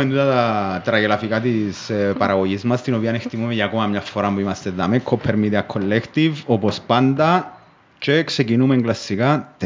[0.00, 4.30] Έχουμε τούτα τα τραγελαφικά της ε, παραγωγής μας, την οποία εκτιμούμε για ακόμα μια φορά
[4.32, 7.52] που είμαστε εδώ με Copper Media Collective, όπως πάντα,
[7.98, 9.64] και ξεκινούμε κλασικά 4,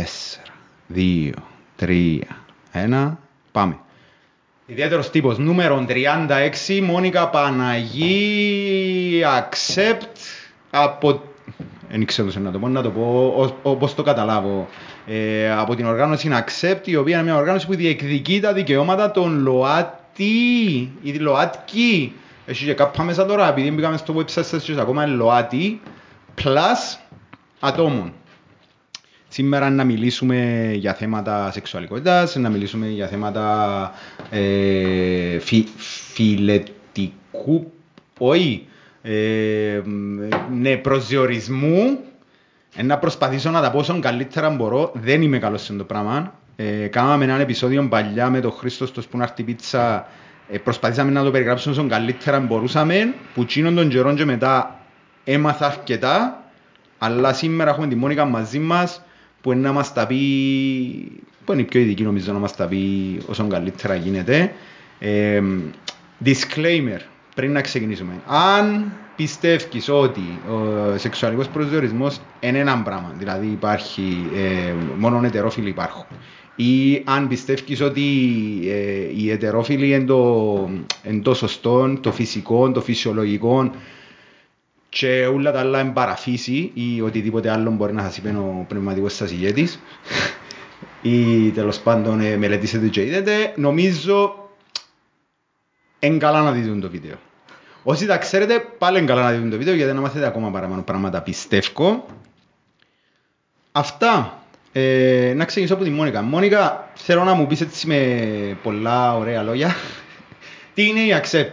[0.95, 1.31] 2,
[1.81, 2.19] 3,
[2.73, 3.17] 1,
[3.53, 3.77] πάμε.
[4.67, 10.07] Ιδιαίτερος τύπος, νούμερο 36, Μόνικα Παναγή, accept,
[10.71, 11.23] από...
[11.91, 14.69] Δεν ξέρω να το πω, να το πω ως- όπως το καταλάβω.
[15.07, 19.43] Ε, από την οργάνωση Accept, η οποία είναι μια οργάνωση που διεκδικεί τα δικαιώματα των
[20.17, 22.13] ΛΟΑΤΙ, ή ΛΟΑΤΚΙ.
[22.47, 25.81] Έχει και κάπα μέσα τώρα, επειδή μπήκαμε στο website σας και ακόμα είναι ΛΟΑΤΙ,
[26.43, 26.99] plus
[27.61, 28.13] ατόμων.
[29.29, 33.93] Σήμερα να μιλήσουμε για θέματα σεξουαλικότητας, να μιλήσουμε για θέματα
[34.31, 35.67] ε, φι,
[36.13, 37.73] φιλετικού,
[38.19, 38.67] όχι,
[39.03, 39.81] ε,
[40.51, 41.99] ναι, προσδιορισμού.
[42.77, 44.93] Ε, να προσπαθήσω να τα πω όσο καλύτερα μπορώ.
[44.95, 46.35] Δεν είμαι καλός σε το πράγμα.
[46.57, 50.07] Ε, κάναμε ένα επεισόδιο παλιά με τον Χρήστος στο Σπουνάρτη Πίτσα.
[50.49, 53.15] Ε, προσπαθήσαμε να το περιγράψουμε όσο καλύτερα μπορούσαμε.
[53.35, 54.81] Που εκείνον τον καιρό και μετά
[55.25, 56.45] έμαθα αρκετά.
[56.99, 59.03] Αλλά σήμερα έχουμε τη Μόνικα μαζί μας
[59.41, 60.17] που είναι να μας τα πει,
[61.45, 64.53] που είναι η πιο ειδική νομίζω να μας τα πει όσο καλύτερα γίνεται.
[64.99, 65.43] Ε,
[66.25, 67.01] disclaimer,
[67.35, 68.13] πριν να ξεκινήσουμε.
[68.27, 76.07] Αν πιστεύεις ότι ο σεξουαλικός προσδιορισμός είναι ένα πράγμα, δηλαδή υπάρχει, ε, μόνο ετερόφιλοι υπάρχουν,
[76.57, 78.03] ή αν πιστεύεις ότι
[78.65, 80.71] ε, οι ετερόφιλοι είναι το,
[81.03, 83.71] είναι το σωστό, το φυσικό, το φυσιολογικό,
[84.89, 89.15] και όλα τα άλλα είναι παραφύση ή οτιδήποτε άλλο μπορεί να σας είπε ο πνευματικός
[89.15, 89.81] σας ηγέτης
[91.03, 94.49] ή τέλος πάντων ε, μελετήσετε και είδετε, νομίζω
[95.99, 97.17] είναι καλά να δείτε το βίντεο.
[97.83, 100.83] Όσοι τα ξέρετε, πάλι είναι καλά να δείτε το βίντεο γιατί να μάθετε ακόμα παραπάνω
[100.83, 102.07] πράγματα πιστεύω.
[103.73, 104.44] Αυτά.
[104.77, 106.23] Ε, να ξεκινήσω από τη Μόνικα.
[106.23, 109.77] Μόνικα, θέλω να μου πεις έτσι με πολλά ωραία λόγια.
[110.75, 111.53] Τι είναι η Accept;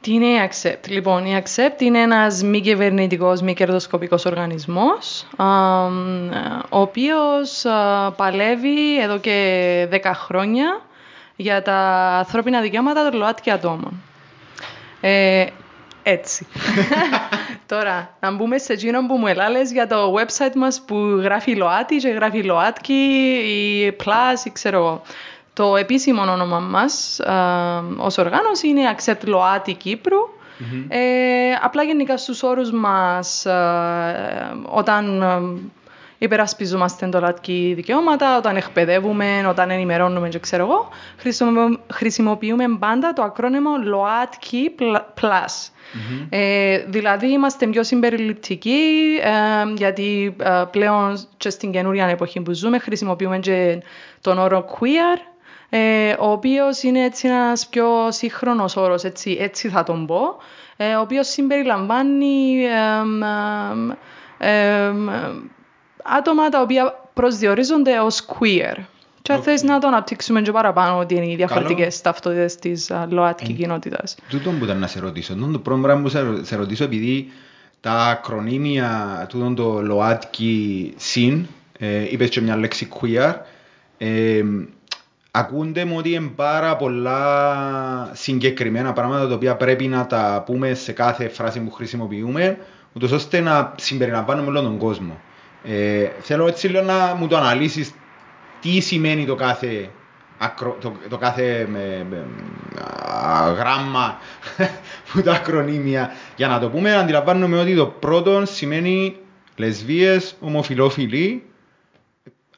[0.00, 6.28] Τι είναι η Accept; Λοιπόν, η Accept είναι ένας μη κυβερνητικός, μη κερδοσκοπικός οργανισμός, αμ,
[6.68, 10.80] ο οποίος α, παλεύει εδώ και 10 χρόνια
[11.36, 11.76] για τα
[12.18, 14.02] ανθρώπινα δικαιώματα των ΛΟΑΤ και ατόμων.
[15.00, 15.46] Ε,
[16.02, 16.46] έτσι.
[17.66, 21.96] Τώρα, να μπούμε σε εκείνο που μου ελάλες για το website μας που γράφει ΛΟΑΤΙ
[21.96, 25.02] και γράφει ΛΟΑΤΚΙ ή Plus ή ξέρω εγώ.
[25.52, 27.34] Το επίσημο όνομα μας α,
[27.96, 30.18] ως οργάνωση είναι Accept ΛΟΑΤΙ Κύπρου.
[30.88, 33.54] Ε, απλά γενικά στους όρους μας α,
[34.72, 35.40] όταν α,
[36.18, 40.88] υπερασπιζόμαστε το ΛΟΑΤΚΙ δικαιώματα, όταν εκπαιδεύουμε, όταν ενημερώνουμε και ξέρω εγώ,
[41.18, 44.74] χρησιμο- χρησιμοποιούμε πάντα το ακρόνιμο ΛΟΑΤΚΙ
[45.20, 45.70] Plus.
[46.28, 52.78] Ε, δηλαδή είμαστε πιο συμπεριληπτικοί ε, γιατί ε, πλέον και στην καινούρια εποχή που ζούμε
[52.78, 53.82] χρησιμοποιούμε και
[54.20, 55.18] τον όρο queer
[55.68, 60.36] ε, ο οποίος είναι έτσι ένας πιο σύγχρονος όρος, έτσι, έτσι θα τον πω,
[60.76, 63.90] ε, ο οποίος συμπεριλαμβάνει εμ, εμ,
[64.38, 65.08] εμ,
[66.02, 68.76] άτομα τα οποία προσδιορίζονται ως queer.
[69.26, 69.44] Και αν Οκ.
[69.44, 74.16] θες να το αναπτύξουμε και παραπάνω ότι είναι οι διαφορετικές ταυτότητες της α, ΛΟΑΤΚΙ κοινότητας.
[74.28, 75.34] Τούτο που ήταν να σε ρωτήσω.
[75.34, 77.28] Τούτο το πρώτο πράγμα που σε- σε ρωτήσω επειδή
[77.80, 81.46] τα ακρωνύμια τούτο το ΛΟΑΤΚΙ ΣΥΝ,
[81.78, 83.34] ε, είπες και μια λέξη queer,
[83.98, 84.42] ε,
[85.30, 90.92] ακούνται μου ότι είναι πάρα πολλά συγκεκριμένα πράγματα τα οποία πρέπει να τα πούμε σε
[90.92, 92.58] κάθε φράση που χρησιμοποιούμε,
[92.92, 95.20] ούτως ώστε να συμπεριλαμβάνουμε όλο τον κόσμο.
[95.64, 97.94] Ε, θέλω έτσι λίγο να μου το αναλύσεις
[98.66, 99.90] τι σημαίνει το κάθε,
[100.38, 102.26] ακρο, το, το κάθε με, με,
[103.10, 104.18] α, γράμμα
[105.12, 106.10] που τα ακρονίμια.
[106.36, 109.16] Για να το πούμε, αντιλαμβάνομαι ότι το πρώτο σημαίνει
[109.56, 111.42] λεσβείες, ομοφιλόφιλοι,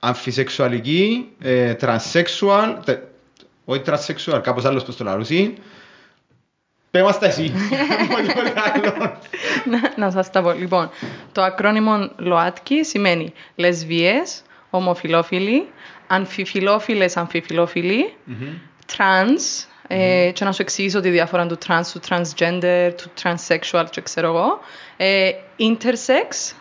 [0.00, 3.02] αμφισεξουαλικοί, ε, τρανσεξουαλ, τε-
[3.64, 5.55] όχι τρανσεξουαλ, κάπως άλλος πως το λαρούσι.
[6.90, 7.52] Πες μας τα εσύ.
[8.16, 9.19] Όχι τίποτε άλλο.
[9.64, 10.52] να, να σας τα πω.
[10.52, 10.90] Λοιπόν,
[11.32, 15.69] το ακρόνιμο ΛΟΑΤΚΙ σημαίνει λεσβίες, ομοφιλόφιλοι,
[16.08, 18.14] αμφιφιλόφιλες, αμφιφιλόφιλοι,
[18.96, 24.00] trans, ε, και να σου εξηγήσω τη διαφορά του trans, του transgender, του transsexual και
[24.00, 24.60] ξέρω εγώ,
[24.96, 26.55] ε, intersex,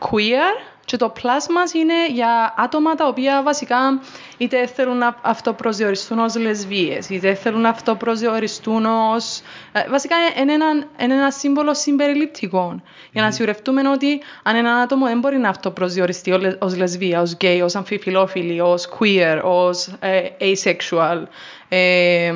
[0.00, 4.00] queer και το plus μας είναι για άτομα τα οποία βασικά
[4.36, 9.40] είτε θέλουν να αυτοπροσδιοριστούν ως λεσβίες, είτε θέλουν να αυτοπροσδιοριστούν ως...
[9.72, 10.66] ε, βασικά είναι ένα,
[11.00, 12.80] είναι ένα σύμβολο συμπεριληπτικό.
[13.12, 17.20] Για να σιγουρευτούμε ότι αν ένα άτομο δεν μπορεί να αυτοπροσδιοριστεί ως λε- ως λεσβία,
[17.20, 21.22] ως γκέι, ως αμφιφιλόφιλη, ως queer, ως ε, asexual,
[21.68, 22.32] ε,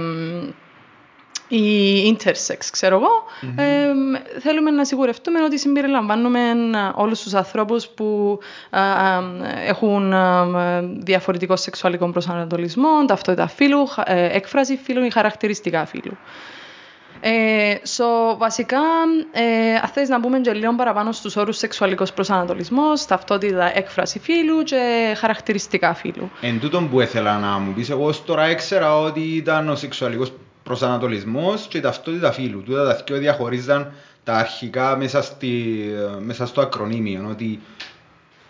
[1.51, 3.25] ή intersex, ξέρω εγώ,
[3.63, 3.87] ε,
[4.41, 6.41] θέλουμε να σιγουρευτούμε ότι συμπεριλαμβάνουμε
[6.95, 8.39] όλους τους ανθρώπους που
[8.71, 16.17] ε, ε, έχουν ε, διαφορετικό σεξουαλικό προσανατολισμό, ταυτότητα φύλου, έκφραση φύλου ή χαρακτηριστικά φύλου.
[17.23, 18.81] Ε, so, βασικά,
[19.33, 24.63] ε, αν θες να πούμε και λίγο παραπάνω στους όρους σεξουαλικός προσανατολισμός, ταυτότητα έκφραση φύλου
[24.63, 26.31] και χαρακτηριστικά φύλου.
[26.41, 30.33] Εν τούτον που ήθελα να μου πεις, εγώ τώρα έξερα ότι ήταν ο σεξουαλικός
[30.71, 32.63] προσανατολισμός και η ταυτότητα φύλου.
[32.63, 33.93] Τούτα τα δύο διαχωρίζαν
[34.25, 35.85] τα αρχικά μέσα, στη,
[36.21, 37.61] μέσα στο ακρονίμιο, ότι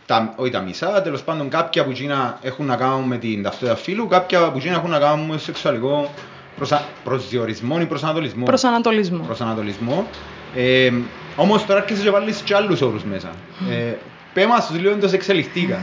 [0.07, 1.93] τα, όχι τα μισά, τέλος πάντων κάποια που
[2.41, 6.11] έχουν να κάνουν με την ταυτότητα φύλου, κάποια που έχουν να κάνουν με σεξουαλικό
[6.57, 6.85] προσα...
[7.05, 8.45] προσδιορισμό ή προσανατολισμό.
[8.45, 9.25] Προσανατολισμό.
[9.27, 10.07] Προσανατολισμό.
[10.55, 10.93] Ε,
[11.37, 13.29] Όμως τώρα έρχεσαι και βάλεις και άλλους όρους μέσα.
[13.71, 13.93] Ε,
[14.32, 15.79] Πέ μας τους λίγο εντός εξελιχτήκα.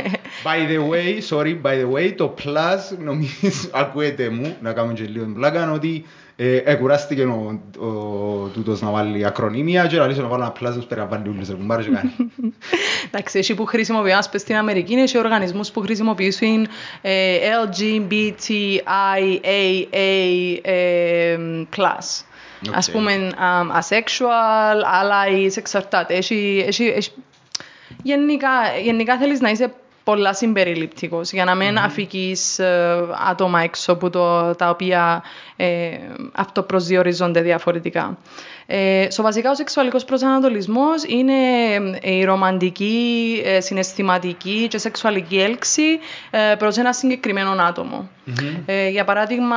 [0.44, 5.02] by the way, sorry, by the way, το plus νομίζω ακούεται μου, να κάνουμε και
[5.02, 6.04] λίγο πλάκα, ότι
[6.36, 7.86] ε, εκουράστηκε ο, ο,
[8.52, 11.84] τούτος να βάλει ακρονίμια και να βάλει ένα plus να πέρα βάλει ούλους, έχουν πάρει
[11.84, 12.12] και κάνει.
[13.06, 16.68] Εντάξει, εσύ που χρησιμοποιούν, ας πες στην Αμερική, είναι οργανισμούς που χρησιμοποιούν
[17.02, 18.82] ε, LGBTIAA
[20.62, 21.36] ε,
[21.76, 22.24] plus.
[22.64, 22.70] Okay.
[22.74, 26.14] Ας πούμε, um, asexual, allies, εξαρτάται.
[26.14, 27.10] Έχει, έχει, έχει...
[28.02, 28.48] Γενικά,
[28.82, 29.72] γενικά θέλεις να είσαι
[30.04, 31.84] πολλά συμπεριληπτικός για να μην mm-hmm.
[31.84, 35.22] αφήκεις ε, άτομα έξω από το, τα οποία
[35.56, 35.98] ε,
[36.32, 38.18] αυτοπροσδιορίζονται διαφορετικά.
[38.66, 41.32] Ε, so, βασικά ο σεξουαλικός προσανατολισμός είναι
[42.00, 45.98] ε, η ρομαντική, ε, συναισθηματική και σεξουαλική έλξη
[46.30, 48.08] ε, προς ένα συγκεκριμένο άτομο.
[48.26, 48.60] Mm-hmm.
[48.66, 49.56] Ε, για παράδειγμα,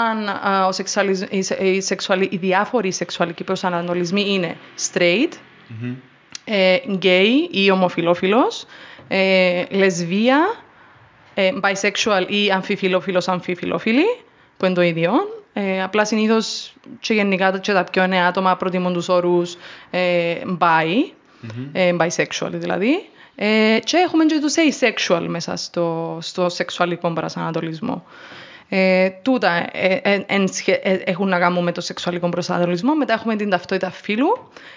[0.68, 1.22] ο σεξουαλισ...
[1.60, 2.22] οι, σεξουαλ...
[2.22, 4.56] οι διάφοροι σεξουαλικοί προσανατολισμοί είναι
[4.92, 5.96] straight, mm-hmm.
[6.46, 8.66] Ε, gay ή ομοφιλόφιλος,
[9.08, 10.56] ε, λεσβία,
[11.34, 14.06] ε, bisexual ή αμφιφιλόφιλος αμφιφιλόφιλη,
[14.58, 15.12] που είναι το ίδιο.
[15.54, 19.56] Ε, απλά συνήθως και γενικά και τα πιο νέα άτομα προτιμούν τους όρους
[19.90, 21.70] ε, bi, mm-hmm.
[21.72, 23.10] ε, bisexual δηλαδή.
[23.36, 28.04] Ε, και έχουμε και του asexual μέσα στο, στο σεξουαλικό προσανατολισμό.
[28.70, 30.24] Ε, τούτα ε, ε,
[30.66, 32.96] ε, έχουν να κάνουν με το σεξουαλικό προσανατολισμό.
[32.96, 34.75] Μετά έχουμε την ταυτότητα φύλου, ε,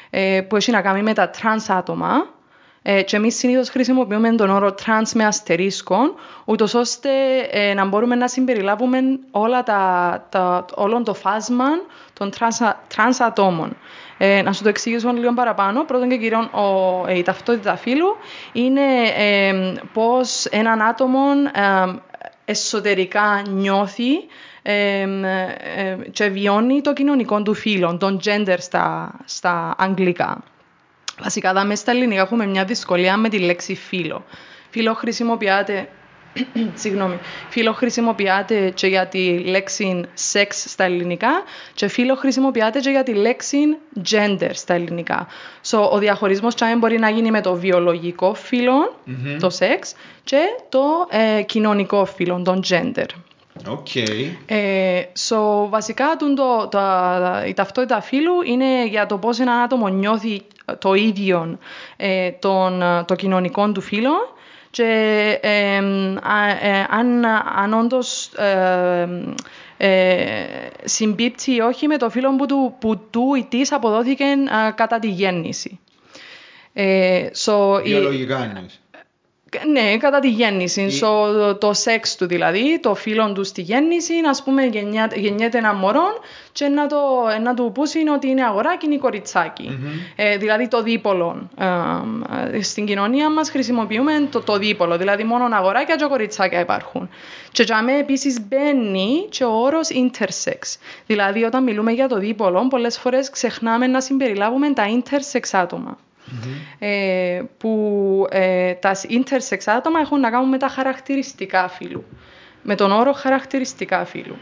[0.49, 2.27] που έχει να κάνει με τα trans άτομα,
[2.91, 5.99] ε, και εμείς συνήθως χρησιμοποιούμε τον όρο trans με αστερίσκο,
[6.45, 7.11] ούτως ώστε
[7.51, 8.99] ε, να μπορούμε να συμπεριλάβουμε
[9.31, 11.67] όλα τα, τα, όλο το φάσμα
[12.13, 12.67] των trans,
[12.97, 13.77] trans ατόμων.
[14.19, 15.85] Ε, να σου το εξηγήσω λίγο παραπάνω.
[15.85, 18.17] Πρώτον και κυρίως ο, η ταυτότητα φύλου
[18.53, 18.83] είναι
[19.17, 21.21] ε, πώς έναν άτομο
[22.45, 24.13] εσωτερικά νιώθει
[26.12, 30.44] και βιώνει το κοινωνικό του φύλλο, τον gender στα, στα αγγλικά.
[31.20, 34.25] Βασικά, δάμε στα ελληνικά έχουμε μια δυσκολία με τη λέξη φίλο.
[34.70, 35.88] Φίλο χρησιμοποιάται
[36.82, 37.19] Συγγνώμη.
[37.49, 41.31] Φίλο χρησιμοποιάται και για τη λέξη σεξ στα ελληνικά
[41.75, 43.59] και φίλο χρησιμοποιάται και για τη λέξη
[44.11, 45.26] gender στα ελληνικά.
[45.71, 48.37] So, ο διαχωρισμός τσάι μπορεί να γίνει με το βιολογικό
[49.41, 49.94] το σεξ,
[50.25, 50.81] και το
[51.11, 53.06] ε, κοινωνικό φύλλο, το gender.
[53.67, 54.31] Okay.
[54.47, 56.79] Ε, so, βασικά το, το,
[57.49, 60.43] η ταυτότητα φύλου είναι για το πώς ένα άτομο νιώθει
[60.79, 61.59] το ίδιο
[61.97, 64.15] ε, τον, το κοινωνικό του φύλλο
[64.71, 64.85] και
[65.41, 65.77] ε,
[66.88, 67.25] αν,
[67.57, 68.31] αν όντως
[70.85, 74.25] συμπίπτει ή όχι με το φύλλο που του, που του ή της αποδόθηκε
[74.75, 75.79] κατά τη γέννηση.
[77.45, 78.81] So, Βιολογικά εννοείς.
[79.73, 80.83] Ναι, κατά τη γέννηση.
[80.83, 81.00] Η...
[81.02, 85.75] So, το σεξ του δηλαδή, το φίλο του στη γέννηση, ας πούμε, γεννιά, γεννιέται ένα
[85.75, 86.07] μωρό
[86.52, 86.97] και να, το,
[87.43, 89.69] να του πούσει ότι είναι αγοράκι ή κοριτσάκι.
[89.71, 90.12] Mm-hmm.
[90.17, 91.49] Ε, δηλαδή το δίπολο.
[92.52, 97.09] Ε, στην κοινωνία μας χρησιμοποιούμε το, το δίπολο, δηλαδή μόνο αγοράκια και κοριτσάκια υπάρχουν.
[97.52, 100.78] Και για μένα επίσης μπαίνει και ο όρος intersex.
[101.07, 105.99] Δηλαδή, όταν μιλούμε για το δίπολο, πολλές φορές ξεχνάμε να συμπεριλάβουμε τα intersex άτομα.
[106.78, 112.04] Ε, που ε, τα intersex άτομα έχουν να κάνουν με τα χαρακτηριστικά φύλου.
[112.62, 114.37] Με τον όρο χαρακτηριστικά φύλου.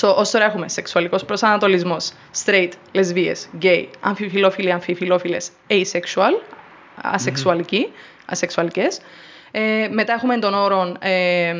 [0.00, 2.12] So, ως τώρα έχουμε σεξουαλικός προσανατολισμός,
[2.44, 6.42] straight, λεσβίες, gay, αμφιφιλόφιλοι, αμφιφιλόφιλες, asexual,
[7.02, 7.88] ασεξουαλικοί,
[8.26, 9.00] ασεξουαλικές.
[9.58, 11.54] Ε, μετά έχουμε τον όρο ε, ε,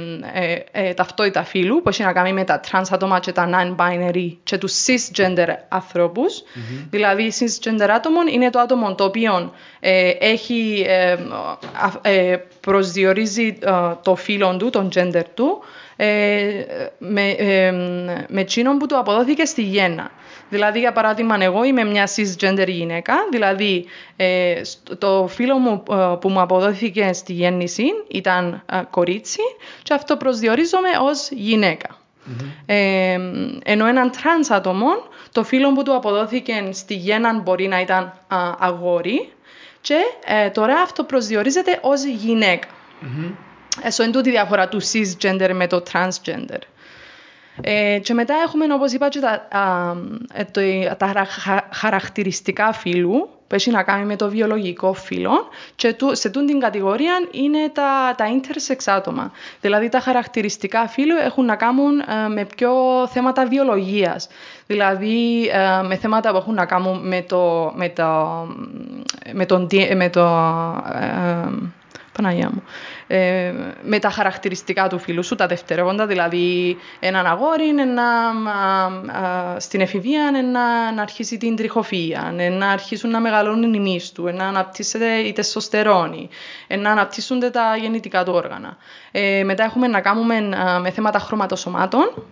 [0.72, 4.58] ε, ταυτότητα φύλου, που έχει να κάνει με τα trans άτομα και τα non-binary και
[4.58, 6.42] τους cisgender ανθρώπους.
[6.42, 6.86] Mm-hmm.
[6.90, 10.86] Δηλαδή, cisgender άτομο είναι το άτομο το οποίο ε, έχει,
[12.02, 13.58] ε, προσδιορίζει
[14.02, 15.62] το φύλλο του, τον gender του,
[16.98, 17.36] με,
[18.28, 18.44] με
[18.78, 20.10] που του αποδόθηκε στη γέννα.
[20.48, 23.86] Δηλαδή, για παράδειγμα, εγώ είμαι μια cisgender γυναίκα, δηλαδή
[24.16, 24.60] ε,
[24.98, 29.40] το φύλο μου ε, που μου αποδόθηκε στη γέννηση ήταν ε, κορίτσι
[29.82, 31.98] και αυτό προσδιορίζομαι ως γυναίκα.
[32.66, 33.18] Ε,
[33.64, 34.88] ενώ έναν τρανς άτομο,
[35.32, 39.28] το φύλο που του αποδόθηκε στη γέννα μπορεί να ήταν α, αγόρι
[39.80, 42.68] και ε, τώρα αυτό προσδιορίζεται ως γυναίκα.
[43.02, 44.02] Mm-hmm.
[44.02, 46.60] είναι τούτη η διαφορά του cisgender με το transgender.
[47.60, 49.94] Ε, και μετά έχουμε, όπως είπα, και τα, α,
[50.32, 50.60] ε, το,
[50.96, 51.26] τα
[51.72, 56.60] χαρακτηριστικά φύλου, που έχει να κάνει με το βιολογικό φύλλο και του, σε τούν την
[56.60, 59.32] κατηγορία είναι τα, τα intersex άτομα.
[59.60, 62.72] Δηλαδή τα χαρακτηριστικά φύλλου έχουν να κάνουν ε, με πιο
[63.06, 64.28] θέματα βιολογίας.
[64.66, 68.46] Δηλαδή ε, με θέματα που έχουν να κάνουν με το, με το,
[69.32, 70.26] με τον, με το,
[70.94, 71.48] ε,
[72.16, 72.62] Παναγία μου.
[73.06, 79.80] Ε, με τα χαρακτηριστικά του φίλου σου, τα δευτερεύοντα, δηλαδή έναν αγόρι ένα, α, στην
[79.80, 85.14] εφηβεία να, να αρχίσει την τριχοφία, να αρχίσουν να μεγαλώνουν οι μυς του, να αναπτύσσεται
[85.14, 86.28] η τεσσοστερόνη,
[86.78, 88.76] να αναπτύσσονται τα γεννητικά του όργανα.
[89.10, 90.40] Ε, μετά έχουμε να κάνουμε
[90.80, 92.24] με θέματα χρωματοσωμάτων,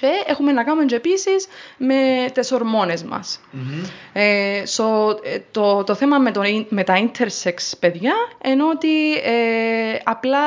[0.00, 1.94] και έχουμε να κάνουμε και επίσης με
[2.32, 3.40] τις ορμόνες μας.
[3.52, 3.88] Mm-hmm.
[4.12, 4.84] Ε, so,
[5.22, 8.12] ε, το, το θέμα με, το, με τα intersex παιδιά
[8.44, 10.38] είναι ότι ε, απλά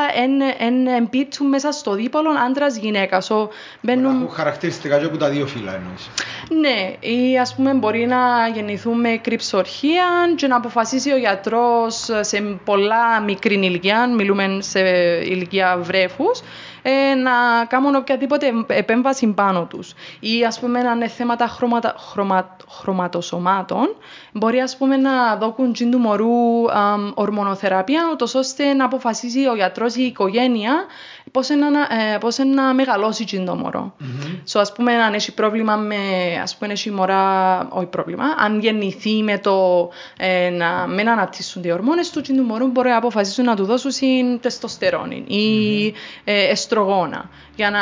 [0.59, 3.21] εν, εμπίπτουν μέσα στο δίπολο άντρα-γυναίκα.
[3.21, 3.47] So,
[3.81, 4.15] μπαίνουν...
[4.15, 6.09] Έχουν χαρακτηριστικά και από τα δύο φύλλα εννοείς.
[6.49, 10.05] Ναι, ή ας πούμε μπορεί να γεννηθούμε κρυψορχία
[10.35, 14.79] και να αποφασίσει ο γιατρός σε πολλά μικρή ηλικία, μιλούμε σε
[15.23, 16.41] ηλικία βρέφους,
[16.81, 19.93] ε, να κάνουν οποιαδήποτε επέμβαση πάνω τους.
[20.19, 23.95] Ή ας πούμε να είναι θέματα χρωματα, χρωμα, χρωματοσωμάτων,
[24.31, 29.95] μπορεί ας πούμε να δώκουν τζιν του μωρού α, ορμονοθεραπεία, ώστε να αποφασίζει ο γιατρός
[29.95, 30.85] ή η οικογένεια
[31.31, 31.65] πώς είναι,
[32.13, 33.95] ε, πώς είναι να μεγαλώσει τζιν το μωρό.
[33.99, 34.53] Mm-hmm.
[34.53, 35.95] So, ας πούμε αν έχει πρόβλημα με,
[36.41, 41.71] ας πούμε έχει μωρά, όχι πρόβλημα, αν γεννηθεί με το ε, να μην αναπτύσσουν οι
[41.71, 46.21] ορμόνες του τζιν του μωρού μπορεί να αποφασίσουν να του δώσουν τεστοστερόνη ή mm-hmm.
[46.23, 47.79] ε, εστρογόνα για να,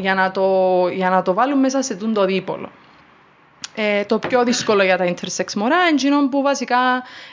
[0.00, 2.68] για, να το, για να το βάλουν μέσα σε το δίπολο.
[3.74, 6.78] Ε, το πιο δύσκολο για τα intersex μωρά είναι που βασικά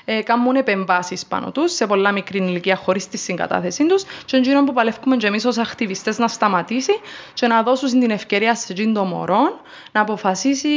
[0.05, 4.03] ε, κάνουν επεμβάσεις πάνω τους σε πολλά μικρή ηλικία χωρίς τη συγκατάθεσή τους.
[4.25, 6.93] Και είναι που παλεύουμε και εμείς ως ακτιβιστές να σταματήσει
[7.34, 9.60] και να δώσουν την ευκαιρία σε εκείνο το μωρό
[9.91, 10.69] να αποφασίσει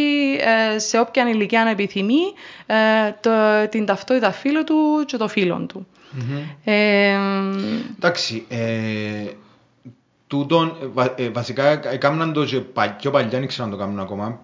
[0.75, 2.21] ε, σε όποια ηλικία επιθυμεί
[2.67, 2.75] ε,
[3.21, 3.31] το,
[3.69, 5.87] την ταυτότητα φίλου του και το φίλο του.
[6.17, 6.55] Mm-hmm.
[6.65, 7.19] Ε,
[7.97, 8.45] Εντάξει.
[8.49, 9.25] Ε,
[10.27, 10.77] τούτον,
[11.17, 12.61] ε, βασικά έκαναν το και
[12.99, 14.41] πιο παλιά, δεν ξέρω αν το κάνουν ακόμα,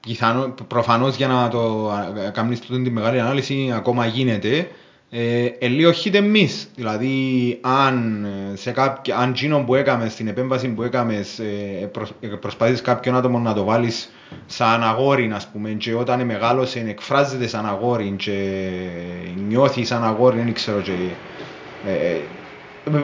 [0.00, 1.90] πιθανό, προφανώς για να το
[2.32, 4.68] κάνεις τούτη τη μεγάλη ανάλυση ακόμα γίνεται,
[5.10, 6.68] ε, ε λίγο εμείς.
[6.74, 11.14] Δηλαδή, αν, σε κάποιο, αν γίνον που έκαμε, στην επέμβαση που έκαμε,
[11.82, 14.10] ε, προσ, ε, προσπαθείς κάποιον άτομο να το βάλεις
[14.46, 18.60] σαν αγόρι, ας πούμε, και όταν μεγάλωσε εκφράζεται σαν αγόρι και
[19.48, 20.92] νιώθει σαν αγόρι, δεν ξέρω, και,
[21.86, 22.20] ε, ε,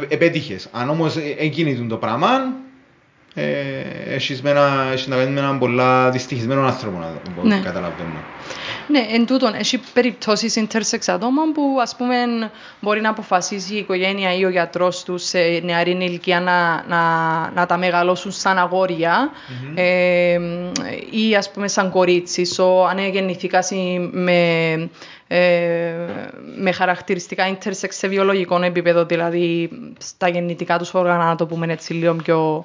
[0.09, 0.69] επέτυχες.
[0.73, 2.29] Αν όμως έγινε το πράγμα,
[3.39, 6.99] ε, έχεις να κάνεις με έναν πολλά δυστυχισμένο άνθρωπο,
[7.43, 7.61] να ναι.
[7.65, 8.25] καταλαβαίνω.
[8.89, 12.17] Ναι, εν τούτον, έχει περιπτώσεις intersex ατόμων που ας πούμε
[12.81, 17.01] μπορεί να αποφασίσει η οικογένεια ή ο γιατρός τους σε νεαρή ηλικία να, να,
[17.51, 19.73] να τα μεγαλώσουν σαν αγόρια mm-hmm.
[19.75, 20.39] ε,
[21.11, 22.61] ή ας πούμε σαν κορίτσις.
[22.61, 23.65] So, αν γεννηθήκα
[24.11, 24.73] με,
[25.29, 25.93] ε,
[26.57, 31.93] με χαρακτηριστικά intersex σε βιολογικό επίπεδο, δηλαδή στα γεννητικά τους όργανα, να το πούμε έτσι
[31.93, 32.65] λίγο πιο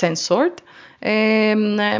[0.00, 0.54] censored,
[0.98, 1.54] ε,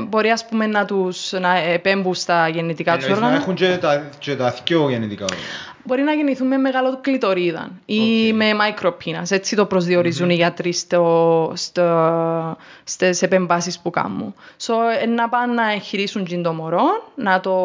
[0.08, 3.30] μπορεί ας πούμε να τους να επέμπουν στα γεννητικά τους όργανα.
[3.30, 5.42] Να έχουν και τα, και τα δυο γεννητικά όργανα.
[5.82, 8.34] Μπορεί να γεννηθούν με μεγάλο κλειτορίδα ή okay.
[8.34, 9.30] με micropeenas.
[9.30, 10.30] Έτσι το προσδιορίζουν mm-hmm.
[10.30, 14.34] οι γιατροί στο, στο, στις επεμβάσεις που κάνουν.
[14.66, 14.74] So,
[15.14, 17.56] να πάνε να εγχειρήσουν το μωρό, να, το,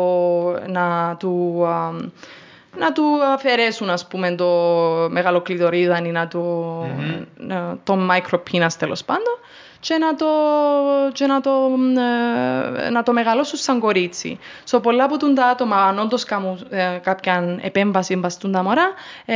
[0.67, 1.65] να του...
[2.77, 3.03] να του
[3.33, 4.47] αφαιρέσουν ας πούμε το
[5.09, 7.77] μεγάλο κλειδωρίδα ή να του, mm-hmm.
[7.83, 9.39] το micropenis τέλος πάντων
[9.81, 10.25] και να το,
[11.13, 11.51] και να το,
[12.85, 14.39] ε, να το μεγαλώσουν σαν κορίτσι.
[14.69, 18.93] So, πολλά από τα άτομα, αν όντως κάνουν ε, κάποια επέμβαση μπαστούν τα μωρά,
[19.25, 19.35] ε,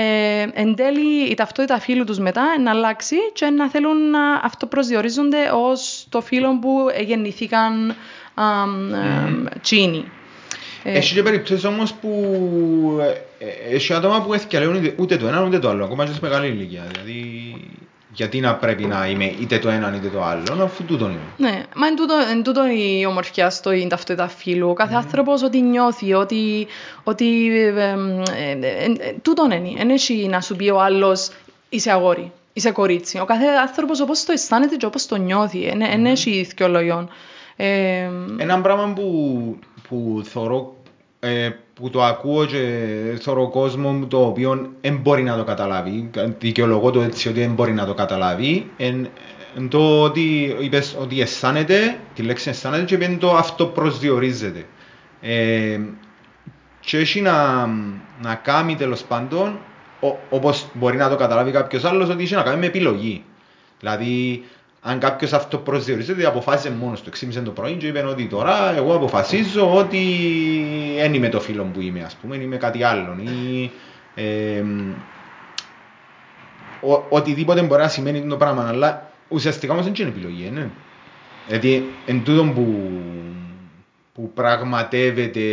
[0.53, 6.05] εν τέλει η ταυτότητα φίλου τους μετά να αλλάξει και να θέλουν να αυτοπροσδιορίζονται ως
[6.09, 7.95] το φίλο που γεννηθήκαν
[8.35, 9.47] mm.
[9.61, 10.05] τσίνοι.
[10.87, 12.09] Έχει και περιπτώσεις όμως που
[13.01, 14.59] ε, ε, έχει άτομα που έθικα
[14.95, 16.83] ούτε το ένα ούτε το άλλο, ακόμα και σε μεγάλη ηλικία.
[16.91, 17.53] Δηλαδή
[18.15, 21.19] γιατί να πρέπει να είμαι είτε το ένα είτε το άλλο, αφού τούτο είναι.
[21.37, 24.69] Ναι, μα είναι τούτο, είναι τούτο η ομορφιά στο είναι ταυτότητα φύλου.
[24.69, 24.97] Ο κάθε mm.
[24.97, 26.67] άνθρωπος ότι νιώθει, ότι,
[27.03, 29.73] ότι ε, ε, ε, τούτο είναι.
[29.77, 31.29] Δεν έχει να σου πει ο άλλος
[31.69, 33.19] είσαι αγόρι, είσαι κορίτσι.
[33.19, 35.73] Ο κάθε άνθρωπος όπως το αισθάνεται και όπως το νιώθει.
[35.77, 36.05] Δεν mm.
[36.05, 37.09] έχει δυο λόγιον.
[37.55, 40.75] Ε, Ένα πράγμα που, που θεωρώ
[41.19, 42.57] ε, που το ακούω και
[43.21, 47.73] θεωρώ κόσμος το οποίο δεν μπορεί να το καταλάβει, δικαιολογώ το έτσι ότι δεν μπορεί
[47.73, 49.07] να το καταλάβει, εν,
[49.55, 54.65] εν το ότι είπες ότι αισθάνεται, τη λέξη αισθάνεται και πέντε το αυτό προσδιορίζεται.
[55.21, 55.79] Ε,
[56.79, 57.65] και έχει να,
[58.21, 59.59] να κάνει τέλος πάντων,
[60.29, 63.23] όπως μπορεί να το καταλάβει κάποιος άλλος, ότι έχει να κάνει με επιλογή.
[63.79, 64.43] Δηλαδή,
[64.87, 67.09] αν κάποιος αυτό προσδιορίζεται, αποφάσισε μόνος του.
[67.09, 70.03] Εξήμισε το πρωί και είπε ότι τώρα εγώ αποφασίζω ότι
[70.97, 73.17] δεν είμαι το φίλο που είμαι, ας πούμε, είμαι κάτι άλλο.
[73.21, 73.71] Ή,
[74.15, 74.63] ε,
[76.81, 80.69] ο, οτιδήποτε μπορεί να σημαίνει το πράγμα, αλλά ουσιαστικά όμως δεν είναι επιλογή, ναι.
[81.47, 82.91] Δηλαδή, εν τούτο που,
[84.13, 85.43] που πραγματεύεται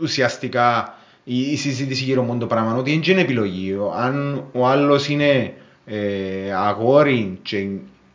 [0.00, 3.76] ουσιαστικά η, η συζήτηση γύρω μόνο το πράγμα, ότι δεν είναι επιλογή.
[3.96, 5.54] Αν ο άλλος είναι
[5.86, 7.68] ε, αγόρι και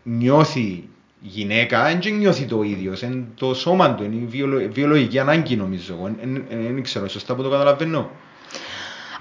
[0.04, 0.84] νιώθει
[1.22, 3.02] γυναίκα, δεν νιώθει το ίδιος.
[3.02, 5.98] Είναι το σώμα του, είναι η βιολο, βιολογική ανάγκη νομίζω.
[6.50, 8.10] Δεν ξέρω, σωστά που το καταλαβαίνω.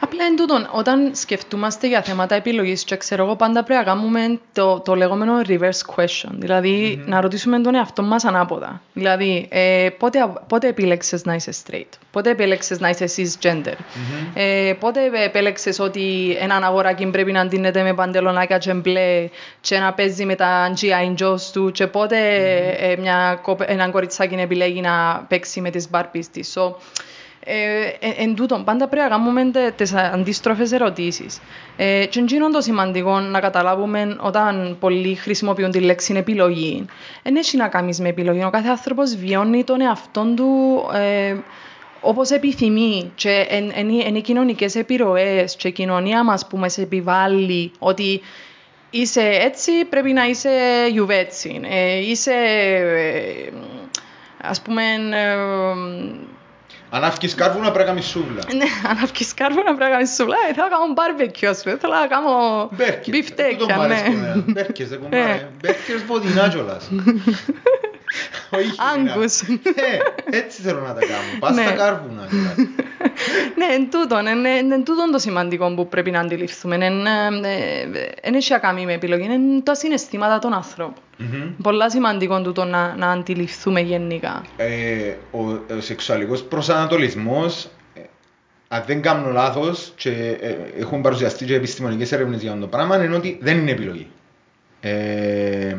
[0.01, 4.39] Απλά εν τούτον, όταν σκεφτούμαστε για θέματα επιλογής, και ξέρω εγώ πάντα πρέπει να κάνουμε
[4.53, 6.31] το, το λεγόμενο reverse question.
[6.33, 7.09] Δηλαδή mm-hmm.
[7.09, 8.81] να ρωτήσουμε τον εαυτό μας ανάποδα.
[8.93, 14.31] Δηλαδή, ε, πότε, πότε επίλεξε να είσαι straight, πότε επέλεξε να είσαι cisgender, mm-hmm.
[14.35, 19.29] ε, πότε επέλεξε ότι έναν αγοράκι πρέπει να αντίνεται με παντελονάκια και μπλε
[19.61, 22.83] και να παίζει με τα GI Joes του, και πότε mm-hmm.
[22.83, 26.57] ε, μια, ένα κοριτσάκι επιλέγει να παίξει με τις Barbies της.
[26.57, 26.75] So,
[27.45, 31.41] ε, ε, εν τούτο, πάντα πρέπει να κάνουμε τι αντίστροφες ερωτήσεις.
[31.77, 36.85] Ε, και είναι το σημαντικό να καταλάβουμε όταν πολλοί χρησιμοποιούν τη λέξη επιλογή.
[37.23, 38.45] Δεν έχει να κάνεις με επιλογή.
[38.45, 41.37] Ο κάθε άνθρωπος βιώνει τον εαυτό του ε,
[42.01, 43.13] όπως επιθυμεί.
[43.15, 43.47] Και
[44.07, 48.21] είναι οι κοινωνικές επιρροές και η κοινωνία μας που μας επιβάλλει ότι
[48.91, 50.51] είσαι έτσι, πρέπει να είσαι
[50.91, 51.61] γιουβέτσι.
[51.71, 53.53] Ε, είσαι, ε,
[54.43, 54.83] ας πούμε,
[55.13, 55.37] ε,
[56.91, 58.43] αν αυκείς κάρβουνα πρέπει να κάνεις σούβλα.
[58.55, 60.37] Ναι, αν αυκείς κάρβουνα πρέπει να κάνεις σούβλα.
[60.49, 61.77] Ε, θέλω να κάνω μπάρμπεκιο, ας πούμε.
[61.77, 62.69] Θέλω να κάνω
[63.07, 64.03] μπιφτέκια, ναι.
[64.47, 65.49] Μπέρκες, δεν κουμπάρε.
[65.61, 66.89] Μπέρκες βοδινά κιόλας.
[68.95, 69.41] Άγκους.
[69.41, 71.39] Ε, έτσι θέλω να τα κάνω.
[71.39, 71.77] Πας στα ναι.
[71.77, 72.29] κάρβουνα.
[73.57, 74.27] Ναι, εν τούτον,
[74.73, 76.79] εν τούτον το σημαντικό που πρέπει να αντιληφθούμε.
[78.23, 81.03] Δεν έχει να κάνει με επιλογή, είναι τα συναισθήματα των ανθρώπων.
[81.63, 84.45] Πολλά σημαντικό τούτο να, να αντιληφθούμε γενικά.
[84.57, 85.41] Ε, ο,
[85.77, 88.01] ο σεξουαλικός προσανατολισμός ε,
[88.69, 93.05] αν δεν κάνω λάθος και ε, έχουν παρουσιαστεί και επιστημονικές έρευνες για αυτό το πράγμα,
[93.05, 94.07] είναι ότι δεν είναι επιλογή.
[94.81, 95.77] Ε,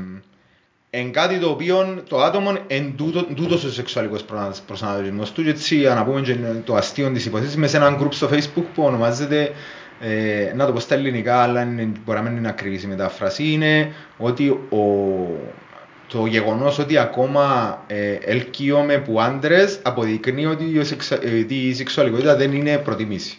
[0.93, 2.93] εν κάτι το οποίο το άτομο εν
[3.35, 4.25] τούτο ο σεξουαλικός
[4.65, 5.43] προσανατολισμός του.
[5.43, 8.65] Και έτσι, να πούμε και το αστείο της υποθέση, μες σε έναν group στο facebook
[8.73, 9.51] που ονομάζεται
[9.99, 13.51] ε, να το πω στα ελληνικά, αλλά είναι, μπορεί να μην είναι ακριβή η μετάφραση,
[13.51, 14.77] είναι ότι ο,
[16.07, 20.63] το γεγονός ότι ακόμα ε, ελκύομαι που άντρες αποδεικνύει ότι
[21.47, 23.37] η, η σεξουαλικότητα δεν είναι προτιμήση.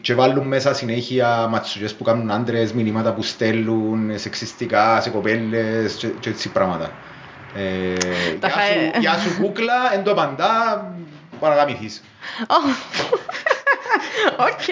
[0.00, 6.06] Και βάλουν μέσα συνέχεια ματσουγιές που κάνουν άντρες, μηνύματα που στέλνουν σεξιστικά σε κοπέλες και,
[6.06, 6.90] και έτσι πράγματα.
[7.54, 7.94] Ε,
[8.38, 10.86] γεια, σου, γεια σου κούκλα, εν το απαντά,
[11.40, 12.02] παραγαμηθείς.
[14.36, 14.68] Οκ.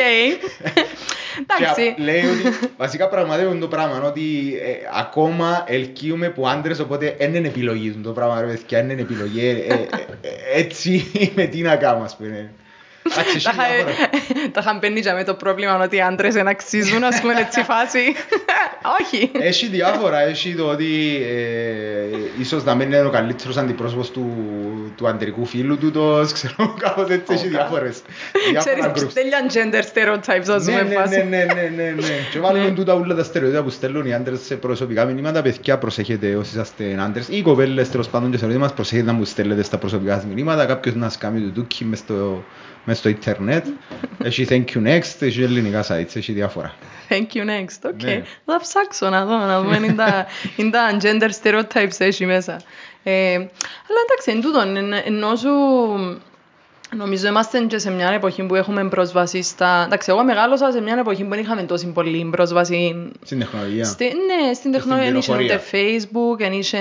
[1.41, 1.95] Εντάξει.
[1.99, 7.49] Λέει ότι βασικά πραγματεύουν το πράγμα, ότι ε, ακόμα ελκύουμε που άντρες, οπότε δεν είναι
[7.49, 9.65] επιλογή το πράγμα, ρε παιδιά, δεν είναι επιλογή.
[9.69, 9.87] Ε, ε,
[10.55, 12.53] έτσι με τι να κάνω, ας πούμε.
[14.53, 18.15] Τα είχαν πένει με το πρόβλημα ότι οι άντρες δεν αξίζουν, ας πούμε, έτσι φάση.
[19.01, 19.31] Όχι.
[19.33, 20.21] Έχει διάφορα.
[20.21, 24.33] Έχει το ότι ε, ίσως να μην είναι ο καλύτερος αντιπρόσωπος του,
[24.97, 28.03] του αντρικού φίλου του, τος ξέρω, κάπως έτσι έχει διάφορες.
[28.59, 31.17] Ξέρεις, τέλειαν gender stereotypes, ας πούμε, φάση.
[31.17, 32.15] Ναι, ναι, ναι, ναι, ναι.
[32.33, 35.43] Και βάλουν τούτα όλα τα στερεότυπα που στέλνουν οι άντρες σε προσωπικά μηνύματα.
[35.43, 39.25] Παιδιά, προσέχετε όσοι είσαστε άντρες ή κοπέλες, τέλος πάντων και σε μας, προσέχετε να μου
[39.25, 40.67] στέλνετε στα προσωπικά σας μηνύματα.
[40.67, 42.45] Κάποιος να σκάμει το τούκι μες στο
[42.85, 43.67] μες στο ίντερνετ.
[44.23, 46.75] Έχει thank you next, έχει ελληνικά sites, έχει διάφορα.
[47.09, 48.03] Thank you next, OK.
[48.03, 48.23] Ναι.
[48.45, 49.77] Θα ψάξω να δω, να δούμε
[50.57, 52.61] είναι τα gender stereotypes έχει μέσα.
[53.03, 55.51] Ε, αλλά εντάξει, εν τούτον, εννοώ σου...
[56.97, 59.83] Νομίζω είμαστε και σε μια εποχή που έχουμε πρόσβαση στα...
[59.87, 63.11] Εντάξει, εγώ μεγάλωσα σε μια εποχή που δεν είχαμε τόση πολύ πρόσβαση...
[63.25, 63.85] Στην τεχνολογία.
[63.85, 64.05] Στη...
[64.05, 65.11] Ναι, στην τεχνολογία.
[65.11, 66.79] Δεν είχε ούτε Facebook, δεν είχε...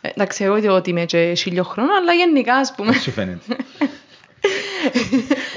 [0.00, 2.92] Ε, εντάξει, εγώ ότι είμαι και χίλιο χρόνο, αλλά γενικά, ας πούμε...
[2.92, 3.56] Σου φαίνεται.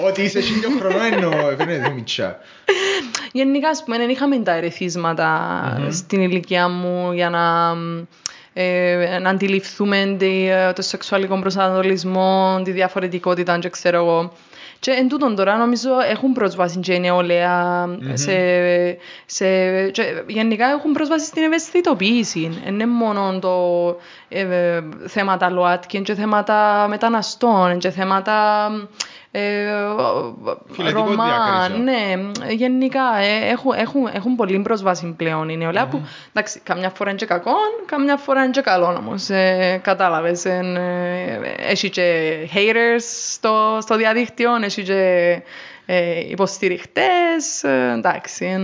[0.08, 2.39] Ότι είσαι χίλιο χρόνο εννοώ, φαίνεται μητσά.
[3.32, 7.74] Γενικά, ας πούμε, δεν είχαμε τα ερεθίσματα στην ηλικία μου για να,
[8.54, 14.34] ε, να αντιληφθούμε τη, το σεξουαλικό προσανατολισμό, τη διαφορετικότητα, και ξέρω εγώ.
[14.86, 18.38] Και εν τούτον τώρα νομίζω έχουν πρόσβαση και η νεολαία σε,
[19.26, 19.45] σε,
[19.89, 22.60] και γενικά έχουν πρόσβαση στην ευαισθητοποίηση.
[22.63, 23.56] Δεν είναι μόνο το
[24.30, 28.67] ε, θέματα ΛΟΑΤΚΙ, και θέματα μεταναστών, και θέματα
[29.38, 32.15] ε, Ρωμά, ναι,
[32.50, 36.02] γενικά ε, έχουν, έχουν, έχουν πολύ πρόσβαση πλέον η νεολαία που
[36.34, 39.30] εντάξει, καμιά φορά είναι και κακό, καμιά φορά είναι και καλό όμως.
[39.30, 40.62] Ε, κατάλαβες, ε,
[41.58, 45.41] έχει και haters στο, στο διαδίκτυο, έχει και
[45.86, 48.58] ε, υποστηριχτές, ε, εντάξει.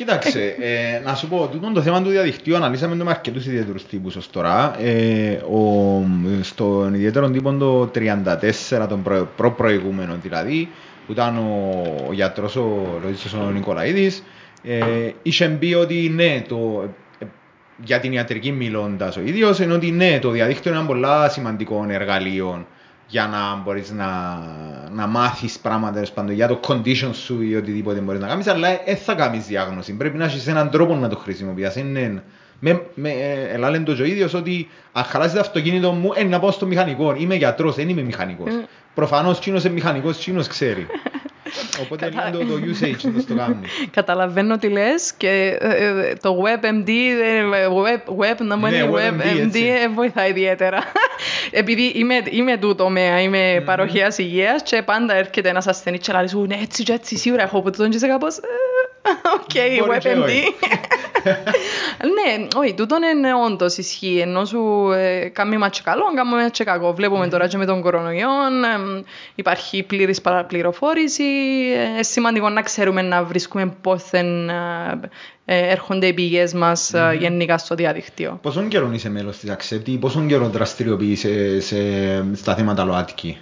[0.00, 3.46] Ε, Κοίταξε, ε, να σου πω, τούτο το θέμα του διαδικτύου αναλύσαμε το με αρκετούς
[3.46, 4.80] ιδιαίτερους τύπους ως τώρα.
[4.82, 6.04] Ε, ο,
[6.42, 10.68] στον ιδιαίτερο τύπο το 34, τον προ, προ-προηγούμενο δηλαδή,
[11.06, 14.22] που ήταν ο, ο γιατρός ο Λοίζος ο Νικολαίδης,
[14.62, 17.24] ε, είχε πει ότι ναι, το, ε,
[17.84, 21.86] για την ιατρική μιλώντας ο ίδιος, είναι ότι ναι, το διαδίκτυο είναι ένα πολύ σημαντικό
[21.88, 22.66] εργαλείο
[23.10, 24.38] για να μπορείς να,
[24.92, 28.96] να μάθεις πράγματα πάντων, για το condition σου ή οτιδήποτε μπορείς να κάνεις, αλλά δεν
[28.96, 29.92] θα κάνεις διάγνωση.
[29.92, 31.76] Πρέπει να έχεις έναν τρόπο να το χρησιμοποιείς.
[31.76, 32.22] Είναι,
[32.58, 33.10] με, με,
[33.52, 36.66] ε, λένε το ο ίδιος ότι αν χαλάσεις το αυτοκίνητο μου, ε, να πάω στο
[36.66, 37.14] μηχανικό.
[37.18, 38.52] Είμαι γιατρός, δεν είμαι μηχανικός.
[38.52, 38.68] Mm.
[38.94, 40.86] Προφανώς κοινός είναι μηχανικός, κοινός ξέρει.
[41.82, 43.66] Οπότε είναι το, το usage να το κάνουμε.
[43.90, 46.90] Καταλαβαίνω τι λες και ε, το WebMD,
[47.84, 49.58] web, web, να μην είναι WebMD,
[49.94, 50.78] βοηθάει ιδιαίτερα.
[51.50, 53.64] Επειδή είμαι, είμαι του τομέα, είμαι mm-hmm.
[53.64, 57.62] παροχέας υγείας και πάντα έρχεται ένας ασθενής και λέει ναι έτσι και έτσι σίγουρα έχω
[57.62, 58.40] που τον και κάπως
[59.34, 60.30] Οκ, WebMD.
[62.02, 64.18] Ναι, όχι, τούτο είναι όντως ισχύει.
[64.18, 66.92] Ενώ σου ε, κάνει μάτσε καλό, κάνουμε μάτσε κακό.
[66.92, 68.28] Βλέπουμε τώρα και με τον κορονοϊό,
[69.34, 71.22] υπάρχει πλήρης παραπληροφόρηση.
[71.22, 75.00] Είναι σημαντικό να ξέρουμε να βρίσκουμε πόθεν ε,
[75.54, 77.16] έρχονται οι πηγές μας mm-hmm.
[77.18, 78.38] γενικά στο διαδίκτυο.
[78.42, 81.60] Πόσον καιρό είσαι μέλος της Αξέπτη, πόσον καιρό δραστηριοποιείσαι
[82.34, 83.38] στα θέματα ΛΟΑΤΚΙ;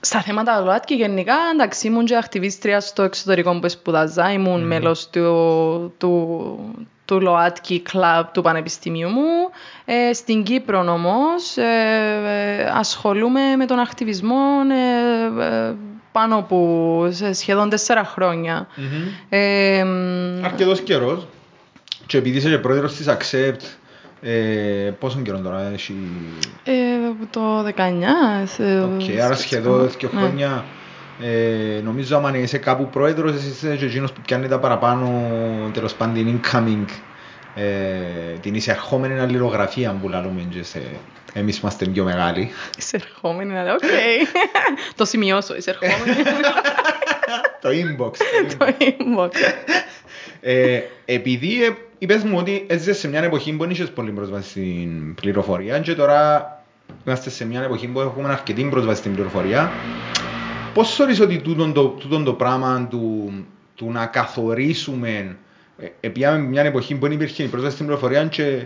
[0.00, 4.66] Στα θέματα ΛΟΑΤΚΙ γενικά, εντάξει, ήμουν και ακτιβίστρια στο εξωτερικό που σπουδάζα, ήμουν mm.
[4.66, 9.50] μέλος του, του, του ΛΟΑΤΚΙ Club του Πανεπιστημίου μου.
[9.84, 11.62] Ε, στην Κύπρο όμως ε,
[12.26, 15.74] ε, ασχολούμαι με τον ακτιβισμό ε, ε,
[16.12, 18.66] πάνω από σχεδόν τέσσερα χρόνια.
[18.76, 19.26] Mm-hmm.
[19.28, 19.84] Ε,
[20.44, 21.26] Αρκετός καιρός.
[22.06, 23.78] Και επειδή είσαι και πρόεδρος της Accept,
[24.20, 25.94] ε, πόσο καιρό τώρα έχει...
[26.64, 26.72] Ε,
[27.30, 27.70] το 19.
[28.66, 30.18] Okay, άρα σχεδόν δύο ναι.
[30.20, 30.64] χρόνια.
[31.20, 35.10] Ε, νομίζω αν είσαι κάπου πρόεδρος, εσύ είσαι και εκείνος που πιάνει τα παραπάνω,
[35.72, 36.84] τέλος πάντων, incoming,
[37.58, 40.82] ε, την εισερχόμενη αλληλογραφία που λαλούμε και σε...
[41.32, 42.50] Εμείς είμαστε πιο μεγάλοι.
[42.78, 43.80] Εισερχόμενη, οκ.
[44.96, 46.16] το σημειώσω, εισερχόμενη.
[47.62, 48.12] το inbox.
[48.58, 49.30] το inbox.
[50.40, 54.48] ε, επειδή ε, είπες μου ότι έζησες σε μια εποχή που δεν είχες πολύ πρόσβαση
[54.48, 56.52] στην πληροφορία και τώρα
[57.06, 59.72] είμαστε σε μια εποχή που έχουμε αρκετή πρόσβαση στην πληροφορία.
[60.74, 63.32] Πώς θεωρείς ότι τούτο το, τούτο το πράγμα του,
[63.74, 65.36] του να καθορίσουμε
[66.00, 68.64] Επιάμε μια εποχή που δεν υπήρχε η πρόσβαση στην πληροφορία και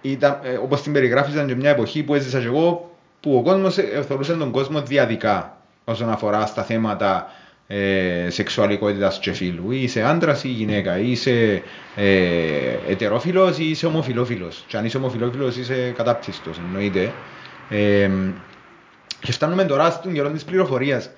[0.00, 3.42] ήταν, ε, όπως την περιγράφεις ήταν και μια εποχή που έζησα και εγώ που ο
[3.42, 7.26] κόσμος ε, θεωρούσε τον κόσμο διαδικά όσον αφορά στα θέματα
[7.66, 9.70] ε, σεξουαλικότητας και φίλου.
[9.70, 11.62] Είσαι άντρας ή γυναίκα, είσαι
[11.96, 12.12] ε,
[12.88, 14.64] ετερόφιλος ή είσαι ομοφιλόφιλος.
[14.66, 17.12] Και αν είσαι ομοφιλόφιλος είσαι κατάπτυστος, εννοείται.
[17.68, 18.10] Ε,
[19.20, 21.10] και φτάνουμε τώρα στον καιρό της πληροφορίας.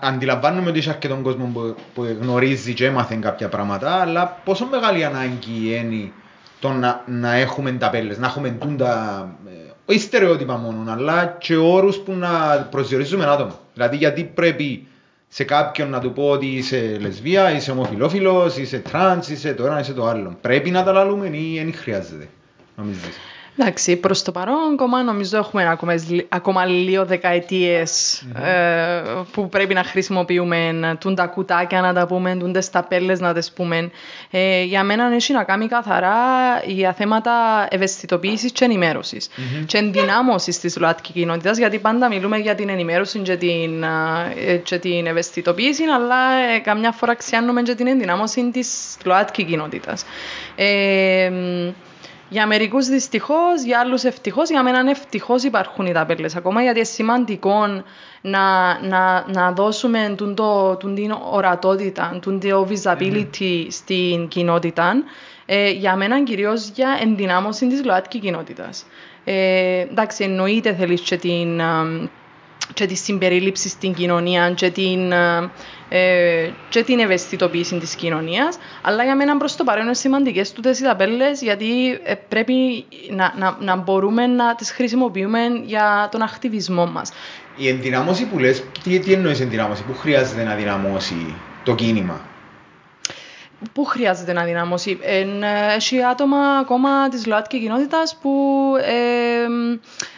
[0.00, 5.04] Αντιλαμβάνομαι ότι έχει αρκετόν κόσμο που, που γνωρίζει και έμαθε κάποια πράγματα, αλλά πόσο μεγάλη
[5.04, 6.10] ανάγκη είναι
[6.60, 11.96] το να, να έχουμε ταμπέλες, να έχουμε τούντα, ε, όχι στερεότυπα μόνο, αλλά και όρους
[11.96, 12.28] που να
[12.70, 13.58] προσδιορίζουμε άτομα.
[13.74, 14.86] Δηλαδή γιατί πρέπει
[15.28, 19.80] σε κάποιον να του πω ότι είσαι λεσβία, είσαι ομοφυλόφιλος, είσαι τρανς, είσαι το ένα,
[19.80, 20.36] είσαι το άλλο.
[20.40, 22.28] Πρέπει να τα λαλούμε ή δεν χρειάζεται,
[22.76, 23.16] νομίζεις;
[23.60, 25.94] Εντάξει, προς το παρόν ακόμα νομίζω έχουμε ακόμα,
[26.28, 28.42] ακόμα λίγο δεκαετίες mm-hmm.
[28.44, 33.34] ε, που πρέπει να χρησιμοποιούμε τούν τα κουτάκια να τα πούμε, τούν τις ταμπέλες να
[33.34, 33.90] τις πούμε.
[34.30, 36.16] Ε, για μένα έχει να κάνει καθαρά
[36.66, 39.64] για θέματα ευαισθητοποίησης και ενημέρωσης mm-hmm.
[39.66, 44.78] και ενδυνάμωσης της ΛΟΑΤΚΙ κοινότητας γιατί πάντα μιλούμε για την ενημέρωση και την, ε, και
[44.78, 50.04] την ευαισθητοποίηση αλλά ε, καμιά φορά ξιάνουμε και την ενδυνάμωση της ΛΟΑΤΚΙ κοινότητας.
[50.56, 51.30] Ε,
[52.30, 54.50] για μερικούς δυστυχώς, για άλλους ευτυχώς.
[54.50, 57.66] Για μένα ευτυχώς υπάρχουν οι ταπέλες ακόμα γιατί είναι σημαντικό
[58.20, 64.92] να, να, να δώσουμε το, την ορατότητα, το visibility στην κοινότητα.
[65.46, 68.86] Ε, για μένα κυρίως για ενδυνάμωση της ΛΟΑΤΚΙ κοινότητας.
[69.24, 71.60] Ε, εντάξει, εννοείται θέλεις και την
[72.74, 75.12] και της συμπερίληψης στην κοινωνία και την,
[75.88, 78.58] ε, και την ευαισθητοποίηση της κοινωνίας.
[78.82, 83.34] Αλλά για μένα προς το παρόν είναι σημαντικές τούτες οι ταπέλες γιατί ε, πρέπει να,
[83.38, 87.12] να, να μπορούμε να τις χρησιμοποιούμε για τον ακτιβισμό μας.
[87.56, 92.29] Η ενδυνάμωση που λες, τι, τι εννοείς ενδυνάμωση, που χρειάζεται να δυναμώσει το κίνημα;
[93.72, 94.98] Πού χρειάζεται να δυναμώσει.
[95.02, 95.26] Ε,
[95.74, 98.30] έχει άτομα ακόμα της ΛΟΑΤΚΙ κοινότητας που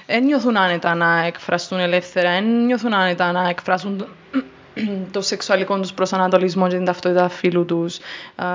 [0.06, 4.06] ε, νιώθουν άνετα να εκφραστούν ελεύθερα, δεν νιώθουν άνετα να εκφράσουν
[5.10, 7.98] το σεξουαλικό τους προσανατολισμό και την ταυτότητα φίλου τους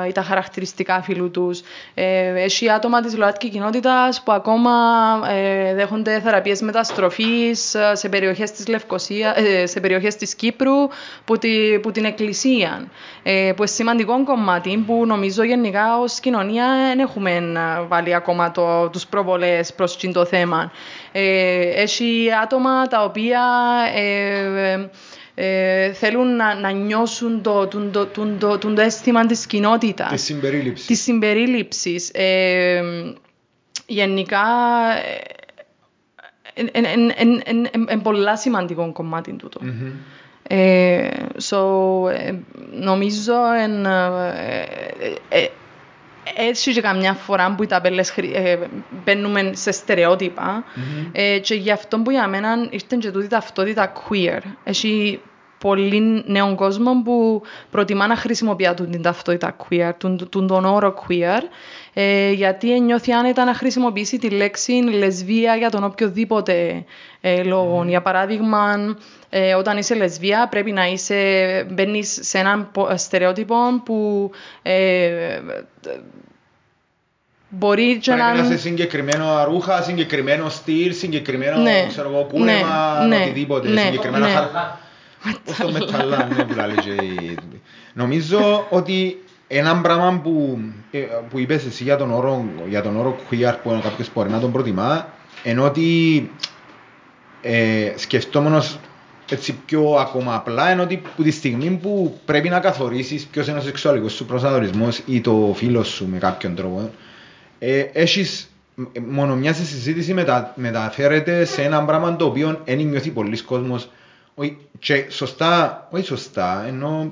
[0.08, 1.62] ή τα χαρακτηριστικά φίλου τους.
[1.94, 4.72] Ε, έχει άτομα της ΛΟΑΤΚΙ κοινότητας που ακόμα
[5.30, 10.88] ε, δέχονται θεραπείες μεταστροφής σε περιοχές της Λευκοσία, ε, σε περιοχές της Κύπρου
[11.26, 12.88] που, τη, που την Εκκλησία.
[13.24, 17.42] Ε, που είναι σημαντικό κομμάτι που νομίζω γενικά ως κοινωνία δεν έχουμε
[17.88, 20.72] βάλει ακόμα το, τους προβολές προς το θέμα.
[21.12, 23.42] Ε, έχει άτομα τα οποία
[25.40, 30.10] ε, ε, θέλουν να, να νιώσουν το, το, το, το, το, το αίσθημα της κοινότητας.
[30.10, 30.86] Της συμπερίληψης.
[30.86, 32.10] Της συμπερίληψης.
[32.14, 32.82] Ε,
[33.86, 34.46] γενικά,
[37.74, 39.60] είναι πολλά σημαντικό κομμάτι τούτο.
[39.64, 39.92] Mm-hmm.
[40.50, 41.10] Ε,
[41.50, 41.58] so,
[42.10, 42.34] ε,
[42.72, 43.86] νομίζω εν,
[45.30, 45.48] ε,
[46.36, 48.58] έτσι και καμιά φορά που οι ταπέλες ε,
[49.04, 51.10] μπαίνουμε σε στερεότυπα mm-hmm.
[51.12, 54.42] ε, και γι' αυτό που για μένα ήρθε και τούτη ταυτότητα queer.
[54.64, 55.20] Έχει
[55.58, 61.42] πολύ νέο κόσμο που προτιμά να χρησιμοποιεί την ταυτότητα queer, τον, τον, τον όρο queer,
[61.94, 66.86] ε, γιατί νιώθει άνετα να χρησιμοποιήσει τη λέξη λεσβία για τον οποιοδήποτε
[67.22, 67.82] ε, λόγο.
[67.82, 67.88] Mm.
[67.88, 68.96] Για παράδειγμα,
[69.30, 71.16] ε, όταν είσαι λεσβία πρέπει να είσαι,
[71.72, 75.40] μπαίνεις σε έναν στερεότυπο που ε,
[77.50, 78.32] Μπορεί και να...
[78.32, 83.82] Πρέπει να είσαι συγκεκριμένο ρούχα, συγκεκριμένο στυλ, συγκεκριμένο ναι, ξέρω εγώ, πούλεμα, ναι, οτιδήποτε, ναι,
[83.82, 84.34] συγκεκριμένα ναι.
[84.34, 84.80] χαρά.
[85.46, 87.38] Στο μεταλλά, ναι, που λέει
[87.94, 90.60] Νομίζω ότι ένα πράγμα που,
[90.92, 94.40] ε, που είπες εσύ για τον όρο, για τον όρο queer που κάποιος μπορεί να
[94.40, 95.08] τον προτιμά,
[95.44, 96.32] ενώ ότι
[97.42, 98.80] ε, σκεφτόμενος
[99.30, 103.58] έτσι πιο ακόμα απλά, ενώ ότι που τη στιγμή που πρέπει να καθορίσεις ποιος είναι
[103.58, 106.90] ο σεξουαλικός σου προσανατολισμός ή το φίλος σου με κάποιον τρόπο,
[107.60, 108.52] ε, έχεις
[109.08, 113.90] μόνο μια συζήτηση μετα, μεταφέρεται σε ένα πράγμα το οποίο δεν νιώθει πολλοί κόσμος
[114.40, 117.10] όχι, και σωστά, όχι σωστά, ενώ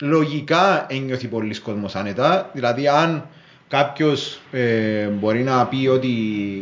[0.00, 2.50] λογικά ένιωθει πολλοί κόσμος άνετα.
[2.52, 3.28] Δηλαδή, αν
[3.68, 6.08] κάποιος ε, μπορεί να πει ότι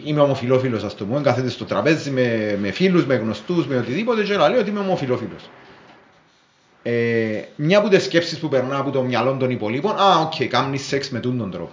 [0.05, 4.23] είμαι ομοφυλόφιλο, ας το πούμε, κάθεται στο τραπέζι με, με φίλους, με γνωστούς, με οτιδήποτε,
[4.23, 5.37] και λέει ότι είμαι ομοφυλόφιλο.
[6.83, 10.45] Ε, μια από τις σκέψεις που περνά από το μυαλό των υπολείπων, α, οκ, okay,
[10.45, 11.73] κάνεις σεξ με τον τρόπο.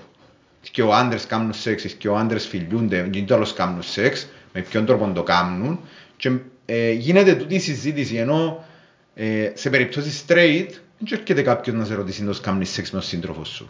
[0.71, 4.85] Και ο άντρες κάνουν σεξ, και ο άντρες φιλιούνται, και τέλο κάνουν σεξ, με ποιον
[4.85, 5.79] τρόπο το κάνουν.
[6.17, 6.31] Και
[6.65, 8.65] ε, γίνεται τούτη η συζήτηση ενώ
[9.15, 10.67] ε, σε περίπτωση straight
[10.97, 13.69] δεν έρχεται κάποιος να σε ρωτήσει να κάνεις σεξ με τον σύντροφο σου.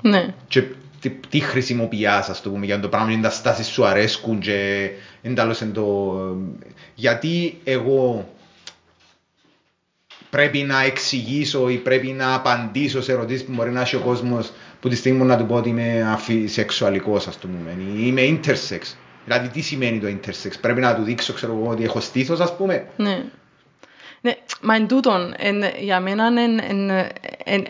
[0.00, 0.34] Ναι.
[0.48, 0.62] Και
[1.00, 4.90] τι, τι χρησιμοποιάς ας το πούμε για το πράγμα για τα στάσεις σου αρέσκουν και
[5.22, 6.16] εντάλλως το...
[6.94, 8.28] Γιατί εγώ
[10.30, 14.52] πρέπει να εξηγήσω ή πρέπει να απαντήσω σε ερωτήσεις που μπορεί να έχει ο κόσμος
[14.80, 18.80] που τη στιγμή να του πω ότι είμαι αφισεξουαλικός ας το πούμε ή είμαι intersex.
[19.24, 22.56] Δηλαδή, τι σημαίνει το intersex, πρέπει να του δείξω, ξέρω εγώ, ότι έχω στήθος, ας
[22.56, 22.86] πούμε.
[22.96, 23.24] Ναι.
[24.20, 26.32] Ναι, μα εν τούτον, εν, για μένα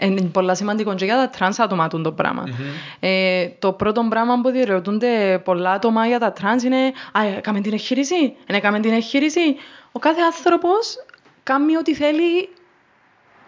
[0.00, 2.44] είναι πολύ σημαντικό και για τα τρανς άτομα το πράγμα.
[2.46, 2.96] Mm-hmm.
[3.00, 7.72] Ε, το πρώτο πράγμα που διερωτούνται πολλά άτομα για τα τρανς είναι «Α, έκαμε την
[7.72, 9.56] εγχείρηση, έκαμε την εγχείρηση».
[9.92, 10.96] Ο κάθε άνθρωπος
[11.42, 12.48] κάνει ό,τι θέλει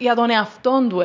[0.01, 0.97] για τον εαυτό του.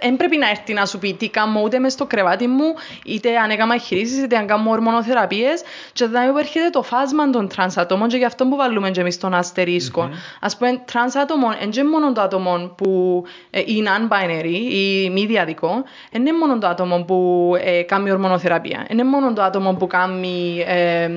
[0.00, 3.36] Δεν πρέπει να έρθει να σου πει τι κάνω ούτε μες στο κρεβάτι μου, είτε
[3.38, 5.62] αν έκανα εγχειρήσεις, είτε αν κάνω ορμονοθεραπείες.
[5.92, 9.18] Και εδώ έρχεται το φάσμα των τρανς ατόμων και γι' αυτό που βάλουμε και εμείς
[9.18, 10.08] τον αστερίσκο.
[10.10, 10.38] Mm-hmm.
[10.40, 15.26] Ας πούμε, τρανς άτομο, δεν είναι μόνο το άτομο που ε, είναι non-binary ή μη
[15.26, 19.72] δυαδικό, δεν είναι μόνο το άτομο που ε, κάνει ορμονοθεραπεία, δεν είναι μόνο το άτομο
[19.72, 21.10] που κάνει ε,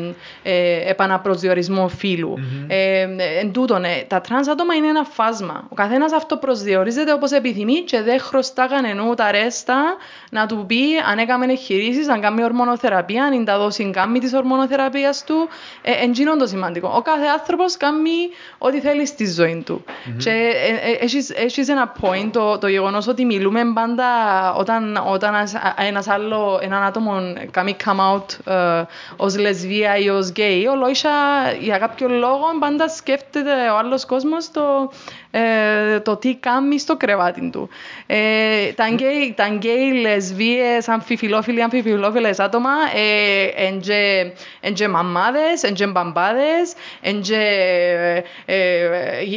[0.43, 2.33] ε, επαναπροσδιορισμό φύλου.
[2.37, 2.65] Mm-hmm.
[2.67, 3.07] Ε,
[3.41, 5.67] εν τούτον, ε, τα τρανς άτομα είναι ένα φάσμα.
[5.69, 9.95] Ο καθένας αυτοπροσδιορίζεται όπως επιθυμεί και δεν χρωστά κανενού τα ρέστα
[10.29, 15.23] να του πει αν έκαμε εγχειρήσεις, αν κάνει ορμονοθεραπεία, αν τα δώσει κάνει της ορμονοθεραπείας
[15.23, 15.47] του.
[15.81, 16.93] Ε, Εντζήνω το σημαντικό.
[16.95, 18.09] Ο κάθε άνθρωπος κάνει
[18.57, 19.83] ό,τι θέλει στη ζωή του.
[19.85, 20.15] Mm-hmm.
[20.17, 24.05] Και ε, ε, έχεις ένα point το, το γεγονός ότι μιλούμε πάντα
[24.53, 25.33] όταν, όταν
[25.77, 27.11] ένας άλλο, έναν άτομο
[27.51, 28.83] κάνει come out ε,
[29.17, 31.09] ως λεσβία ή ως γκέι, ο Λόισα
[31.59, 34.91] για κάποιο λόγο πάντα σκέφτεται ο άλλος κόσμος το
[35.35, 37.69] ε, το τι κάνει στο κρεβάτι του.
[38.05, 38.17] Ε,
[38.75, 43.67] τα γκέι, τα γκέι λεσβίες, αμφιφυλόφιλοι, αμφιφυλόφιλες άτομα, ε,
[44.61, 47.41] εν τζαι μαμάδες, εν τζαι μπαμπάδες, εν τζαι
[48.45, 48.55] ε,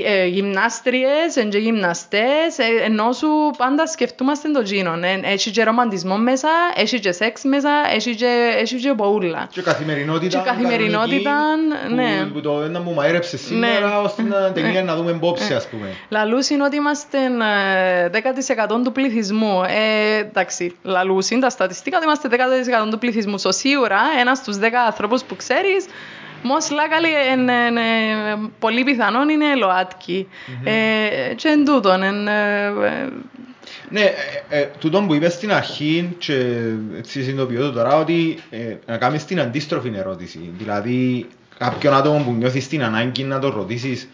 [0.04, 5.04] ε, γυμνάστριες, εν τζαι γυμναστές, ε, εννοώ σου πάντα σκεφτούμαστε το τζείνον.
[5.04, 9.48] Ε, έχει και ρομαντισμό μέσα, έχει και σεξ μέσα, έχει και, έχει και που ούλλα.
[9.50, 10.38] Και καθημερινότητα.
[10.38, 11.32] Και καθημερινότητα,
[11.94, 12.24] ναι.
[12.24, 13.94] Που, που το ένα μου μαέρεψε σήμερα, Ναι.
[14.04, 15.85] ώστε να ταινία να δούμε μπόψη, ας πούμε.
[16.08, 17.18] Λαλούς είναι ότι είμαστε
[18.02, 18.10] ε,
[18.76, 19.62] 10% του πληθυσμού.
[19.62, 22.28] Ε, εντάξει, λαλούς είναι τα στατιστικά ότι είμαστε
[22.86, 23.40] 10% του πληθυσμού.
[23.40, 25.86] So, σίγουρα ένας στους 10 ανθρώπους που ξέρεις
[26.42, 27.82] Most likely, εν, εν, ε,
[28.58, 30.28] πολύ πιθανόν είναι ΛΟΑΤΚΙ.
[30.64, 33.08] Ε, και εν τούτον, εν, ε, ε,
[33.90, 36.34] Ναι, ε, ε, τούτο που είπες στην αρχή και
[36.96, 40.50] έτσι συνειδητοποιώ το τώρα ότι ε, να κάνεις την αντίστροφη ερώτηση.
[40.58, 41.26] Δηλαδή
[41.58, 44.08] κάποιον άτομο που νιώθεις την ανάγκη να το ρωτήσεις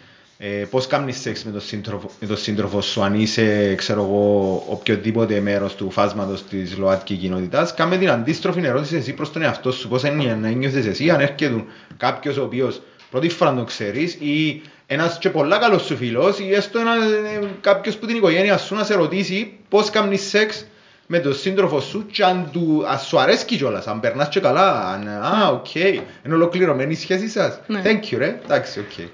[0.45, 4.65] ε, πώς κάνεις σεξ με τον σύντροφο, με τον σύντροφο σου αν είσαι ξέρω εγώ
[4.69, 9.73] οποιοδήποτε μέρος του φάσματος της ΛΟΑΤΚΙ κοινότητας κάμε την αντίστροφη ερώτηση εσύ προς τον εαυτό
[9.73, 11.65] σου πώς είναι να νιώθεις εσύ αν έρχεται
[11.97, 16.53] κάποιος ο οποίος πρώτη φορά το ξέρεις ή ένας και πολλά καλός σου φίλος ή
[16.55, 20.67] έστω ένα, ε, κάποιος που την οικογένεια σου να σε ρωτήσει πώς κάνεις σεξ
[21.07, 24.87] με τον σύντροφο σου και αν, του, αν σου αρέσκει κιόλας, αν περνάς και καλά,
[24.89, 27.61] αν, α, οκ, είναι ολοκληρωμένη η σχέση σας.
[27.67, 27.83] Ναι.
[27.85, 29.09] Thank you, ρε, εντάξει, οκ.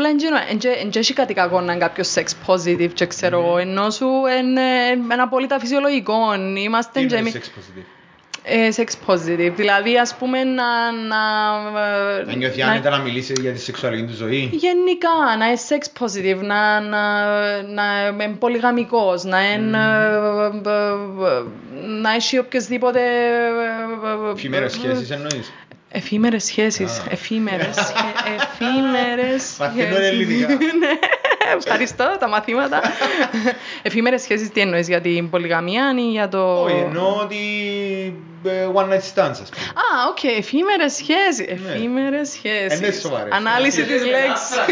[0.00, 0.10] Απλά
[0.80, 4.06] δεν έχει κάτι κακό να είναι κάποιος sex positive και ξέρω εγώ, εννοώ σου
[4.40, 4.62] είναι
[5.12, 6.16] ένα απόλυτα φυσιολογικό.
[6.56, 7.84] Είμαστε Τι και είναι εμείς- sex positive;
[8.42, 9.52] ε, sex positive.
[9.56, 10.92] Δηλαδή, ας πούμε, να...
[10.92, 11.16] να,
[12.20, 15.08] ε, Να νιώθει να- άνετα να μιλήσει για τη σεξουαλική του ζωή; Γενικά,
[15.38, 17.02] να είναι sex positive, να, να,
[17.62, 19.78] να είναι πολυγαμικός, να είναι...
[19.78, 21.42] ε, ε, ε,
[22.02, 23.00] να έχει οποιασδήποτε...
[23.00, 25.52] ε, ε, Εφημέρες σχέσεις εννοείς;
[25.90, 26.98] Εφήμερες σχέσεις.
[26.98, 27.04] Α.
[27.10, 30.08] Εφήμερες, σχέ- εφήμερες Μαθαίνω σχέσεις.
[30.08, 30.46] ελληνικά.
[31.48, 32.80] Ναι, Ευχαριστώ τα μαθήματα.
[33.82, 36.62] Εφήμερες σχέσεις τι εννοείς, για την πολυγαμία ή για το...
[36.62, 37.36] Όχι, εννοώ ότι
[38.44, 39.64] ε, one night stands, ας πούμε.
[39.64, 41.60] Α, οκ, εφήμερες σχέσεις.
[41.62, 41.72] Ναι.
[41.72, 42.78] Εφήμερες σχέσεις.
[42.78, 43.32] Είναι σοβαρές.
[43.32, 44.56] Ανάλυση της λέξης.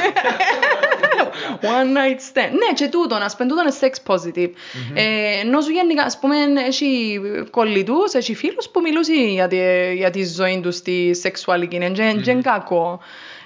[1.76, 2.50] One night stand.
[2.50, 4.50] Ναι, και τούτον, ας πούμε, τούτον είναι sex positive.
[4.94, 6.36] Ε, εννοώ σου γενικά, ας πούμε,
[6.66, 9.58] έχει κολλητούς, έχει φίλους που μιλούσαν για τη,
[9.94, 11.76] για τη ζωή τους στη σεξουαλική.
[11.76, 13.00] Είναι mm είναι κακό.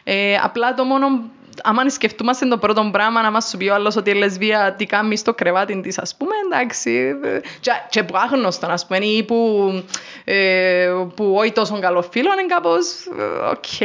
[0.05, 1.07] Ε, απλά το μόνο
[1.62, 4.86] άμα σκεφτούμαστε το πρώτο πράγμα να μας σου πει ο άλλος ότι η λεσβία τι
[4.86, 9.22] κάνει στο κρεβάτι της ας πούμε εντάξει ε, και, και που άγνωστο ας πούμε ή
[9.22, 9.36] που,
[10.24, 12.86] ε, που όχι τόσο καλό φίλο είναι κάπως
[13.18, 13.80] ε, οκ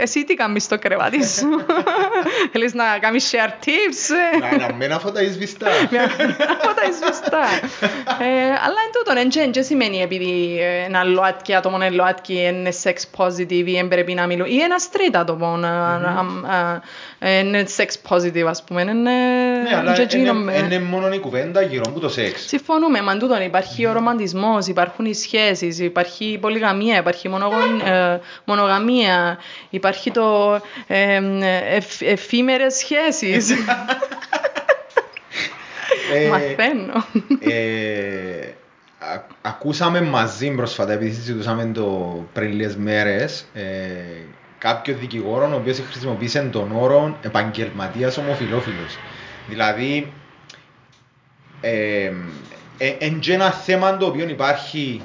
[0.00, 1.48] εσύ τι κάνεις στο κρεβάτι σου;
[2.52, 5.66] Θέλεις να κάνεις share tips; Ε; Να είναι αμένα φώτα εις βιστά.
[6.62, 7.44] από τα εισβηστά.
[8.24, 12.34] ε, αλλά εν τούτον, εν και- εν σημαίνει επειδή ε, ένα ΛΟΑΤΚΙ άτομο είναι ΛΟΑΤΚΙ,
[12.34, 16.58] είναι sex positive ή εν πρέπει να μιλούν, ή ένα straight άτομο να, να, α,
[16.58, 16.61] ε,
[17.40, 18.80] είναι sex positive, ας πούμε.
[18.82, 20.52] Είναι, Ναι, αλλά και γίνομαι.
[20.56, 22.46] είναι- είναι μόνο η κουβέντα γύρω από το σεξ.
[22.46, 27.80] Συμφωνούμε, μα τούτον υπάρχει ο ρομαντισμός, υπάρχουν οι σχέσεις, υπάρχει η πολυγαμία, υπάρχει η μονογον-
[27.86, 29.38] ε, μονογαμία,
[29.70, 30.54] υπάρχει το
[30.86, 33.50] ε, ε, εφ, εφήμερες σχέσεις.
[36.14, 37.04] Ε, Μαθαίνω.
[37.40, 38.46] ε,
[38.98, 43.44] α- ακούσαμε μαζί πρόσφατα, επειδή συζητούσαμε το πριν λίγες μέρες,
[44.62, 48.98] ε, κάποιο δικηγόρο ο οποίος χρησιμοποίησε τον όρο επαγγελματίας ομοφιλόφιλος.
[49.48, 50.12] Δηλαδή,
[51.60, 52.12] ε,
[52.78, 55.02] ε, εν και ένα θέμα το οποίο υπάρχει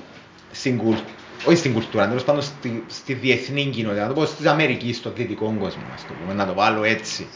[0.52, 1.06] στην κουλτούρα,
[1.46, 5.12] όχι στην κουλτούρα, τέλος πάντων στη, στη διεθνή κοινότητα, να το πω στη Αμερικής, στο
[5.12, 7.28] δυτικό κόσμο, ας το πούμε, να το βάλω έτσι.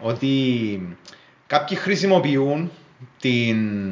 [0.00, 0.96] Ότι
[1.46, 2.70] κάποιοι χρησιμοποιούν
[3.20, 3.90] την,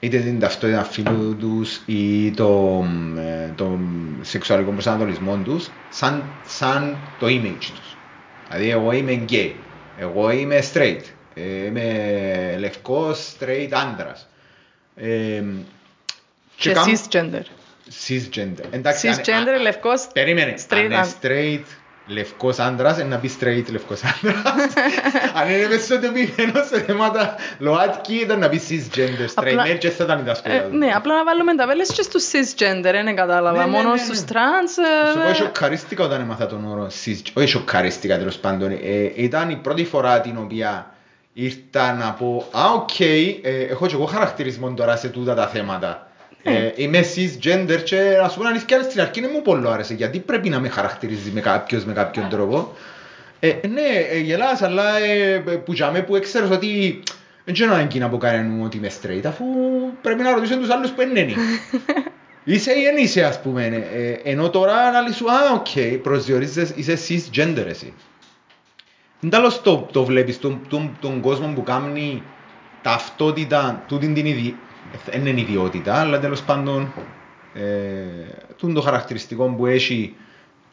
[0.00, 2.84] είτε την ταυτότητα φίλου τους ή το,
[3.18, 3.78] ε, το
[4.20, 7.96] σεξουαλικό προσανατολισμό τους σαν, σαν το image τους.
[8.48, 9.52] Δηλαδή εγώ είμαι gay,
[9.96, 11.00] εγώ είμαι straight,
[11.34, 14.28] ε, είμαι λευκός straight άντρας.
[14.96, 15.42] Ε,
[16.56, 17.42] Και κάνω- cisgender.
[18.08, 18.64] Cisgender.
[18.70, 20.54] Εντάξει, αν- Cisgender, α- λευκός, Περίμενε.
[20.58, 21.64] straight αν είναι άν- straight
[22.06, 24.42] λευκός άντρας, είναι να πει straight λευκός άντρας.
[25.34, 30.04] Αν είναι μεσοτεπημένο σε θέματα ΛΟΑΤΚΙ, ήταν να πει cisgender straight Απλά- male και θα
[30.04, 30.76] ήταν η Ε, ταυτότητα του.
[30.76, 33.58] ναι, απλά να βάλουμε ταβέλες και στους cisgender, δεν κατάλαβα.
[33.58, 33.98] Ναι, ναι, Μόνο ναι, ναι.
[34.00, 34.82] στους trans...
[35.08, 37.30] ε, Σου πω, σοκαρίστηκα όταν έμαθα τον όρο cisgender.
[37.34, 38.70] Όχι σοκαρίστηκα τέλος πάντων.
[38.70, 38.78] Ε,
[39.14, 40.94] ήταν η πρώτη φορά την οποία
[41.32, 43.38] ήρθα να πω «Α, οκ, ε,
[43.70, 46.04] έχω και εγώ χαρακτηρισμό τώρα σε τούτα τα θέματα».
[46.42, 49.94] Ε, είμαι cisgender και να σου πω να αλήθεια στην αρχή δεν μου πολύ άρεσε
[49.94, 52.74] γιατί πρέπει να με χαρακτηρίζει με κάποιος με κάποιον τρόπο.
[53.40, 57.02] Ε, ναι, ε, γελάς, αλλά ε, που για μέ που έξερες ότι
[57.44, 59.44] δεν ξέρω αν εκείνα που κάνουν ότι είμαι straight αφού
[60.02, 61.26] πρέπει να ρωτήσω τους άλλους που είναι.
[62.44, 63.86] Είσαι ή δεν είσαι ας πούμε.
[63.94, 67.94] Ε, ενώ τώρα να λες σου, α, οκ, προσδιορίζεις, είσαι cisgender εσύ.
[69.28, 72.22] Τέλος το, το βλέπεις, τον, τον, τον κόσμο που κάνει
[72.82, 74.56] ταυτότητα, τούτη την ιδι...
[75.10, 76.92] δεν είναι ιδιότητα, αλλά τέλος πάντων
[77.54, 77.60] ε,
[78.58, 80.14] τούτο το χαρακτηριστικό που έχει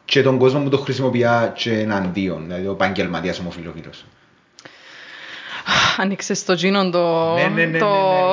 [0.04, 4.04] και τον κόσμο που το χρησιμοποιεί και εναντίον, δηλαδή ο επαγγελματίας ομοφιλοφίλος.
[6.00, 7.34] Άνοιξες το τζίνο το...
[7.34, 7.86] Ναι, ναι, ναι, το...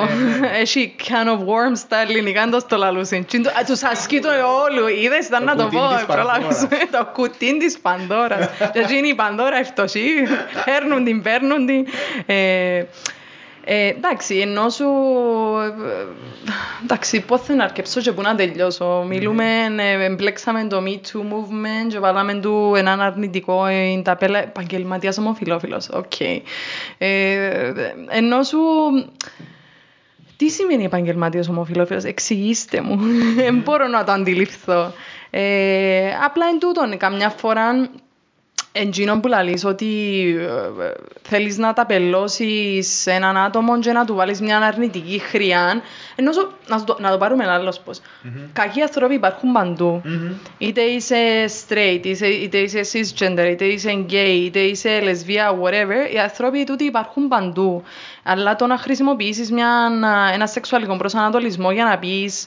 [0.04, 0.48] ναι, ναι, ναι.
[0.58, 3.24] Έχει can of worms στα ελληνικά, το στο λαλούσιν.
[3.24, 6.04] Τι είναι το- α, Τους ασκήτω όλου, είδες, ήταν Το να το κουτί πω, της
[6.04, 6.56] πρόλαβες.
[6.56, 6.90] Πανδώρας.
[6.90, 8.48] Το κουτί της Πανδώρας.
[8.72, 10.00] Και εκείνη η Πανδώρα ευτοσή,
[10.64, 11.86] παίρνουν την, παίρνουν την.
[13.68, 14.84] Ε, ε, εντάξει, εννοώ σου...
[14.84, 16.06] ε,
[16.82, 19.04] Εντάξει, πώς θα να αρκέψω και πού να τελειώσω.
[19.08, 19.44] Μιλούμε,
[19.76, 25.88] ε, εμπλέξαμε το Me Too movement και βάλαμε του έναν αρνητικό ε, ταπέλα επαγγελματίας ομοφιλόφιλος.
[25.88, 26.20] Οκ.
[26.98, 27.72] Ε,
[28.08, 28.58] εννοώ σου...
[30.36, 32.98] Τι σημαίνει επαγγελματίας ομοφυλόφιλος, εξηγήστε μου.
[33.36, 34.92] Δεν μπορώ να το αντιληφθώ.
[35.30, 37.90] Ε, απλά εν τούτον, καμιά φορά
[38.80, 39.86] Εν τζείνο που λαλείς ότι
[40.40, 40.90] ε,
[41.22, 45.82] θέλεις να ταπελώσεις σε έναν άτομο και να του βάλεις μια αρνητική χροιά,
[46.16, 48.00] εννοώ σου- να, το, να το πάρουμε αλλιώς πως.
[48.52, 50.02] Κακοί άνθρωποι υπάρχουν παντού.
[50.58, 51.16] Είτε είσαι
[51.68, 56.84] straight, είσαι, είτε είσαι cisgender, είτε είσαι gay, είτε είσαι λεσβία, whatever, οι άνθρωποι τούτοι
[56.84, 57.82] υπάρχουν παντού.
[58.22, 59.68] Αλλά το να χρησιμοποιήσεις μια,
[60.32, 62.46] ένα σεξουαλικό προσανατολισμό για να πεις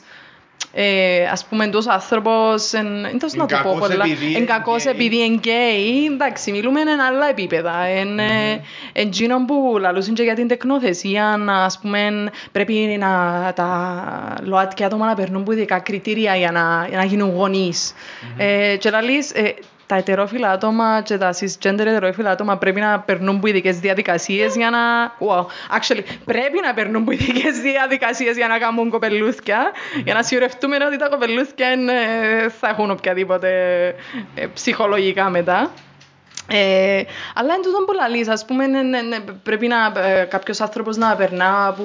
[0.73, 4.31] ε, ας πούμε εντός άνθρωπος, εν, εν τόσο να το πω κακός πολλά, επειδή εν
[4.31, 4.93] είναι κακός γκέι.
[4.93, 7.83] επειδή είναι γκέι, εντάξει, μιλούμε εν άλλα επίπεδα.
[7.85, 8.61] Εν, ε,
[8.93, 14.83] εν τζίνον που λαλούσαν και για την τεκνοθεσία, να, ας πούμε, πρέπει να τα ΛΟΑΤΚΙ
[14.83, 17.93] άτομα να περνούν που ειδικά κριτήρια για να, για να γίνουν γονείς.
[18.37, 19.53] Ε, και λαλείς, ε,
[19.89, 24.69] τα ετερόφιλα άτομα και τα cisgender ετερόφιλα άτομα πρέπει να περνούν από ειδικές διαδικασίες για
[24.69, 24.79] να...
[25.27, 25.45] Wow,
[25.77, 29.71] actually, πρέπει να περνούν από ειδικές διαδικασίες για να κάνουν κοπελούθια,
[30.03, 33.49] για να σιωρευτούμε ότι τα κοπελούθια ε, θα έχουν οποιαδήποτε
[34.35, 35.71] ε, ψυχολογικά μετά.
[36.51, 37.03] Ε,
[37.35, 40.97] αλλά εν τούτον που λαλείς, ας πούμε, ναι, ναι, ναι, πρέπει να, ε, κάποιος άνθρωπος
[40.97, 41.83] να περνά από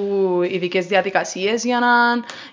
[0.49, 1.87] ειδικές διαδικασίες για να,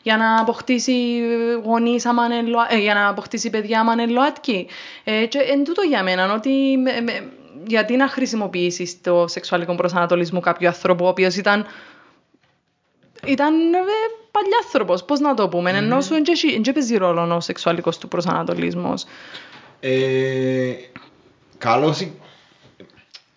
[0.02, 1.20] για να αποκτήσει
[1.64, 4.66] γονείς, άμα είναι ΛΟΑ- ε, για να αποκτήσει παιδιά άμα είναι ΛΟΑΤΚΙ.
[5.04, 6.50] Ε, και εν τούτο για μένα, ότι
[6.82, 7.28] με- με-
[7.66, 11.66] γιατί να χρησιμοποιήσεις το σεξουαλικό προσανατολισμό κάποιου ανθρώπου, ο οποίος ήταν
[13.26, 13.78] ήταν ε,
[14.30, 18.08] παλιάνθρωπος, πώς να το πούμε, ενώ σου δεν έχει- δεν παίζει ρόλο ο σεξουαλικός του
[18.08, 19.04] προσανατολισμός.
[19.80, 20.72] Ε,
[21.62, 22.12] καλώς η-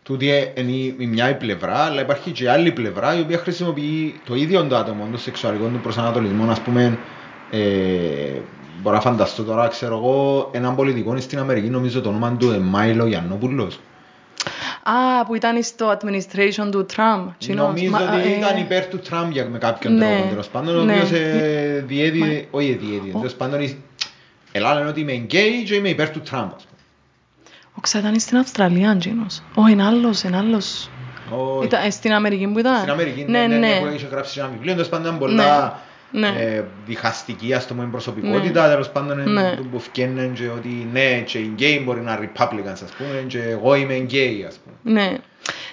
[0.04, 3.38] τούτη ε, είναι η, η μια η πλευρά, αλλά υπάρχει και άλλη πλευρά η οποία
[3.38, 6.98] χρησιμοποιεί το ίδιο το άτομο, το σεξουαλικό του προσανατολισμό, ας πούμε,
[7.52, 7.60] ε,
[8.82, 13.06] μπορώ να φανταστώ τώρα, ξέρω εγώ, έναν πολιτικό στην Αμερική, νομίζω το όνομα του Εμάιλο
[13.06, 13.80] Γιαννόπουλος.
[14.84, 17.28] Α, που ήταν στο administration του Τραμπ.
[17.38, 17.66] τσινός.
[17.68, 20.80] Νομίζω Μα, ότι ε, ήταν υπέρ του Τραμπ για, με κάποιον ναι, τρόπο, τέλος πάντων,
[20.80, 20.94] ο ναι.
[20.94, 23.78] οποίος ε, διέδιδε, όχι διέδιδε, τέλος πάντων, η-
[24.52, 26.66] ελά λένε ότι είμαι γκέι και είμαι υπέρ του Τραμπ, ας
[27.78, 29.42] Ο Ξα ήταν στην Αυστραλία, Τζίνος.
[29.56, 30.90] Όχι, είναι άλλος, είναι άλλος.
[31.30, 31.66] πούμε.
[31.66, 32.78] Ήταν, ε, στην Αμερική που ήταν.
[32.78, 35.80] Στην Αμερική, ναι, ναι, ναι, που είχε γράψει ένα βιβλίο, τέλος πάντων ήταν πολλά
[36.12, 36.28] Ναι.
[36.28, 39.42] ε, διχαστική, ας το πούμε, προσωπικότητα, τέλος πάντων Ναι.
[39.42, 39.56] ναι.
[39.72, 43.40] που φκέναν και ότι ναι, και οι γκέι μπορεί να είναι Republicans, ας πούμε, και
[43.42, 45.00] εγώ είμαι γκέι, ας πούμε.
[45.02, 45.18] Ναι.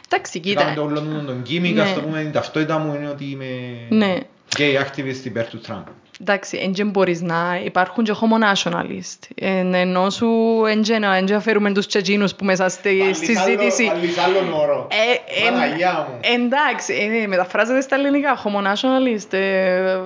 [0.08, 0.60] Εντάξει, Κοίτα.
[0.60, 0.74] κοίτα.
[0.74, 1.82] το όλο τον- τον gimmick, Ναι.
[1.82, 3.46] ας το πούμε, η ταυτότητα μου είναι ότι είμαι
[3.88, 4.16] Ναι.
[4.56, 5.86] γκέι activist υπέρ του Τραμπ.
[6.26, 9.18] Εντάξει, εν και μπορείς να υπάρχουν και homo nationalist.
[9.34, 10.28] Εν, ενώ σου
[10.68, 13.84] εν και να εν και φέρουμε τους τσετζίνους που μέσα στη συζήτηση.
[13.86, 14.88] Πάλι άλλον όρο.
[14.90, 16.18] Ε, εν- Παναγιά μου.
[16.34, 19.32] εντάξει, ε, μεταφράζεται στα ελληνικά, homo nationalist.
[19.32, 19.96] ε,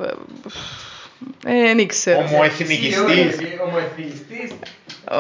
[1.47, 2.19] ε, δεν ξέρω.
[2.19, 2.99] Ομοεθνικιστής.
[3.67, 4.51] Ομοεθνικιστής.
[5.11, 5.15] Ο-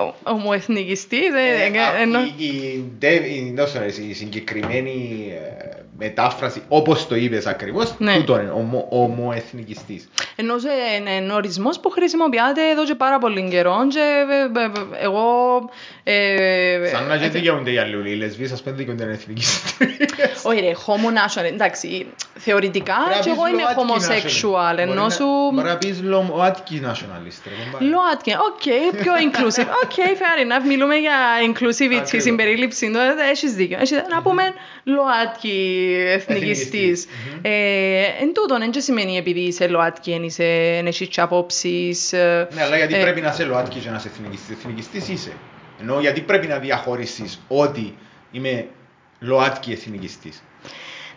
[0.00, 1.64] ο- ο- Ομοεθνικιστής, ε,
[1.98, 2.18] ε, ενώ...
[2.20, 7.94] Η- η- Dave, η- δώσε να δεις, η συγκεκριμένη ε, μετάφραση, όπως το είπες ακριβώς,
[7.98, 8.14] Ναι.
[8.16, 10.08] τούτο είναι, ομο- ομοεθνικιστής.
[10.36, 10.68] Ενώ σε
[11.16, 15.24] είναι ορισμός που χρησιμοποιάται εδώ και πάρα πολύ καιρό και ε, ε, ε, εγώ...
[16.04, 19.18] ε, Σαν να ε, και δικαιούνται οι άλλοι, οι λεσβείς ας πούμε δικαιούνται να είναι
[19.22, 20.42] εθνικιστές.
[20.44, 22.06] Όχι ρε, homo national, εντάξει,
[22.38, 24.78] θεωρητικά Πρέπει και να εγώ πεις είμαι ΛΟΑΤΚΙ homosexual, national.
[24.78, 25.24] ενώ Μπορεί σου...
[25.26, 27.84] να- Μπορεί να πεις ΛΟΑΤΚΙ nationalist, ρε κομπάρε.
[27.90, 28.62] ΛΟΑΤΚΙ, οκ,
[29.02, 29.68] πιο inclusive.
[29.84, 30.66] Οκ, fair enough.
[30.66, 32.22] Μιλούμε για inclusivity, Ακριβώς.
[32.22, 32.90] συμπερίληψη.
[32.92, 33.76] τότε Έχεις δίκιο.
[33.80, 34.42] Έχεις- Να πούμε
[34.84, 36.66] ΛΟΑΤΚΙ εθνικιστής.
[36.66, 37.06] Εθνικιστής.
[37.42, 40.44] Ε, Εν τούτον, δεν και σημαίνει επειδή είσαι ΛΟΑΤΚΙ, εν είσαι
[40.78, 42.12] εν έχεις και απόψεις.
[42.12, 45.32] ε, Ναι, αλλά γιατί ε, πρέπει να είσαι ΛΟΑΤΚΙ και να είσαι εθνικιστής; Εθνικιστής είσαι.
[45.80, 47.96] Ενώ γιατί πρέπει να διαχωρίσεις ότι
[48.30, 48.66] είμαι
[49.18, 50.42] ΛΟΑΤΚΙ εθνικιστής;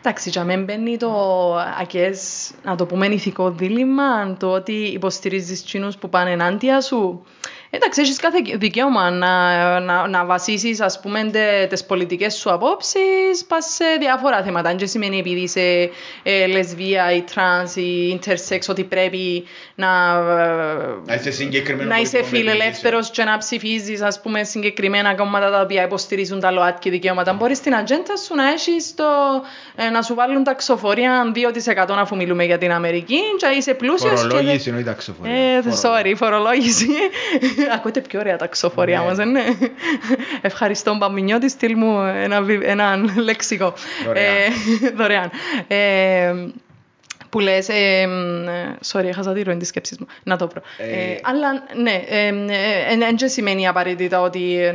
[0.05, 1.11] Εντάξει, για μένα μπαίνει το
[1.81, 7.25] ακές, να το πούμε ηθικό δίλημα, το ότι υποστηρίζεις τσίνους που πάνε ενάντια σου.
[7.75, 13.45] Εντάξει, έχεις κάθε δικαίωμα να, να, να βασίσεις, ας πούμε, τε, τις πολιτικές σου απόψεις
[13.47, 14.69] πας σε διάφορα θέματα.
[14.69, 15.89] Αν και σημαίνει επειδή είσαι
[16.23, 19.43] ε, λεσβία ή τρανς ή intersex ότι πρέπει
[19.75, 20.21] να,
[21.05, 25.61] Να είσαι συγκεκριμένο να είσαι πολιτικό φιλελεύθερος και να ψηφίζεις, ας πούμε, συγκεκριμένα κόμματα τα
[25.61, 27.33] οποία υποστηρίζουν τα ΛΟΑΤΚΙ δικαιώματα.
[27.33, 29.03] Μπορείς στην ατζέντα σου να έχεις το,
[29.75, 34.27] ε, να σου βάλουν ταξοφορία 2% αφού μιλούμε για την Αμερική και είσαι πλούσιος και...
[34.27, 35.33] Φορολόγηση εννοεί ταξοφορία.
[35.33, 35.87] Ε, Φορολόγηση.
[35.87, 36.87] sorry, φορολόγηση.
[37.75, 39.05] Ακούτε πιο ωραία τα ξοφορία Ναι.
[39.05, 39.41] μας, δεν είναι.
[40.41, 42.95] Ευχαριστώ, Μπαμινιώτη, στείλ μου ένα, βι- ένα
[43.25, 43.73] λεξικό.
[44.05, 44.25] Δωρεάν.
[44.25, 45.29] Ε, δωρεάν.
[45.67, 46.33] Ε,
[47.29, 50.61] που λες, ε, μ, ε, sorry, έχασα τη ροή της σκέψης μου, να το βρω.
[50.77, 51.47] Ε, Ε, αλλά
[51.83, 52.01] ναι,
[52.97, 54.73] δεν ε, σημαίνει απαραίτητα ότι ε,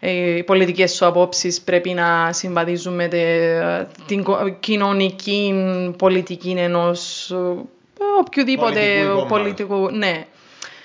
[0.00, 5.54] ε, οι πολιτικές σου απόψεις πρέπει να συμβαδίζουν με τε- την κο- κοινωνική
[5.98, 7.36] πολιτική ενός ε,
[8.20, 9.28] οποιοδήποτε Πολιτικού κόμματος.
[9.38, 9.88] πολιτικού.
[9.92, 10.24] Ναι.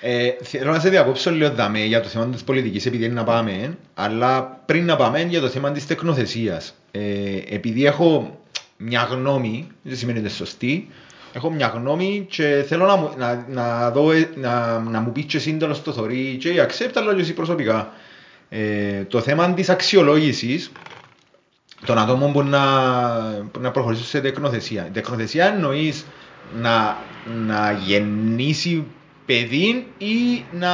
[0.04, 3.24] Ε, θέλω να σε διακόψω λίγο δαμέ για το θέμα της πολιτικής επειδή είναι να
[3.24, 6.74] πάμε, αλλά πριν να πάμε για το θέμα της τεκνοθεσίας.
[6.90, 7.00] Ε,
[7.48, 8.38] επειδή έχω
[8.76, 10.88] μια γνώμη, δεν σημαίνει ότι είναι σωστή,
[11.32, 15.24] έχω μια γνώμη και θέλω να, μου, να, να, δω, ε, να, να μου πεις
[15.24, 17.92] και εσύ τέλος το θωρεί και η accept αλλά και εσύ προσωπικά.
[18.48, 20.72] Ε, το θέμα της αξιολόγησης
[21.86, 22.60] των ατόμων που να,
[23.52, 24.86] που να προχωρήσουν σε τεκνοθεσία.
[24.86, 26.06] Η τεκνοθεσία εννοείς
[26.60, 26.96] να,
[27.46, 28.84] να γεννήσει
[29.32, 30.72] παιδί ή να,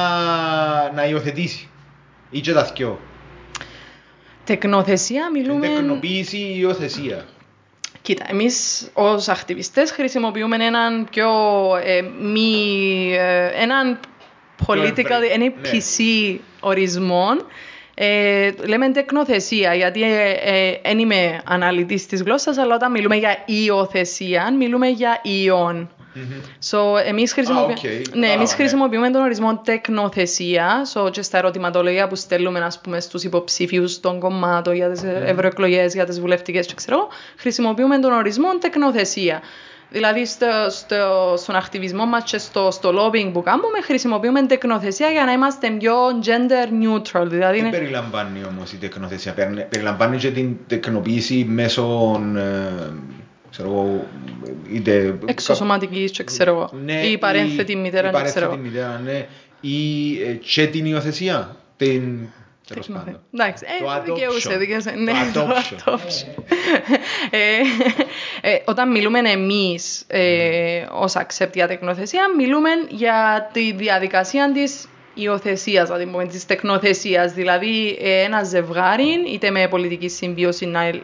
[0.91, 1.69] να υιοθετήσει.
[2.29, 2.99] Ή και τα δυο.
[4.43, 5.67] Τεκνοθεσία μιλούμε...
[5.67, 7.25] Τεκνοποίηση ή υιοθεσία.
[8.01, 11.29] Κοίτα, εμείς ως ακτιβιστές χρησιμοποιούμε έναν πιο
[11.83, 12.51] ε, μη...
[13.13, 13.99] ε, έναν
[14.67, 15.51] political, ευρύ, ένα ναι.
[15.71, 17.27] PC ορισμό.
[17.93, 20.03] Ε, λέμε τεκνοθεσία, γιατί
[20.83, 25.21] δεν είμαι αναλυτής της γλώσσας, αλλά όταν μιλούμε για υιοθεσία, μιλούμε για
[26.13, 26.27] υιόν.
[26.71, 27.83] So, εμείς χρησιμοποιούμε, οκ.
[27.83, 28.55] ναι, Κατάλαβα, εμείς ναι.
[28.55, 34.19] χρησιμοποιούμε τον ορισμό τεκνοθεσία so, και στα ερωτηματολόγια που στέλνουμε ας πούμε, στους υποψήφιους των
[34.19, 37.07] κομμάτων για τις ευρωεκλογές, για τις βουλευτικές και ξέρω, εγώ,
[37.37, 39.41] χρησιμοποιούμε τον ορισμό τεκνοθεσία.
[39.91, 45.25] Δηλαδή στο, στο, στον ακτιβισμό μας και στο, στο lobbying που κάνουμε χρησιμοποιούμε τεκνοθεσία για
[45.25, 45.93] να είμαστε πιο
[46.23, 47.25] gender neutral.
[47.27, 47.69] Δηλαδή Τι είναι...
[47.69, 49.33] περιλαμβάνει όμως η τεκνοθεσία.
[49.33, 52.41] Περι- Περιλαμβάνει και την τεκνοποίηση μέσω ε,
[53.59, 54.07] ξέρω εγώ,
[54.71, 55.19] είτε...
[55.25, 56.69] Εξωσωματικής και ξέρω εγώ.
[56.83, 58.89] Ναι, ή παρένθετη μητέρα, η δεν ξέρω παρένθετη εγώ.
[58.89, 59.27] μητέρα, ναι.
[59.61, 61.55] Ή ε, και την υιοθεσία.
[61.77, 62.17] Την...
[62.67, 63.21] Τέλος Τεκνοθε- πάντων.
[63.33, 64.57] Εντάξει, Το ε, δικαιούσε, adoption.
[64.59, 64.89] δικαιούσε.
[64.91, 65.89] Το Ναι, το adoption.
[65.93, 66.43] adoption.
[67.29, 74.87] Ε, ε, όταν μιλούμε εμείς ε, ως accept για τεκνοθεσία, μιλούμε για τη διαδικασία της
[75.21, 77.33] υιοθεσίας, δηλαδή πούμε, της τεκνοθεσίας.
[77.33, 80.95] Δηλαδή ε, ένα ζευγάρι, είτε με πολιτική συμβίωση, να, ε,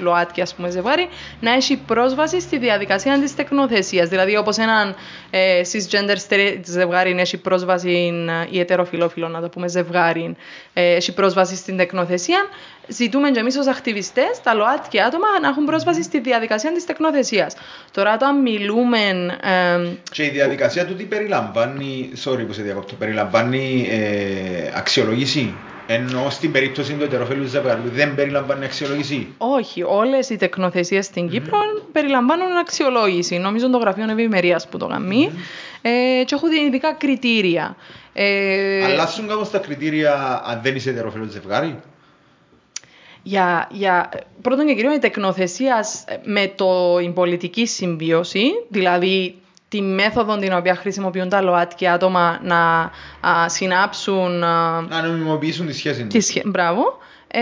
[0.00, 1.08] ΛΟΑΤΚΙ ας πούμε ζευγάρι,
[1.40, 4.08] να έχει πρόσβαση στη διαδικασία της τεκνοθεσίας.
[4.08, 4.94] Δηλαδή όπως έναν
[5.30, 10.36] ε, cisgender straight ζευγάρι έχει πρόσβαση ε, ή ετεροφιλόφιλο, να το πούμε ζευγάρι,
[10.72, 12.48] ε, έχει πρόσβαση στην τεκνοθεσία,
[12.88, 17.54] ζητούμε και εμείς ως ακτιβιστές, τα ΛΟΑΤΚΙ άτομα, να έχουν πρόσβαση στη διαδικασία της τεκνοθεσίας.
[17.92, 18.98] Τώρα όταν μιλούμε...
[19.42, 25.54] ε, Και η διαδικασία του τι περιλαμβάνει, sorry που σε διακόπτω, περιλαμβάνει ε, αξιολόγηση.
[25.88, 29.34] Ενώ στην περίπτωση του ετεροφέλου ζευγαριού δεν περιλαμβάνει αξιολόγηση.
[29.38, 31.58] Όχι, όλες οι τεκνοθεσίες στην Κύπρο
[31.92, 33.38] περιλαμβάνουν αξιολόγηση.
[33.38, 35.30] Νομίζω το γραφείο ευημερίας που το κάνει.
[35.82, 35.90] Ε,
[36.24, 37.76] και έχουν ειδικά κριτήρια.
[38.12, 41.78] Ε, Αλλάσουν κάπως τα κριτήρια αν δεν είσαι ετεροφέλου ζευγάρι;
[43.26, 44.08] Για, για,
[44.42, 45.84] πρώτον και κυρίως η τεκνοθεσία
[46.24, 49.34] με το, η πολιτική συμβίωση, δηλαδή
[49.68, 52.90] τη μέθοδο την οποία χρησιμοποιούν τα ΛΟΑΤΚΙ άτομα να
[53.28, 56.24] α, συνάψουν α, Να νομιμοποιήσουν τη σχέση Τη τους.
[56.26, 56.82] σχε- Μπράβο.
[57.28, 57.40] Ε,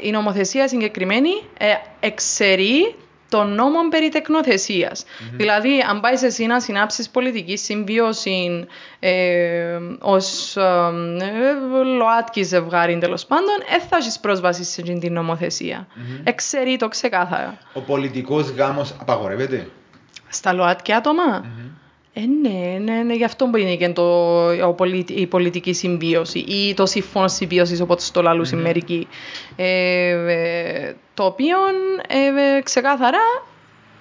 [0.00, 1.66] η νομοθεσία συγκεκριμένη ε,
[2.00, 2.94] εξαιρεί
[3.32, 5.04] των νόμων περί τεκνοθεσίας.
[5.32, 8.64] Δηλαδή, αν πάει εσύ να συνάψεις πολιτικής συμβίωσης
[8.98, 10.62] ε, ως ε,
[11.96, 15.86] ΛΟΑΤΚΙ ζευγάρι τέλος πάντων, δεν θα έχεις πρόσβαση σε αυτή την νομοθεσία.
[16.24, 17.58] Εξαιρεί το ξεκάθαρα.
[17.72, 19.68] Ο πολιτικός γάμος απαγορεύεται;
[20.28, 21.44] Στα ΛΟΑΤΚΙ άτομα,
[22.14, 26.38] ε, ναι, ναι, ναι, γι' αυτό που είναι και το, ο πολι- η πολιτική συμβίωση
[26.38, 29.08] ή το σύμφωνο συμβίωση όπως το λαλούσαν μερικοί.
[29.56, 31.56] Ε, ε, το οποίο
[32.08, 33.18] ε, ε, ξεκάθαρα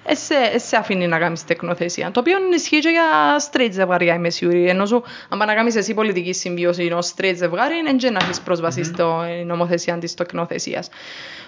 [0.06, 2.12] ε, σε, ε, σε αφήνει να κάνεις τεκνοθεσία.
[2.12, 3.04] Το οποίο ισχύει και για
[3.52, 4.68] straight ζευγάρια, είμαι σίγουρη.
[4.68, 8.20] Ενώ σου, αν πάει να κάνεις εσύ πολιτική συμβίωση ως straight ζευγάρι, δεν και να
[8.24, 10.90] έχεις πρόσβαση στο ε, νομοθεσία της τεκνοθεσίας.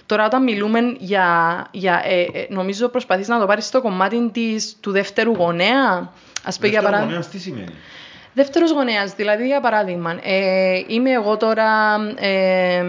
[0.06, 1.28] Τώρα όταν μιλούμε για,
[1.72, 6.12] για ε, ε, νομίζω προσπαθείς να το πάρεις στο κομμάτι της, του δεύτερου γονέα.
[6.44, 7.06] Ας πούμε για Δεύτερος παράδειγμα.
[7.06, 7.74] γονέας τι σημαίνει;
[8.34, 12.84] Δεύτερος γονέας, δηλαδή για παράδειγμα, ε, είμαι εγώ τώρα, ε,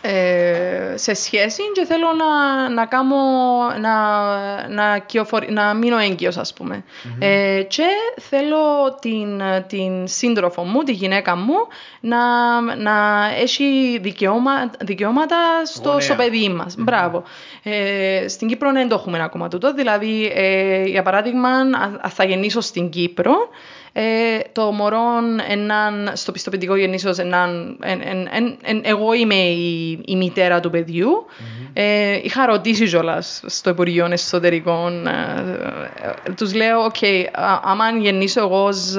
[0.00, 3.16] ε, σε σχέση και θέλω να, να κάνω,
[3.80, 6.84] να, να, κυοφορ, να μείνω έγκυος ας πούμε.
[7.18, 7.86] Ε, και
[8.20, 8.58] θέλω
[9.00, 11.54] την, την σύντροφο μου, τη γυναίκα μου,
[12.00, 12.16] να,
[12.60, 16.74] να έχει δικαίωμα, δικαιώματα στο, στο παιδί μας.
[16.78, 17.22] Μπράβο.
[17.62, 22.60] Ε, στην Κύπρο δεν το έχουμε ακόμα τούτο, δηλαδή ε, για παράδειγμα αν θα γεννήσω
[22.60, 23.34] στην Κύπρο
[23.92, 25.00] ε, το μωρό
[25.48, 28.00] έναν, στο πιστοποιητικό γεννήσεως έναν, εν,
[28.32, 31.70] εν, εν, εγώ είμαι η, η μητέρα του παιδιού mm-hmm.
[31.72, 35.12] ε, είχα ρωτήσει κιόλας στο Υπουργείο Εσωτερικών ε,
[36.26, 37.24] ε, τους λέω OK, okay,
[37.62, 38.96] άμα γεννήσω εγώ ως,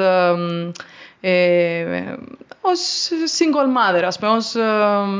[1.21, 2.17] ε,
[2.61, 4.55] ως single mother, ας πούμε, ως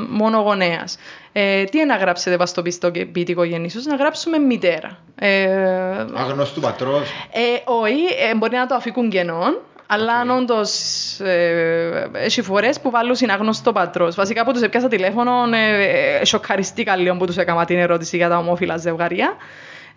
[0.10, 0.98] μόνο γονέας.
[1.32, 4.98] Ε, τι είναι να γράψετε πας στο πιστοποιητικό γεννήσεως, να γράψουμε μητέρα.
[5.16, 7.10] Ε, Αγνώστου πατρός.
[7.32, 10.72] Ε, όχι, ε, μπορεί να το αφήκουν κενών, αλλά αν όντως
[11.20, 14.16] ε, έχει φορές που βάλουν συναγνωστό πατρός.
[14.16, 18.38] Βασικά που τους έπιασα τηλέφωνο, ε, σοκαριστήκα λίγο που τους έκανα την ερώτηση για τα
[18.38, 19.34] ομόφυλα ζευγαριά.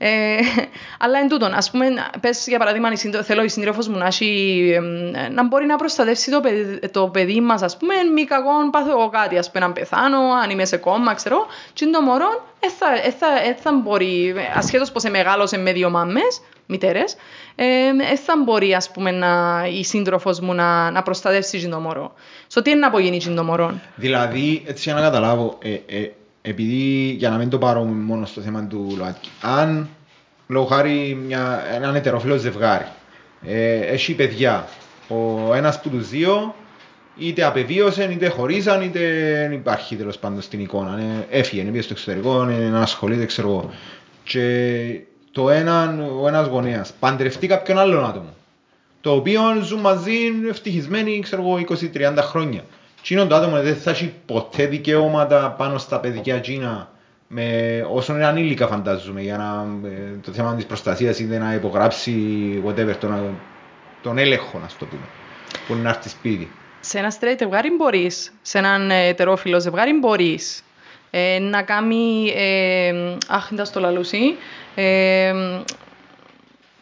[0.04, 0.36] Ε,
[0.98, 1.86] αλλά εν τούτον, ας πούμε,
[2.20, 2.88] πες για παράδειγμα,
[3.22, 4.78] θέλω η σύντροφος μου να, έχει,
[5.30, 9.08] να μπορεί να προστατεύσει το παιδί, το παιδί μας, ας πούμε, μη κακόν πάθω εγώ
[9.08, 12.86] κάτι, ας πούμε, να πεθάνω, αν είμαι σε κόμμα, ξέρω, και το μωρό δεν θα,
[13.18, 13.26] θα,
[13.62, 17.16] θα μπορεί, ασχέτως πως μεγάλωσε με δύο μάμες, μητέρες,
[17.96, 22.12] δεν θα μπορεί ας πούμε, να, η σύντροφος μου να, να προστατεύσει το μωρό.
[22.46, 23.80] Στο τι είναι να απογίνει το μωρό.
[23.94, 26.10] Δηλαδή, έτσι για να καταλάβω, ε, ε,
[26.42, 29.88] επειδή για να μην το πάρω μόνο στο θέμα του ΛΟΑΤΚΙ, αν
[30.46, 32.86] λόγω χάρη μια, έναν ετεροφιλό ζευγάρι
[33.46, 34.68] ε, έχει παιδιά,
[35.08, 36.54] ο ένας από τους δύο
[37.16, 39.00] είτε απεβίωσε, είτε χωρίζαν, είτε
[39.40, 40.98] δεν υπάρχει τέλος πάντων στην εικόνα.
[40.98, 43.70] Ε, έφυγε, πήγε στο εξωτερικό, δεν ασχολείται, ξέρω εγώ.
[44.24, 45.00] Και
[45.32, 48.34] το έναν, ο ένας γονέας παντρευτεί κάποιον άλλον άτομο,
[49.00, 50.16] το οποίο ζουν μαζί
[50.48, 51.64] ευτυχισμένοι, ξέρω εγώ,
[51.94, 52.64] 20-30 χρόνια.
[53.02, 56.90] Τι είναι το άτομο δεν θα έχει ποτέ δικαιώματα πάνω στα παιδικά τζίνα
[57.34, 62.12] με όσο είναι ανήλικα φαντάζομαι για να, ε, το θέμα της προστασίας είτε να υπογράψει
[62.66, 63.38] whatever, τον,
[64.02, 65.06] τον έλεγχο να το πούμε
[65.66, 66.50] που είναι να έρθεις σπίτι.
[66.80, 70.64] Σε ένα straight ζευγάρι μπορείς, σε έναν ετερόφιλο ζευγάρι μπορείς
[71.10, 72.92] ε, να κάνει, ε,
[73.28, 74.36] αχ, δεν το λαλούσι,
[74.74, 75.32] ε,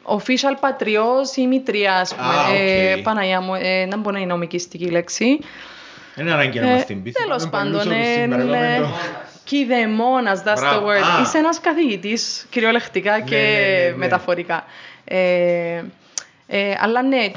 [0.03, 2.29] official πατριός ή μητριά, ας πούμε.
[2.29, 2.99] Ah, okay.
[2.99, 5.39] ε, Παναγιά μου, ε, δεν μπορεί να είναι νομικιστική λέξη.
[6.21, 7.13] Είναι ανάγκη να μας την πεις.
[7.13, 8.81] Τέλος πάντων, ε, ναι.
[9.45, 11.19] Κηδεμόνας, that's the word.
[11.19, 11.23] Ah.
[11.23, 13.97] Είσαι ένας καθηγητής, κυριολεκτικά Ναι, και ναι, ναι, ναι.
[13.97, 14.65] μεταφορικά.
[15.05, 15.83] Ε,
[16.47, 17.31] ε, αλλά ναι,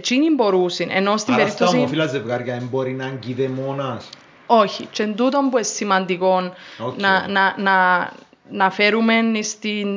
[0.00, 1.76] τσίνοι μπορούσαν, ενώ στην Άρα στα περίπτωση...
[1.76, 4.08] ομοφυλά ζευγάρια δεν μπορεί να είναι κηδεμόνας.
[4.46, 7.00] Όχι, και εν τούτο που είναι σημαντικό Οκ.
[7.00, 8.08] να, να, να,
[8.50, 9.92] να φέρουμε στην,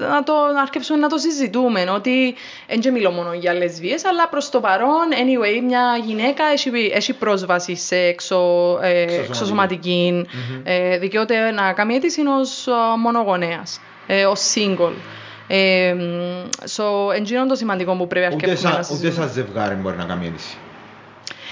[0.00, 2.34] να, το, να αρκεψούμε να το συζητούμε, ότι
[2.68, 7.12] δεν και μιλώ μόνο για λεσβίες, αλλά προς το παρόν, anyway, μια γυναίκα έχει, έχει
[7.12, 10.26] πρόσβαση σε εξω, ε, εξωσωματική,
[10.64, 14.92] ε, δικαιούται να κάνει αίτηση ως ε, μονογονέας, ε, ως single.
[15.50, 15.94] Ε,
[16.76, 19.26] so, εν γίνον το σημαντικό που πρέπει Ούτε αρκεψούμε να σαν, ούτε συζητούμε.
[19.26, 20.56] σαν ζευγάρι μπορεί να κάνει αίτηση.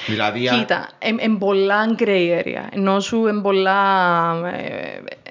[0.06, 2.68] Δηλαδή, α- Κοίτα, είναι πολλά gray area.
[2.70, 3.80] Ενώ σου είναι πολλά...
[4.44, 4.64] ε,
[5.22, 5.25] ε,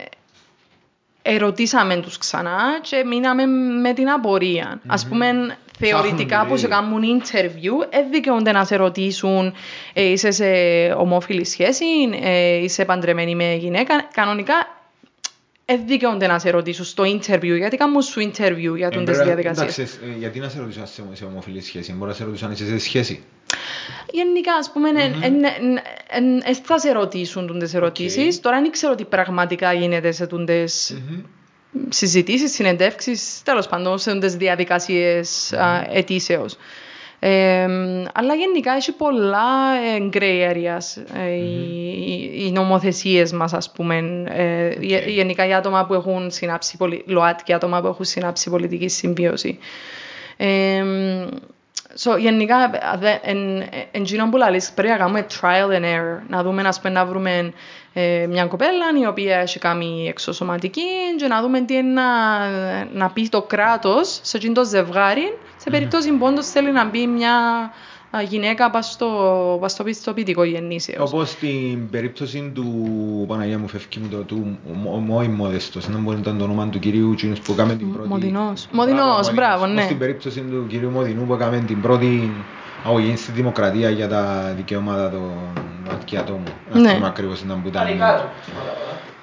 [1.28, 3.46] ερωτήσαμε τους ξανά και μείναμε
[3.82, 4.82] με την απορία.
[4.88, 6.86] Ας πούμε, θεωρητικά Ψάχνουν που σε δηλαδή.
[6.86, 9.54] κάνουν interview, δεν δικαιούνται να σε ρωτήσουν
[9.94, 10.46] ε, είσαι σε
[10.98, 11.86] ομόφυλη σχέση,
[12.22, 14.08] ε, είσαι παντρεμένη με γυναίκα.
[14.14, 14.54] Κανονικά,
[15.66, 19.24] δεν δικαιούνται να σε ρωτήσουν στο interview, γιατί κάνουν σου interview για ε, τις πρέπει-
[19.24, 19.78] διαδικασίες.
[19.78, 22.46] εντάξει, ε, γιατί να σε ρωτήσω αν είσαι σε ομοφυλή σχέση, μπορεί να σε ρωτήσω
[22.46, 23.24] αν είσαι σε σχέση.
[24.12, 25.44] Γενικά, ας πούμε, εν- εν- εν-
[26.10, 28.40] εν- εν θα σε ρωτήσουν τούντες ερωτήσεις.
[28.40, 30.98] Τώρα δεν ξέρω τι πραγματικά γίνεται σε τούντες
[31.90, 36.58] συζητήσεις, συνεντεύξεις, τέλος πάντων, σε τούντες διαδικασίες α, αιτήσεως.
[37.20, 37.64] Ε,
[38.14, 41.42] αλλά γενικά έχει πολλά ε, gray areas ε, οι,
[42.08, 44.24] οι, οι νομοθεσίες μας, ας πούμε.
[44.28, 47.04] Ε, γε- Γενικά για άτομα που έχουν συνάψει, πολι...
[47.08, 49.60] ΛΟΑΤ και άτομα που έχουν συνάψει πολιτική συμβίωση.
[51.96, 56.20] Ε, so, γενικά, δε- εν, εν γίνον που λαλείς, πρέπει να κάνουμε trial and error.
[56.28, 57.54] Να δούμε, ας πούμε, να βρούμε
[57.94, 60.82] ε, μια κοπέλα η οποία έχει κάνει εξωσωματική
[61.18, 62.08] και να δούμε τι είναι να,
[62.94, 67.08] να πει το κράτος σε εκείνο το ζευγάρι σε περίπτωση που όντως θέλει να μπει
[67.08, 67.70] μια α,
[68.30, 71.12] γυναίκα πας στο, πας στο πιστοποιητικό γεννήσεως.
[71.12, 72.66] Όπως στην περίπτωση του
[73.28, 74.58] Παναγία μου φεύγει μου το του
[75.06, 78.08] Μόη Μόδεστος, δεν μπορεί να ήταν το όνομα του κυρίου Τσίνους που έκαμε την πρώτη...
[78.08, 78.68] Μοδινός.
[78.72, 79.82] Μοδινός, μπράβο, Όπως ναι.
[79.82, 82.32] Στην περίπτωση του κυρίου Μοδινού που έκαμε την πρώτη
[82.86, 85.32] αγωγή στη δημοκρατία για τα δικαιώματα των
[85.86, 86.44] ΛΟΑΤΚΙ ατόμου.
[86.72, 86.88] Να Ναι.
[86.88, 87.88] θυμάμαι ακριβώς ήταν που ήταν.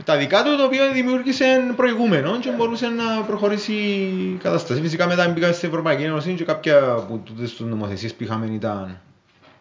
[0.05, 0.49] Παλικά του.
[0.49, 4.81] Τα δικά του το οποίο δημιούργησε προηγούμενο και μπορούσε να προχωρήσει η κατάσταση.
[4.81, 9.01] Φυσικά μετά μπήκα στην Ευρωπαϊκή Ένωση και κάποια από τούτες τους νομοθεσίες που είχαμε ήταν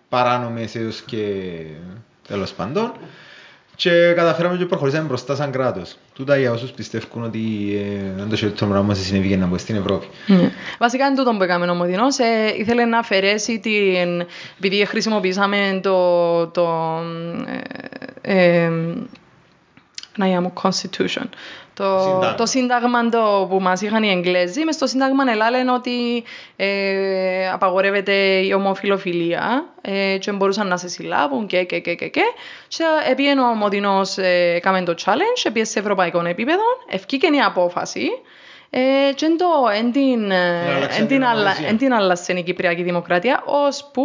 [0.09, 1.25] παράνομες έως και
[2.27, 2.91] τέλος πάντων.
[3.75, 5.97] και καταφέραμε και προχωρήσαμε μπροστά σαν κράτος.
[6.13, 7.39] Τούτα για όσους πιστεύουν ότι
[7.75, 10.07] ε, δεν το χειρότερο πράγμα σε συνέβη να στην Ευρώπη.
[10.27, 10.51] Ναι.
[10.79, 12.17] Βασικά είναι τούτο που έκαμε ο Μοδινός.
[12.17, 14.25] Ε, ήθελε να αφαιρέσει την...
[14.57, 16.47] Επειδή χρησιμοποιήσαμε το...
[16.47, 16.99] το
[18.21, 18.71] ε, ε,
[20.15, 21.25] να μου constitution.
[21.73, 22.35] Το, Σύνταγμα.
[22.35, 26.23] το σύνταγμα το που μας είχαν οι Εγγλέζοι, μες στο σύνταγμα λένε ότι
[26.55, 28.13] ε, απαγορεύεται
[28.45, 32.21] η ομοφιλοφιλία ε, και μπορούσαν να σε συλλάβουν και και και και και
[32.67, 38.07] και επίενε ο Μοδινός ε, έκαμε το challenge, επίε σε ευρωπαϊκό επίπεδο, ευκήκε η απόφαση
[38.73, 39.45] ε, και εν το
[39.77, 41.67] εν την, ε, άλλαξε εν την την, αλλα, νομοθεσία.
[41.67, 44.03] εν την άλλασε η Κυπριακή Δημοκρατία, ώσπου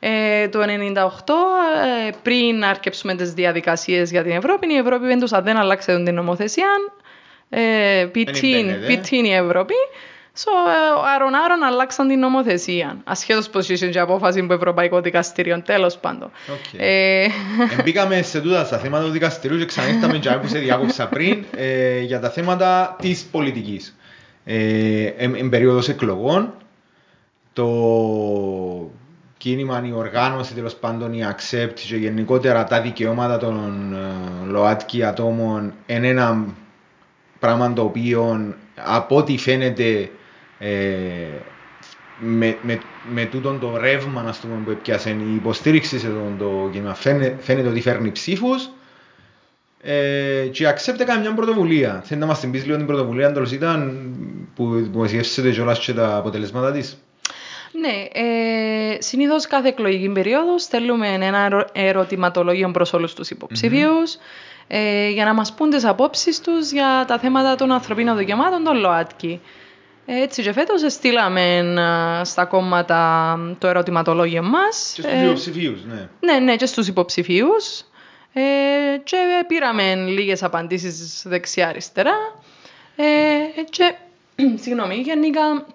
[0.00, 0.64] ε, το 1998,
[2.06, 6.68] ε, πριν αρκέψουμε τις διαδικασίες για την Ευρώπη, η Ευρώπη δεν δεν άλλαξε την νομοθεσία,
[7.48, 8.86] ε, πιτήν, μπαίνετε.
[8.86, 9.74] πιτήν η Ευρώπη,
[10.38, 13.00] So, ε, άρον άρον αλλάξαν την νομοθεσία.
[13.04, 16.30] Ασχέτως πως είχε και απόφαση από Ευρωπαϊκό Δικαστήριο, τέλος πάντων.
[16.52, 16.80] Οκ.
[16.80, 17.26] Ε,
[17.84, 22.00] Μπήκαμε σε τούτα στα θέματα του δικαστηρίου και ξανήρθαμε και που σε διάκοψα πριν ε,
[22.00, 23.96] για τα θέματα της πολιτικής.
[24.44, 26.54] Ε, εν, εν περίοδος εκλογών,
[27.52, 27.66] το
[29.38, 35.72] κίνημα, η οργάνωση τέλος πάντων, η accept και γενικότερα τα δικαιώματα των ε, ΛΟΑΤΚΙ ατόμων
[35.86, 36.44] είναι ένα
[37.38, 40.10] πράγμα το οποίο από ό,τι φαίνεται
[40.58, 40.70] ε,
[42.18, 42.80] με, με,
[43.12, 47.36] με τούτον το ρεύμα ας πούμε, που έπιασε η υποστήριξη σε τον το κίνημα φαίνεται,
[47.40, 48.68] φαίνεται ότι φέρνει ψήφους
[49.82, 52.02] ε, και η Accept έκανε μια πρωτοβουλία.
[52.04, 54.10] Θέλει να μας την πεις λίγο την πρωτοβουλία, τέλος ήταν
[54.54, 57.02] που δημοσιεύσετε κιόλας και τα αποτελέσματα της.
[57.72, 64.16] Ναι, ε, συνήθως κάθε εκλογική περίοδος στέλνουμε ένα ερω- ερωτηματολόγιο προς όλους τους υποψηφίους
[64.68, 68.76] ε, για να μας πούν τις απόψεις τους για τα θέματα των ανθρωπίνων δικαιωμάτων των
[68.76, 69.40] ΛΟΑΤΚΙ.
[70.06, 71.56] Έτσι και φέτος στείλαμε
[72.20, 74.92] ε, στα κόμματα το ερωτηματολόγιο μας.
[74.94, 76.08] Και στους Ε, υποψηφίους, ναι.
[76.20, 77.80] ναι, ναι, και στους υποψηφίους.
[78.32, 78.42] Ε,
[79.04, 79.16] και
[79.46, 82.14] πήραμε λίγες απαντήσεις δεξιά-αριστερά.
[82.96, 83.04] Ε,
[83.70, 83.94] και,
[84.62, 85.66] συγγνώμη, γενικά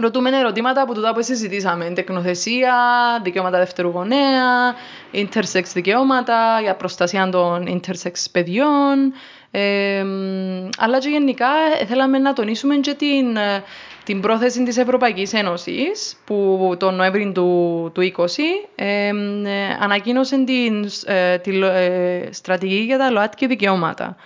[0.00, 1.90] ρωτούμε ερωτήματα από τούτα που συζητήσαμε.
[1.90, 2.74] Τεκνοθεσία,
[3.22, 4.74] δικαιώματα δεύτερου γονέα,
[5.12, 9.12] intersex δικαιώματα, για προστασία των intersex παιδιών.
[9.50, 11.48] Ε, μ, αλλά και γενικά
[11.80, 13.62] ε, θέλαμε να τονίσουμε και την, ε,
[14.04, 18.26] την πρόθεση της Ευρωπαϊκής Ένωσης που τον Νοέμβρη του, του 20
[18.74, 24.16] ε, μ, ε, ανακοίνωσε την, ε, τη λο- ε, στρατηγική για τα ΛΟΑΤΚΙ δικαιώματα.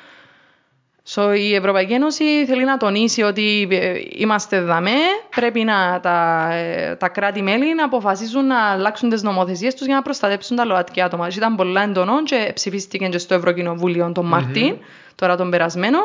[1.14, 4.98] So, η Ευρωπαϊκή Ένωση θέλει να τονίσει ότι ε, είμαστε δαμέ,
[5.36, 10.02] πρέπει να τα, ε, τα κράτη-μέλη να αποφασίσουν να αλλάξουν τις νομοθεσίες τους για να
[10.02, 11.28] προστατέψουν τα ΛΟΑΤΚΙ άτομα.
[11.28, 14.76] Και Ήταν πολλά εντονό και ψηφίστηκε και στο Ευρωκοινοβούλιο τον μαρτιν
[15.14, 15.98] τώρα τον περασμένο.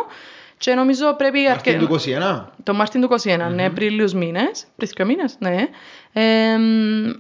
[0.58, 1.40] Και νομίζω πρέπει...
[1.48, 2.00] Μαρτίν αρκε- του
[2.46, 2.46] 21.
[2.64, 5.68] το Μάρτιν του 21, ναι, πριν λίγους μήνες, πριν δύο μήνες, ναι.
[6.14, 7.12] Ε, μ,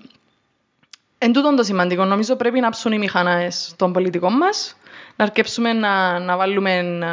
[1.18, 4.76] εν τούτον το σημαντικό, νομίζω πρέπει να ψούν οι μηχανές των πολιτικών μας,
[5.16, 7.12] να αρκέψουμε να, να βάλουμε να,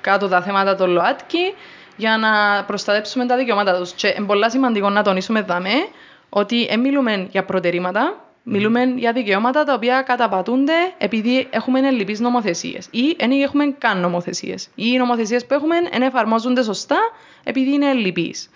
[0.00, 1.54] κάτω τα θέματα των ΛΟΑΤΚΙ
[1.96, 3.92] για να προστατέψουμε τα δικαιώματα τους.
[3.92, 5.88] Και είναι πολύ σημαντικό να τονίσουμε δαμέ
[6.28, 12.88] ότι δεν μιλούμε για προτερήματα, μιλούμε για δικαιώματα τα οποία καταπατούνται επειδή έχουμε ελλειπείς νομοθεσίες
[12.90, 14.64] ή δεν έχουμε καν νομοθεσίες.
[14.74, 16.98] Ή οι νομοθεσίες που έχουμε δεν εφαρμόζονται σωστά
[17.44, 18.50] επειδή είναι ελλειπείς.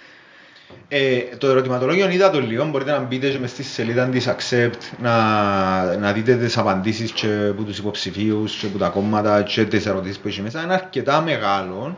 [0.88, 4.96] Ε, το ερωτηματολόγιο είδα το λίγο, μπορείτε να μπείτε και μες στη σελίδα της Accept
[4.98, 9.86] να, να δείτε τις απαντήσεις και από τους υποψηφίους και από τα κόμματα και τις
[9.86, 10.62] ερωτήσεις που έχει μέσα.
[10.62, 11.96] Είναι αρκετά μεγάλο.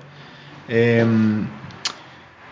[0.68, 1.44] Ε, μ,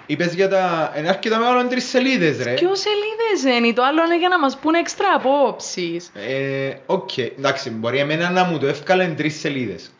[0.06, 0.92] είπες για τα...
[0.98, 2.54] Είναι αρκετά μεγάλο, είναι τρεις σελίδες ρε.
[2.54, 6.10] Ποιο σελίδες είναι, το άλλο είναι για να μας πούνε έξτρα απόψεις.
[6.14, 9.90] Ε, Οκ, εντάξει, μπορεί εμένα να μου το εύκαλε εν τρεις σελίδες.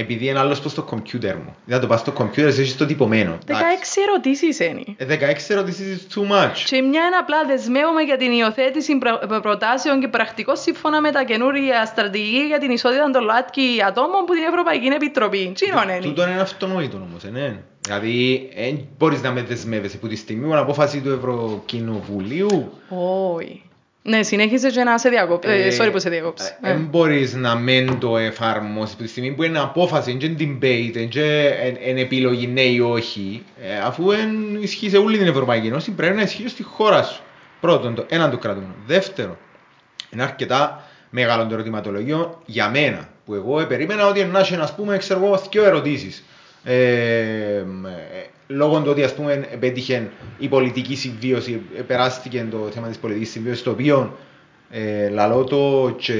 [0.00, 1.56] Επειδή είναι αλλιώς πως στο κομπιούτερ μου.
[1.64, 3.38] Δηλαδή το πας στο κομπιούτερ, εσύ έχεις το τυπωμένο.
[3.46, 3.52] 16
[4.08, 4.82] ερωτήσεις είναι.
[4.96, 6.52] Ε, 16 ερωτήσεις is too much.
[6.64, 11.22] Και μια είναι απλά δεσμεύομαι για την υιοθέτηση προ- προτάσεων και πρακτικό σύμφωνα με τα
[11.24, 15.52] καινούρια στρατηγική για την ισότητα των ΛΟΑΤΚΙ ατόμων που την Ευρωπαϊκή Επιτροπή.
[15.58, 15.98] Τι είναι.
[16.02, 17.56] Τούτο είναι αυτονόητο όμως, ε, ναι.
[17.80, 22.72] Δηλαδή, δεν μπορείς να με δεσμεύεσαι από τη στιγμή που είναι απόφαση του Ευρωκοινοβουλίου.
[23.34, 23.62] Όχι.
[24.08, 25.50] Ναι, συνέχισες και να σε διακόψει.
[25.50, 26.56] Ε, sorry που σε διακόψει.
[26.60, 26.74] Δεν Ε.
[26.74, 31.08] μπορείς να μην το εφαρμόσεις από τη στιγμή που είναι απόφαση, είναι debate,
[31.86, 36.16] είναι επιλογή ναι ή όχι, ε, αφού εν ισχύει σε όλη την Ευρωπαϊκή Ένωση, πρέπει
[36.16, 37.22] να ισχύει στη χώρα σου.
[37.60, 38.74] Πρώτον, το έναν το κρατούμενο.
[38.86, 39.38] Δεύτερο,
[40.10, 44.74] είναι αρκετά μεγάλο το ερωτηματολόγιο για μένα, που εγώ ε, περίμενα ότι να έχει, ας
[44.74, 46.24] πούμε, ξέρω εγώ, δύο ερωτήσεις.
[46.64, 47.64] Ε, ε,
[48.48, 53.30] λόγω του ότι ας πούμε πέτυχε η πολιτική συμβίωση, ε, περάστηκε το θέμα της πολιτικής
[53.30, 54.16] συμβίωσης, το οποίο
[54.70, 56.14] ε, λαλώ το και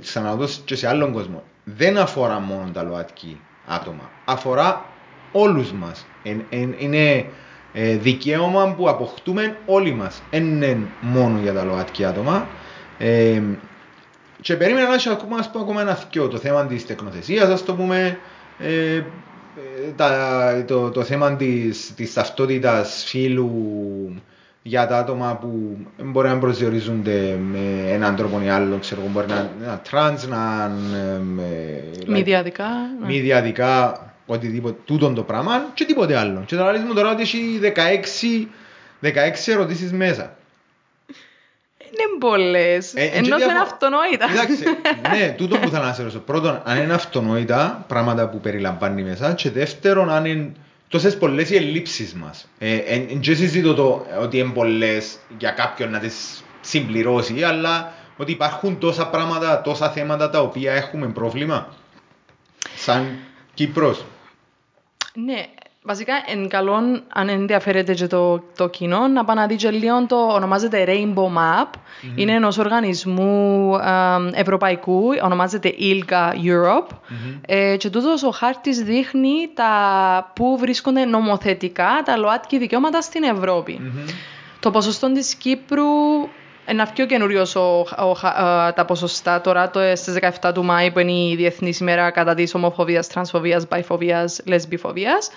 [0.00, 1.42] ξαναδώ και σε άλλον κόσμο.
[1.64, 4.84] Δεν αφορά μόνο τα ΛΟΑΤΚΙ άτομα, αφορά
[5.32, 6.06] όλους μας.
[6.22, 7.24] Εν- εν- είναι
[7.72, 10.22] ε, δικαίωμα που αποκτούμε όλοι μας.
[10.30, 12.46] Δεν είναι μόνο για τα ΛΟΑΤΚΙ άτομα.
[12.98, 13.40] Ε,
[14.40, 17.64] και περίμενα να έχει ακόμα, ας πούμε, ακόμα ένα θκιο, το θέμα της τεκνοθεσίας, ας
[17.64, 18.18] το πούμε,
[18.58, 19.04] ε, ε,
[19.96, 23.50] τα, το, το θέμα της, της ταυτότητας φύλου
[24.62, 29.34] για τα άτομα που μπορεί να προσδιορίζονται με έναν τρόπο ή άλλο, ξέρω, μπορεί να
[29.34, 32.68] είναι ένα τρανς, να είναι Μη διαδικά.
[33.00, 33.06] ναι.
[33.06, 36.42] μη διαδικά, οτιδήποτε, τούτον το πράγμα και τίποτε άλλο.
[36.46, 38.46] Και τώρα λες μου τώρα ότι έχει 16,
[39.02, 39.10] 16
[39.46, 40.36] ερωτήσεις μέσα.
[41.90, 42.94] Είναι πολλές.
[42.94, 44.26] Ε, ε, Ενώ και είναι διαφο- αυτονόητα.
[44.26, 44.64] Κοιτάξτε,
[45.16, 46.20] ναι, τούτο που θέλω να σε ρωτήσω.
[46.20, 50.52] Πρώτον, αν είναι αυτονόητα πράγματα που περιλαμβάνει μέσα και δεύτερον, αν είναι
[50.88, 52.48] τόσες πολλές οι ελλείψεις μας.
[52.58, 57.92] Ε, εν, εν και συζητώ το ότι είναι πολλές για κάποιον να τις συμπληρώσει, αλλά
[58.16, 61.74] ότι υπάρχουν τόσα πράγματα, τόσα θέματα τα οποία έχουμε πρόβλημα.
[62.76, 63.18] Σαν
[63.54, 64.04] Κύπρος.
[65.14, 65.44] Ναι,
[65.86, 66.74] βασικά εν καλό
[67.08, 71.26] αν ενδιαφέρεται και το, το κοινό να πάει να δει και λίγο το ονομάζεται Rainbow
[71.36, 71.70] Map.
[72.14, 76.96] Είναι ενός οργανισμού εμ, ευρωπαϊκού, ονομάζεται ILGA Europe.
[77.46, 83.80] Ε, και τούτος ο χάρτης δείχνει τα πού βρίσκονται νομοθετικά τα ΛΟΑΤΚΙ δικαιώματα στην Ευρώπη.
[84.60, 85.84] Το ποσοστό της Κύπρου
[86.70, 87.52] είναι πιο καινούριος
[88.74, 92.54] τα ποσοστά τώρα, το, στις 17 του Μάη που είναι η Διεθνής ημέρα κατά της
[92.54, 95.30] ομοφοβίας, τρανσφοβίας, μπαϊφοβίας, λεσμπιφοβίας.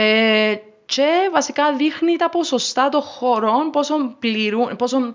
[0.00, 0.54] Ε,
[0.86, 5.14] και βασικά δείχνει τα ποσοστά των χωρών, πόσο πληρούν, πόσο,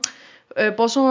[0.53, 1.01] ε, πόσο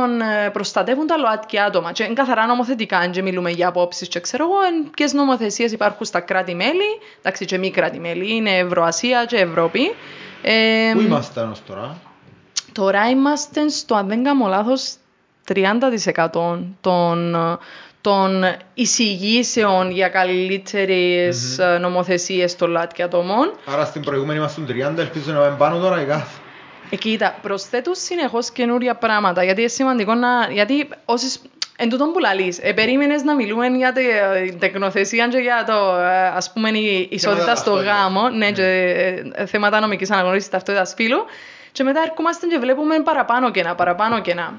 [0.45, 1.93] ε, προστατεύουν τα ΛΟΑΤΚΙ άτομα.
[1.93, 5.73] Και είναι καθαρά νομοθετικά, αν και μιλούμε για απόψεις και ξέρω εγώ, εν ποιες νομοθεσίες
[5.73, 9.95] υπάρχουν στα κράτη-μέλη, εντάξει και μη κράτη-μέλη, είναι Ευρωασία και Ευρώπη.
[10.43, 11.97] Ε, Πού είμαστε ως τώρα;
[12.73, 14.95] Τώρα είμαστε στο, αν δεν κάνω λάθος,
[15.49, 17.59] 30% των,
[18.03, 18.45] των
[18.75, 21.81] εισηγήσεων για καλύτερες mm-hmm.
[21.81, 23.53] νομοθεσίες των ΛΑΤΚΙ ατομών.
[23.67, 26.27] Άρα στην προηγούμενη ήμασταν 30, ελπίζω να πάμε πάνω τώρα ή κάθε.
[26.91, 30.29] Ε, κοίτα, προσθέτουν συνεχώς καινούρια πράγματα, γιατί είναι σημαντικό να...
[30.51, 31.41] Γιατί όσες...
[31.77, 36.27] Εν τούτον που λαλείς, ε, περίμενες να μιλούμε για την τεκνοθεσία και για το, ε,
[36.27, 37.95] ας πούμε, η ισότητα στο ταυτότητας.
[37.95, 38.63] γάμο, ναι, και
[39.35, 41.25] ε, θέματα νομικής αναγνώρισης ταυτότητας φύλου,
[41.73, 44.55] και μετά ερχόμαστε και βλέπουμε παραπάνω και ένα, παραπάνω και ένα.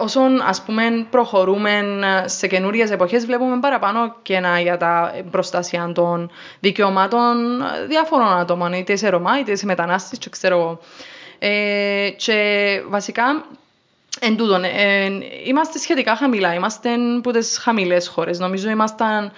[0.00, 1.82] Όσον ας πούμε προχωρούμε
[2.24, 6.30] σε καινούριες εποχές βλέπουμε παραπάνω και ένα για τα προστασία των
[6.60, 7.36] δικαιωμάτων
[7.88, 10.80] διάφορων ατόμων, είτε σε Ρωμά είτε σε μετανάστες και ξέρω εγώ.
[11.38, 13.44] Ε, και βασικά
[14.20, 15.06] Εν τούτον, ε,
[15.44, 16.54] είμαστε σχετικά χαμηλά.
[16.54, 18.38] Είμαστε από τις χαμηλές χώρες.
[18.38, 19.32] Νομίζω ήμασταν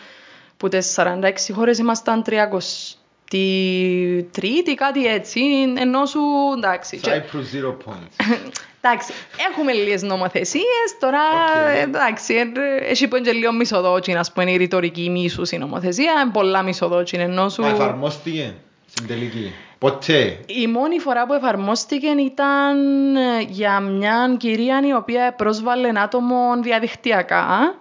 [0.53, 5.41] από τις 46 χώρες ήμασταν 33 κάτι έτσι.
[5.77, 6.21] Ενώ σου
[6.57, 6.97] εντάξει.
[6.99, 8.17] και- Cyprus zero points.
[8.83, 9.13] Εντάξει,
[9.51, 11.89] έχουμε λίγες νομοθεσίες, τώρα Οκ.
[11.89, 16.31] εντάξει, ε, έχει πω και λίγο μισοδότσι, ας πούμε, η ρητορική μίσους η νομοθεσία, είναι
[16.33, 17.63] πολλά μισοδότσι, ενώ σου...
[17.63, 18.55] Μα εφαρμόστηκε
[18.87, 19.53] στην τελική.
[19.79, 20.39] Ποτέ.
[20.47, 22.77] Η μόνη φορά που εφαρμόστηκε ήταν
[23.17, 27.75] ε, για μια κυρία η οποία πρόσβαλε άτομο διαδικτυακά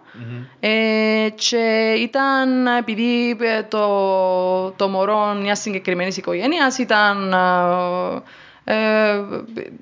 [0.60, 3.88] ε, και ήταν επειδή ε, το,
[4.72, 7.34] το μωρό μιας συγκεκριμένης οικογένειας ήταν.
[8.72, 8.76] Ε,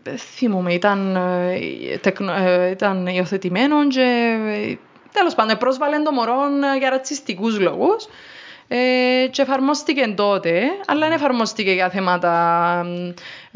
[0.03, 4.37] ε, θυμούμαι, ήταν, ε, τεκνο- ε, ήταν υιοθετημένο και
[4.69, 4.75] ε,
[5.11, 6.39] τέλος πάντων πρόσβαλε το μωρό
[6.73, 8.07] ε, για ρατσιστικούς λόγους.
[8.67, 12.85] Ε, και εφαρμόστηκε τότε, αλλά δεν εφαρμόστηκε για θέματα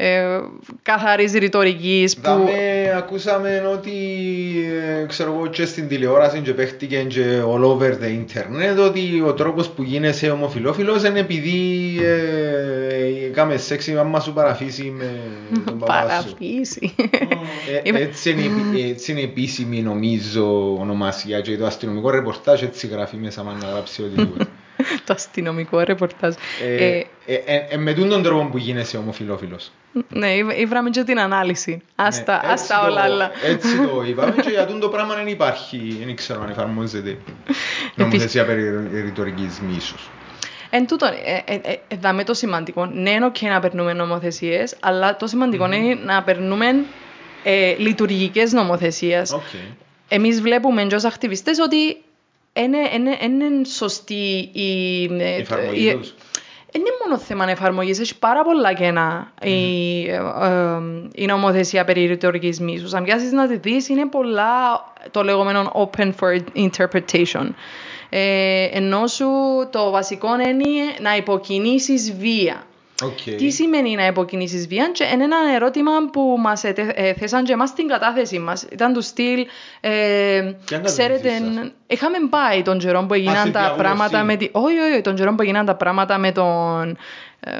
[0.04, 0.40] ε,
[0.82, 2.20] καθαρής ρητορικής που...
[2.24, 2.50] Δάμε,
[2.96, 3.90] ακούσαμε ότι
[5.02, 9.32] ε, ξέρω εγώ και στην τηλεόραση και παίχτηκε και all over the internet ότι ο
[9.32, 15.10] τρόπος που γίνεσαι ομοφιλόφιλος είναι επειδή ε, κάμε σεξ η μάμα σου παραφύσει με
[15.64, 16.08] τον παπά σου.
[16.08, 16.94] Παραφύση.
[17.74, 18.42] Ε, Είμαι- έτσι, είναι,
[18.78, 23.66] η- έτσι είναι επίσημη νομίζω ονομασία και το αστυνομικό ρεπορτάζ έτσι γράφει μέσα μα να
[23.68, 24.46] γράψει οτιδήποτε.
[25.06, 26.34] το αστυνομικό ρεπορτάζ.
[26.62, 29.70] ε, Ε, ε, ε, ε, με τούν τον τρόπο που γίνεσαι ομοφιλόφιλος.
[30.08, 31.82] ναι, ήβ- ήβραμε και την ανάλυση.
[31.94, 33.30] Άστα, Ναι, άστα έτσι όλα το- άλλα.
[33.44, 37.16] Έτσι το είπαμε και για τούν το πράγμα δεν υπάρχει, δεν ξέρω αν εφαρμόζεται
[37.94, 38.62] νομοθεσία περί
[39.02, 40.08] ρητορικής μίσους.
[40.70, 42.86] Εν τούτο, ε, ε, ε, ε, δάμε το σημαντικό.
[42.86, 46.66] Ναι, είναι ok να περνούμε νομοθεσίες, αλλά το σημαντικό είναι να περνούμε
[47.42, 49.32] ε, λειτουργικές νομοθεσίες.
[49.32, 49.40] Οκ.
[50.08, 51.96] Εμείς βλέπουμε και ως ακτιβιστές ότι
[52.60, 55.04] είναι, είναι, είναι σωστή η...
[55.04, 56.14] ε, Η εφαρμογής η- τους.
[56.74, 60.78] Είναι μόνο θέμα εφαρμογής, έχει πάρα πολλά κενά η, ε, ε,
[61.14, 62.94] η νομοθεσία περί ρητορικής μίσους.
[62.94, 67.48] Αν πιάσεις να τη δεις, είναι πολλά το λεγόμενο open for interpretation.
[68.08, 69.26] Ε, ενώ σου
[69.70, 72.62] το βασικό είναι να υποκινήσεις βία.
[73.04, 73.36] Οκ.
[73.36, 77.52] Τι σημαίνει να υποκινήσεις βία; Και είναι ένα ερώτημα που μας ετε- ε, θέσαν και
[77.52, 78.66] εμάς στην κατάθεση μας.
[78.72, 79.46] Ήταν του στυλ,
[79.80, 83.96] ε, Ποια ξέρετε, κατάθεση σας; είχαμε πάει τον καιρό που έγιναν στην τα διαβούλευση.
[83.96, 84.48] πράγματα με τη...
[84.52, 86.96] Όχι, όχι, τον καιρό που έγιναν τα πράγματα με τον...
[87.40, 87.50] ε,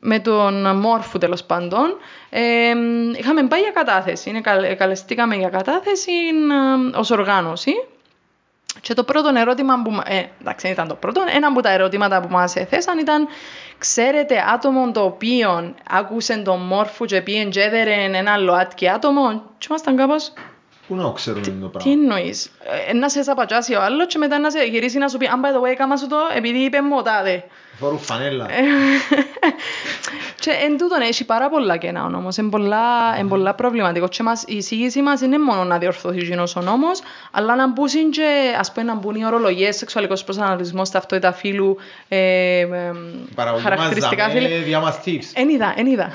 [0.00, 1.96] με τον Μόρφου τέλος πάντων.
[2.30, 2.40] Ε,
[3.18, 4.30] είχαμε πάει για κατάθεση.
[4.30, 6.12] Είναι, καλ- καλεστήκαμε για κατάθεση
[6.92, 7.72] ε, ως οργάνωση.
[8.80, 10.00] Και το πρώτο ερώτημα που.
[10.06, 11.22] Ε, εντάξει, ήταν το πρώτο.
[11.34, 13.26] Ένα από τα ερωτήματα που μας θέσαν ήταν,
[13.78, 19.42] ξέρετε άτομο το οποίο άκουσε τον μόρφου και πήγε και έδερε ένα ΛΟΑΤΚΙ άτομο.
[19.58, 20.14] Και ήμασταν κάπω.
[20.88, 22.50] Πού να ξέρουμε το Τι πράγμα; εννοείς;
[22.88, 25.40] Ε, να σε σαπατσάσει ο άλλος και μετά να σε γυρίσει να σου πει, αν
[25.42, 27.44] by the way, κάμα σου το επειδή είπε μου ο τάδε.
[27.78, 28.44] Φορούν φανέλα.
[28.50, 28.62] Ε,
[30.40, 34.22] και εν τούτον έχει πάρα πολλά κενά ο νόμος, είναι πολλά, εν πολλά προβληματικό και
[34.22, 37.00] μας, η εισήγηση μας είναι μόνο να διορθωθεί γίνος ο νόμος,
[37.30, 41.76] αλλά να μπουν και, ας πούμε, να μπουν οι ορολογίες, σεξουαλικός προσανατολισμός, ταυτότητα φύλου,
[42.08, 42.66] ε, ε, Η
[43.34, 44.62] παραγωγή μας χαρακτηριστικά δάμε φύλου.
[44.64, 45.30] διά μας tips.
[45.34, 46.12] Εν είδα, εν είδα.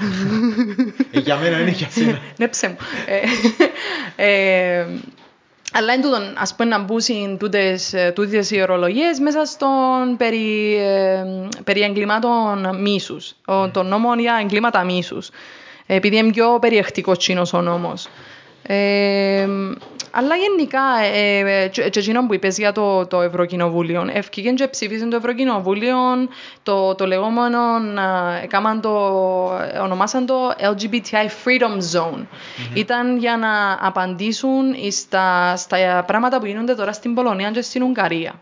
[1.12, 2.20] Ε, Για μένα είναι για σένα.
[2.38, 2.78] Νέψε μου.
[5.74, 9.46] Ε, ε, αλλά εν τούτον, ας πούμε, να μπουν τούτες, ε, τούτες οι ορολογίες μέσα
[9.46, 11.24] στον περί, ε,
[11.64, 15.30] περί εγκλημάτων μίσους, ο, τον νόμο για εγκλήματα μίσους.
[15.86, 18.08] Επειδή είναι πιο περιεκτικός τσίνος ο νόμος.
[18.68, 19.48] Ε,
[20.16, 20.80] αλλά γενικά,
[21.14, 25.16] ε, ε, και και εκείνο που είπες για το, το Ευρωκοινοβούλιο, ευκήγεν και ψήφισαν το
[25.16, 25.98] Ευρωκοινοβούλιο
[26.64, 27.60] το, το λεγόμενο,
[28.40, 28.92] ε, έκαναν το,
[29.74, 32.26] ε, ονομάσαν το LGBTI Freedom Zone.
[32.74, 38.34] Ήταν για να απαντήσουν στα, στα πράγματα που γίνονται τώρα στην Πολωνία και στην Ουγγαρία.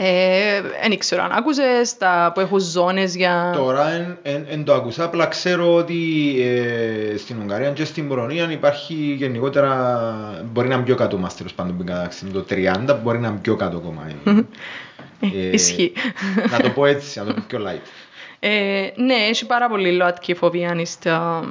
[0.00, 3.52] Ε, δεν ξέρω αν άκουσες τα που έχουν ζώνες για...
[3.56, 8.50] Τώρα εν, εν, εν το ακούσα, απλά ξέρω ότι ε, στην Ουγγαρία και στην Πολωνία
[8.50, 12.96] υπάρχει γενικότερα, μπορεί να είναι πιο κάτω μας τέλος πάντων που είναι κατάξει, το 30
[13.02, 14.06] μπορεί να είναι πιο κάτω ακόμα.
[15.20, 15.92] Ε, Ισχύει.
[16.50, 17.88] να το πω έτσι, να το πω πιο light.
[18.40, 21.44] Ε, ναι, έχει πάρα πολύ ΛΟΑΤΚΙ φοβία στα,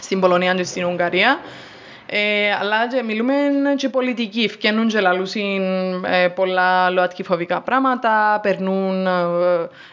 [0.00, 1.38] στην Πολωνία και στην Ουγγαρία.
[2.08, 3.34] Ε, αλλά και μιλούμε
[3.76, 4.48] και πολιτικοί.
[4.48, 5.62] Φκαίνουν και λαλούσιν
[6.04, 9.12] ε, πολλά ΛΟΑΤΚΙ φοβικά πράγματα, περνούν ε,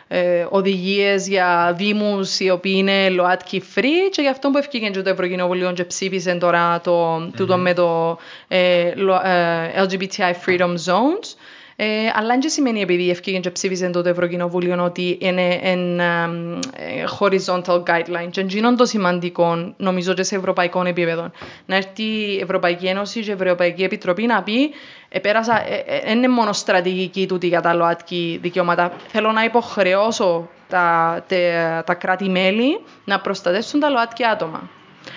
[0.07, 5.01] ε, οδηγίες για δήμους οι οποίοι είναι ΛΟΑΤΚΙ free και γι' αυτό που ευκήγεν και
[5.01, 11.35] το Ευρωκοινοβουλίο και ψήφισε τώρα το, τούτο με το ε, λο- ε, LGBTI Freedom Zones.
[11.75, 16.29] Ε, αλλά δεν σημαίνει επειδή ευκήγεν και ψήφισε το Ευρωκοινοβούλιο ότι είναι ένα
[16.75, 18.29] ε, horizontal guideline.
[18.31, 21.31] Και είναι το σημαντικό, νομίζω, και σε ευρωπαϊκό επίπεδο.
[21.65, 24.69] Να έρθει η Ευρωπαϊκή Ένωση και η Ευρωπαϊκή Επιτροπή να πει
[25.09, 28.91] επέρασα, ε, ε, είναι μόνο στρατηγική τούτη για τα ΛΟΑΤΚΙ δικαιώματα.
[29.07, 34.69] Θέλω να υποχρεώσω τα, τε- τα κράτη-μέλη να προστατεύσουν τα ΛΟΑΤΚΙ άτομα.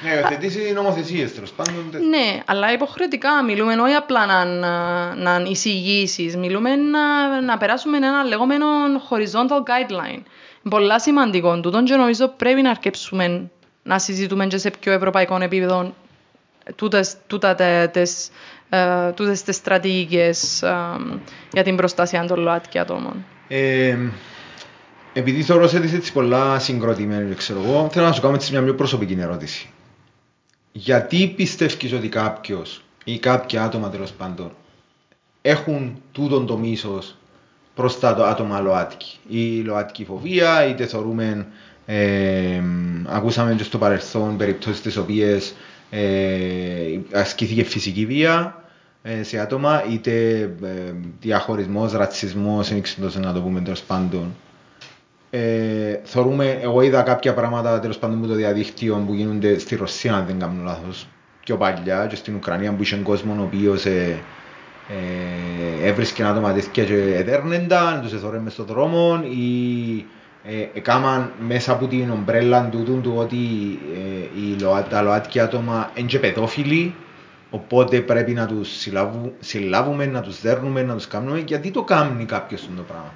[0.02, 1.74] Ναι, υιοθετήσει νομοθεσίες τέλος πάντων.
[2.08, 7.96] Ναι, αλλά υποχρεωτικά μιλούμε όχι απλά να, να, να είναι εισηγήσεις, μιλούμε να, να περάσουμε
[7.96, 8.66] ένα λεγόμενο
[9.10, 10.22] horizontal guideline.
[10.70, 13.50] Πολλά σημαντικό τούτον και νομίζω πρέπει να αρκέψουμε
[13.82, 15.94] να συζητούμε και σε πιο ευρωπαϊκό επίπεδο
[16.74, 18.28] τούτες, τούτα τες, τες,
[18.68, 20.74] ε, τούτες τις στρατηγικές ε,
[21.52, 23.24] για την προστασία των ΛΟΑΤΚΙ ατόμων.
[23.48, 23.96] Ε,
[25.12, 28.74] επειδή θεωρώ σε έτσι πολλά συγκροτημένης, ξέρω εγώ, θέλω να σου κάνω έτσι μια πιο
[28.74, 29.70] προσωπική ερώτηση.
[30.78, 34.52] Γιατί πιστεύεις ότι κάποιος ή κάποια άτομα τέλος πάντων
[35.42, 37.16] έχουν τούτον το μίσος
[37.74, 41.46] προς τα το άτομα ΛΟΑΤΚΙ ή ΛΟΑΤΚΙ φοβία, είτε θεωρούμε,
[41.86, 42.62] ε,
[43.06, 45.54] ακούσαμε και στο παρελθόν περιπτώσεις τις οποίες
[45.90, 48.62] ε, ασκήθηκε φυσική βία
[49.02, 54.34] ε, σε άτομα, είτε ε, διαχωρισμός, ρατσισμός, δεν ξέρω να το πούμε τέλος πάντων.
[55.30, 60.14] Ε, θεωρούμε, εγώ είδα κάποια πράγματα τέλος πάντων με το διαδίκτυο που γίνονται στη Ρωσία,
[60.14, 61.08] αν δεν κάνω λάθος,
[61.44, 64.18] πιο παλιά και στην Ουκρανία που είχε κόσμο ο οποίος ε,
[64.88, 70.06] ε, έβρισκε άτομα τέτοια και εδέρνενταν, τους εθώρε μες στον δρόμο ή
[70.44, 73.36] ε, έκαναν μέσα από την ομπρέλα τούτου του ότι
[73.94, 76.94] ε, οι ΛΟΑ, τα ΛΟΑΤΚΙ άτομα είναι και παιδόφιλοι
[77.50, 82.24] οπότε πρέπει να τους συλλάβου, συλλάβουμε, να τους δέρνουμε, να τους κάνουμε γιατί το κάνει
[82.24, 83.12] κάποιος αυτό το πράγμα.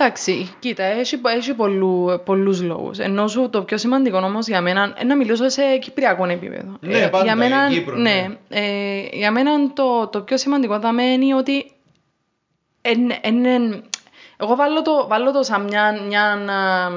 [0.00, 2.98] Εντάξει, κοίτα, έχει, έχει πολλού, πολλούς λόγους.
[2.98, 6.76] Ενώ σου το πιο σημαντικό όμως για μένα είναι να μιλήσω σε κυπριακό επίπεδο.
[6.80, 8.10] Ναι, πάντα, για η μένα, Κύπρο, ναι.
[8.10, 8.58] ναι.
[8.60, 11.70] Ε, για μένα το, το πιο σημαντικό θα μένει ότι
[12.80, 13.82] εν, εν, εν-
[14.36, 16.88] εγώ βάλω το, βάλω το σαν μια, μια, α,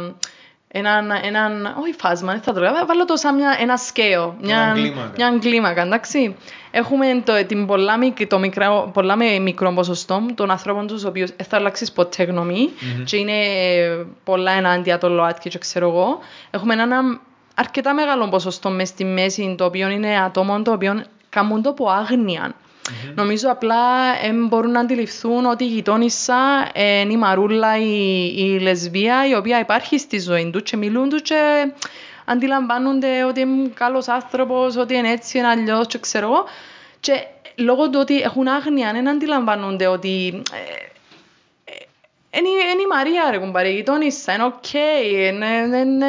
[0.67, 4.55] έναν, έναν, όχι φάσμα, δεν θα το λέω, βάλω το σαν μια, ένα σκέο, μια,
[4.61, 5.11] Έναν κλίμακα.
[5.15, 6.35] μια κλίμακα, εντάξει.
[6.71, 11.07] Έχουμε το, την πολλά, μικ- το μικρό, πολλά με μικρό ποσοστό των ανθρώπων τους, ο
[11.07, 12.69] οποίος δεν θα αλλάξεις ποτέ γνώμη
[13.05, 16.19] και είναι ε, πολλά ενάντια των ΛΟΑΤΚΙ και ξέρω εγώ.
[16.51, 16.99] Έχουμε ένα
[17.55, 21.89] αρκετά μεγάλο ποσοστό μες στη μέση, το οποίο είναι ατόμων το οποίο κάνουν το από
[21.89, 22.53] άγνοια.
[23.15, 23.75] Νομίζω απλά
[24.23, 29.35] ε, μπορούν να αντιληφθούν ότι η γειτόνισσα ε, είναι η μαρούλα, η, η λεσβία, η
[29.35, 31.71] οποία υπάρχει στη ζωή τους και μιλούν τους και
[32.31, 36.45] αντιλαμβάνονται ότι είναι καλός άνθρωπος, ότι είναι έτσι, είναι αλλιώς και ξέρω εγώ.
[36.99, 37.13] Και
[37.55, 40.90] λόγω του ότι έχουν άγνοια, δεν αντιλαμβάνονται ότι ε,
[42.37, 44.73] Είναι είναι η Μαρία ρε κουμπάρε, η γειτόνισσα, είναι οκ.
[44.73, 46.05] είναι- είναι- είναι-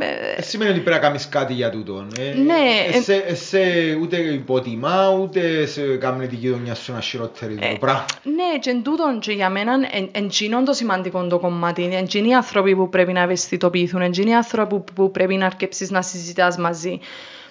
[0.00, 2.06] ε, Δεν σημαίνει ότι πρέπει να κάνεις κάτι για τούτο.
[2.18, 2.52] Ε, Ναι,
[2.92, 3.58] ε, ε- σε- ε, σε
[4.02, 8.04] ούτε υποτιμά, ούτε σε κάνει την γειτονιά σου ένα χειρότερη Ε, το πράγμα.
[8.22, 11.88] Ναι, και εν τούτον και για μένα εν- εν τσίνον το σημαντικό το κομμάτι.
[11.92, 15.34] Εν τσίνοι οι άνθρωποι που πρέπει να ευαισθητοποιηθούν, εν τσίνοι οι άνθρωποι που, που πρέπει
[15.34, 17.00] να αρκέψεις να συζητάς μαζί.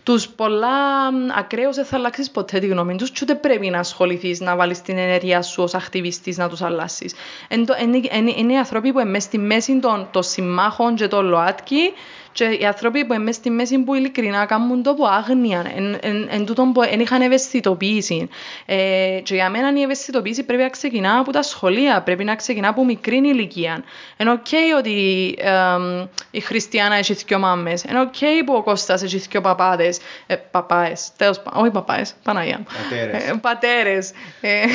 [0.03, 3.79] Τους πολλά μ, ακραίους δεν θα αλλάξεις ποτέ τη γνώμη τους και ούτε πρέπει να
[3.79, 7.13] ασχοληθείς να βάλεις την ενέργεια σου ως ακτιβιστής να τους αλλάσεις.
[7.47, 10.95] Εν το- εν- εν- Είναι οι άνθρωποι που είναι μες στη μέση των, των συμμάχων
[10.95, 11.93] και των ΛΟΑΤΚΙ
[12.31, 15.71] και οι άνθρωποι που είναι μες στη μέση που ειλικρινά κάνουν το από άγνοια.
[15.75, 18.29] Εν, εν, εν τούτον που εν είχαν ευαισθητοποίηση.
[18.65, 22.67] Ε, και για μένα η ευαισθητοποίηση πρέπει να ξεκινά από τα σχολεία, πρέπει να ξεκινά
[22.67, 23.83] από μικρή ηλικία.
[24.17, 27.83] Είναι οκ ότι εμ, η Χριστιανά έχει δυο μάμες.
[27.83, 29.99] Είναι οκ που ο Κώστας έχει δυο παπάδες.
[30.27, 32.57] Ε, παπάες, τέλος πάντων, όχι παπάες, Παναγία.
[32.57, 32.65] μου.
[32.89, 33.27] Πατέρες.
[33.27, 34.11] Ε, πατέρες.
[34.41, 34.65] Ε,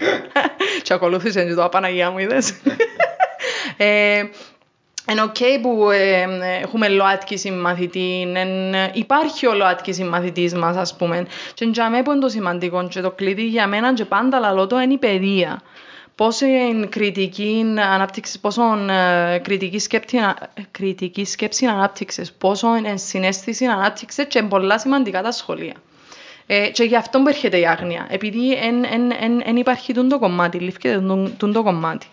[0.82, 2.54] και ακολούθησε και το Παναγία μου, είδες.
[5.06, 6.26] ε, είναι οκ που ε, ε,
[6.62, 11.26] έχουμε ΛΟΑΤΚΙ συμμαθητή, εν, ε, υπάρχει ο ΛΟΑΤΚΙ συμμαθητής μας ας πούμε.
[11.54, 14.66] Και για μένα που είναι το σημαντικό και το κλειδί για μένα και πάντα λαλώ
[14.66, 15.62] το είναι η παιδεία.
[16.14, 20.16] Πόσο είναι κριτική ανάπτυξη, πόσο ε, κριτική σκέψη,
[20.54, 25.74] ε, κριτική σκέψη ανάπτυξες, πόσο είναι συνέστηση ανάπτυξες και είναι πολλά σημαντικά τα σχολεία.
[26.46, 28.56] Ε, και γι' αυτό που έρχεται η άγνοια, επειδή
[29.44, 32.06] δεν υπάρχει τούτο κομμάτι, λήφκεται τούτο- τούτο κομμάτι.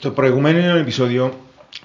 [0.00, 1.34] Το προηγούμενο επεισόδιο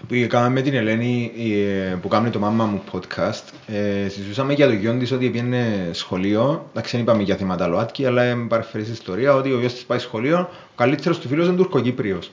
[0.08, 4.68] που κάναμε με την Ελένη ε, που κάνει το μάμα μου podcast ε, συζητούσαμε για
[4.68, 6.70] το γιο της ότι πήγαινε σχολείο.
[6.70, 9.86] Εντάξει δεν είπαμε για θέματα ΛΟΑΤΚΙ αλλά ε, με παρεφερείς ιστορία ότι ο γιος της
[9.86, 12.32] πάει σχολείο ο καλύτερος του φίλος είναι τουρκοκύπριος.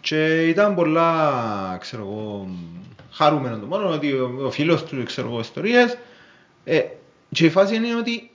[0.00, 2.48] Και ήταν πολλά ξέρω εγώ
[3.10, 5.98] χαρούμενο το μόνο ότι ο, ο φίλος του ξέρω εγώ ιστορίες.
[6.64, 6.80] Ε,
[7.32, 8.30] και η φάση είναι ότι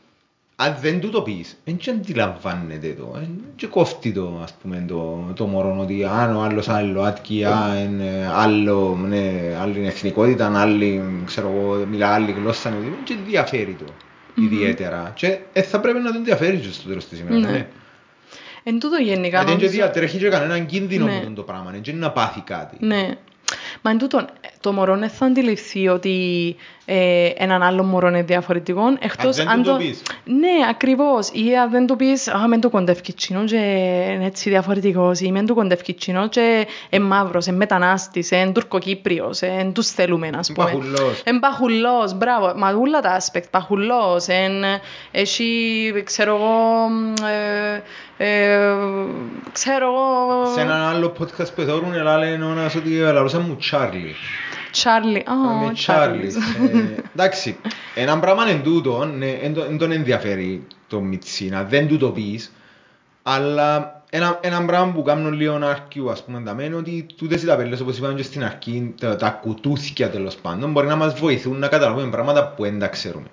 [0.59, 4.85] αν δεν του το πεις, δεν και αντιλαμβάνεται το, ε, και κόφτει το, ας πούμε,
[4.87, 9.31] το, το μωρό ότι αν ο άλλος άλλο άτκι, αν ε, άλλο, ναι,
[9.61, 13.85] άλλη εθνικότητα, άλλη, ξέρω εγώ, μιλά άλλη γλώσσα, ναι, και ενδιαφέρει το
[14.35, 15.11] ιδιαίτερα.
[15.15, 17.41] Και ε, θα πρέπει να τον ενδιαφέρει και στο τέλος της ημέρας.
[17.41, 17.51] Ναι.
[17.51, 17.67] ναι.
[18.63, 21.13] Εν τούτο γενικά Γιατί δεν και νομίζω- διατρέχει και κανέναν κίνδυνο Ναι.
[21.13, 22.77] με τον το πράγμα, δεν είναι να πάθει κάτι.
[22.79, 23.09] Ναι.
[23.81, 24.27] Μα εν τούτον,
[24.59, 26.55] το μωρό δεν θα αντιληφθεί ότι
[26.85, 28.81] ε, έναν άλλο μωρό είναι διαφορετικό.
[28.99, 30.01] Εκτός δεν του το πεις.
[30.23, 31.29] Ναι, ακριβώς.
[31.33, 33.55] Ή αν δεν του πεις, α, μεν του κοντεύει κοινό και
[34.13, 35.19] είναι έτσι διαφορετικός.
[35.19, 40.29] Ή μεν του κοντεύει κοινό και είναι μαύρος, είναι μετανάστης, είναι τουρκοκύπριος, είναι τους θέλουμε,
[40.37, 40.67] ας πούμε.
[40.69, 41.21] Παχουλός.
[41.25, 42.53] Είναι παχουλός, μπράβο.
[42.55, 44.81] Μα όλα τα aspect, παχουλός, είναι,
[45.11, 46.87] έχει, ξέρω εγώ,
[47.27, 47.81] ε, ε,
[49.51, 50.45] ξέρω εγώ...
[50.53, 54.15] Σε έναν άλλο podcast που θεωρούν, αλλά λένε ο ένας ότι λαλούσα μου Τσάρλι.
[54.71, 55.23] Τσάρλι.
[55.61, 56.27] Με Oh, Τσάρλι.
[56.27, 57.57] Ε, Εντάξει,
[57.95, 62.09] ένα πράγμα είναι τούτο, ναι, εν το- εν τον ενδιαφέρει το Μιτσίνα, δεν του το
[62.09, 62.53] πεις,
[63.23, 67.45] αλλά ένα, ένα πράγμα που κάνουν λίγο αρκιού, ας πούμε, τα μένει ότι τούτες οι
[67.45, 71.59] ταπέλες, όπως είπαμε και στην αρχή, τα, τα κουτούθια τέλος πάντων, μπορεί να μας βοηθούν
[71.59, 73.27] να καταλάβουμε πράγματα που δεν τα ξέρουμε.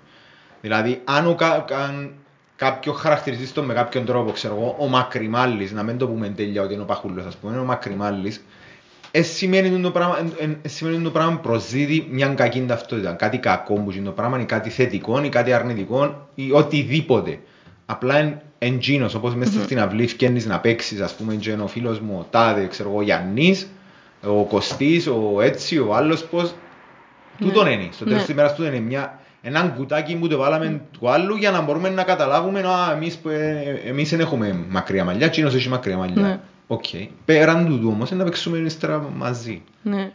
[0.61, 2.13] Δηλαδή, αν, ο, κα- αν
[2.57, 6.63] κάποιο χαρακτηριστής το με κάποιον τρόπο, ξέρω εγώ, ο Μακριμάλης, να μην το πούμε τέλεια
[6.63, 8.45] ότι είναι ο Παχούλος, ας πούμε, είναι ο Μακριμάλης,
[9.11, 13.13] ε, σημαίνει το πράγμα, ε, ε, σημαίνει το πράγμα προσδίδει μια κακή ταυτότητα.
[13.13, 17.39] Κάτι κακό που είναι το πράγμα, ή κάτι θετικό, ή κάτι αρνητικό, ή οτιδήποτε.
[17.87, 21.67] Απλά εν, εν τζίνος, όπως μέσα στην αυλή φκένεις να παίξεις, ας πούμε, και ο
[21.67, 23.71] φίλος μου, ο Τάδε, ξέρω εγώ, ο Γιάννης,
[24.27, 26.55] ο Κωστής, ο έτσι, ο άλλος πώς,
[27.39, 27.89] Τούτον είναι.
[27.93, 28.25] Στο τέλος Ναι.
[28.25, 31.89] της ημέρας τούτο είναι μια, έναν κουτάκι που το βάλαμε του άλλου για να μπορούμε
[31.89, 36.23] να καταλάβουμε α, εμείς, που, ε, εμείς δεν έχουμε μακριά μαλλιά, εκείνος έχει μακριά μαλλιά.
[36.23, 36.39] Ναι.
[36.67, 36.85] Οκ.
[37.25, 39.63] Πέραν τούτου όμως είναι να παίξουμε ύστερα μαζί.
[39.83, 40.11] Ναι.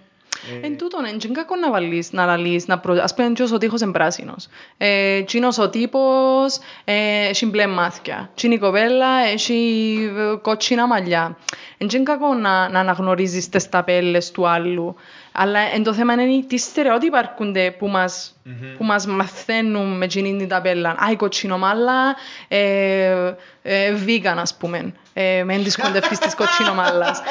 [0.62, 2.94] Ε, Εν τούτον, εν τζι εν κακό να βάλεις, να λαλείς, να προ...
[3.02, 4.48] Ας πούμε, τζείνος ο τοίχος είναι πράσινος.
[4.78, 8.30] Ε, τζείνος ο τύπος ε, έχει μπλε μάτια.
[8.36, 11.38] Τζείνη η κοπέλα έχει ε, κότσινα μαλλιά.
[11.78, 14.96] Εν τζι εν κακό να, να αναγνωρίζεις τις ταπέλες του άλλου.
[15.32, 18.36] Αλλά εν το θέμα είναι τι στερεότυπα αρκούνται που μας,
[18.78, 20.90] που μας μαθαίνουν με τζίνη την ταπέλα.
[20.90, 22.16] Α, η κοτσινομάλα,
[22.48, 24.94] ε, ε, vegan ας πούμε.
[25.14, 27.22] Ε, μεν της κοντεύκεις της κοτσινομάλας.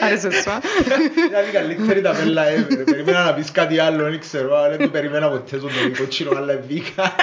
[0.00, 0.60] Άρεσε σου, α;
[1.28, 2.84] Δηλαδή καλύτερη τα πέλα ever.
[2.84, 6.36] Περίμενα να πεις κάτι άλλο, δεν ξέρω, αλλά δεν το περίμενα ποτέ στον το κοτσίνο,
[6.36, 7.14] αλλά βγήκα.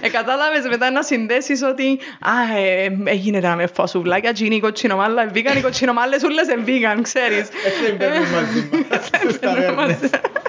[0.00, 4.60] Ε, κατάλαβες μετά να συνδέσεις ότι α, ε, έγινε τα με φασουβλάκια και είναι η
[4.60, 7.48] κοτσινομάλα ε, vegan, οι κοτσινομάλες ούλες είναι vegan, ξέρεις.
[7.66, 9.06] Έτσι δεν παίρνουν μαζί μας.
[9.20, 9.98] Στους ταβέρνες.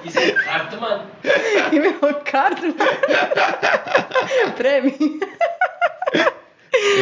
[0.03, 1.01] Είσαι Χάρτμαν.
[1.73, 2.75] Είμαι ο Κάρτμαν.
[4.57, 4.95] Πρέπει.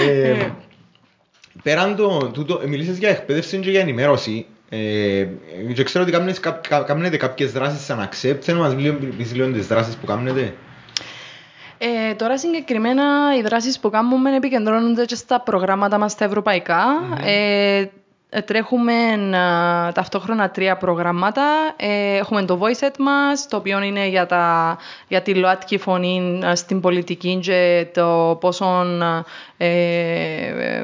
[0.07, 0.49] Ε,
[1.63, 4.45] Πέραν το τούτο, ε, μιλήσες για εκπαίδευση και για ενημέρωση.
[4.69, 5.25] Ε,
[5.73, 8.37] και ξέρω ότι κάνετε, κα- κα- κάνετε κάποιες δράσεις σαν accept.
[8.41, 10.53] Θέλω να μας λίγο- πεις λίγο τις δράσεις που κάνετε.
[11.77, 13.03] Ε, τώρα συγκεκριμένα
[13.37, 16.83] οι δράσεις που κάνουμε επικεντρώνονται και στα προγράμματα μας τα ευρωπαϊκά.
[17.25, 17.85] Ε,
[18.29, 21.43] ε, τρέχουμε ε, ταυτόχρονα τρία προγράμματα.
[21.75, 24.77] Ε, έχουμε το Voice Set μας, το οποίο είναι για, τα,
[25.07, 28.65] για τη ΛΟΑΤΚΙ φωνή ε, στην πολιτική και το πόσο
[29.57, 30.83] ε, ε,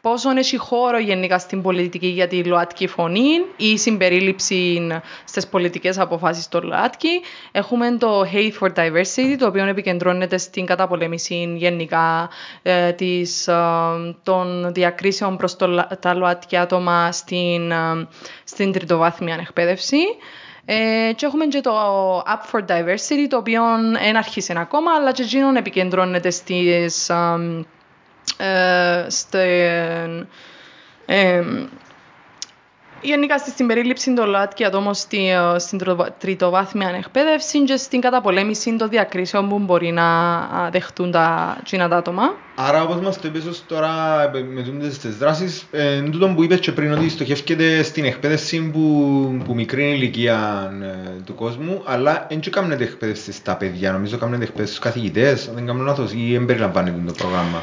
[0.00, 4.88] πόσο έχει χώρο γενικά στην πολιτική για τη ΛΟΑΤΚΙ φωνή ή η συμπερίληψη
[5.24, 7.20] στις πολιτικές αποφάσεις των ΛΟΑΤΚΙ.
[7.52, 12.30] Έχουμε το Hate for Diversity, το οποίο επικεντρώνεται στην καταπολέμηση γενικά
[12.62, 13.54] ε, της, ε,
[14.22, 18.08] των διακρίσεων προς το, τα ΛΟΑΤΚΙ άτομα στην, ε,
[18.44, 19.98] στην τριτοβάθμια εκπαίδευση.
[20.64, 21.72] Ε, και έχουμε και το
[22.18, 23.62] App for Diversity, το οποίο
[24.02, 27.64] δεν αρχίσει ακόμα, αλλά και εκείνον επικεντρώνεται στις, ε, ε,
[29.08, 30.26] στην,
[31.06, 31.42] ε,
[33.02, 38.76] γενικά στη συμπερίληψη των ΛΟΑΤΚΙ ατόμων στη, ε, στην τριτο- τριτοβάθμια εκπαίδευση και στην καταπολέμηση
[38.76, 42.22] των διακρίσεων που μπορεί να α, δεχτούν τα κοινά τα άτομα.
[42.54, 46.28] Άρα όπως μας το είπες ως τώρα ε, με τούτες τις δράσεις, ε, εν τούτο
[46.28, 51.82] που είπες και πριν ότι στοχεύκεται στην εκπαίδευση που, που μικρή ηλικία ε, του κόσμου,
[51.84, 55.82] αλλά δεν και κάνετε εκπαίδευση στα παιδιά, νομίζω κάνετε εκπαίδευση στους καθηγητές, αν δεν κάνω
[55.84, 57.62] λάθος, ή εμπεριλαμβάνεται το πρόγραμμα.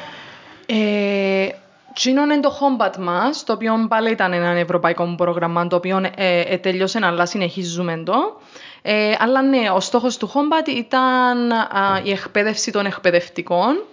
[0.69, 1.47] Ε,
[1.93, 6.41] Τσίνο είναι το Combat μας, το οποίο πάλι ήταν ένα ευρωπαϊκό πρόγραμμα, το οποίο ε,
[6.41, 8.41] ε, τελειώσε, αλλά συνεχίζουμε το.
[8.81, 13.83] Ε, αλλά ναι, ο στόχος του Combat ήταν α, η εκπαίδευση των εκπαιδευτικών.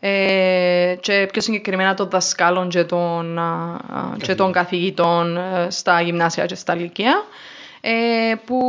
[0.00, 5.36] Ε, και πιο συγκεκριμένα των δασκάλων και των, α, α, και των καθηγητών.
[5.36, 7.12] ε, στα γυμνάσια και στα λυκεία.
[7.12, 7.51] ε,
[8.44, 8.60] που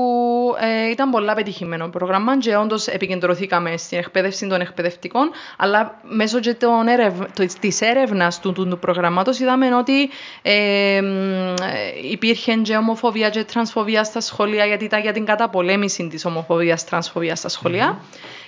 [0.60, 6.54] ε, ήταν πολλά πετυχημένο πρόγραμμα και όντως επικεντρωθήκαμε στην εκπαίδευση των εκπαιδευτικών αλλά μέσω και
[6.54, 7.20] των έρευ...
[7.34, 10.10] το- της έρευνας του, του, του προγραμμάτος είδαμε ότι
[10.42, 11.06] ε, μ,
[11.64, 16.86] ε, υπήρχε και ομοφοβία και τρανσφοβία στα σχολεία γιατί ήταν για την καταπολέμηση της ομοφοβίας
[16.86, 18.00] τρανσφοβίας στα σχολεία.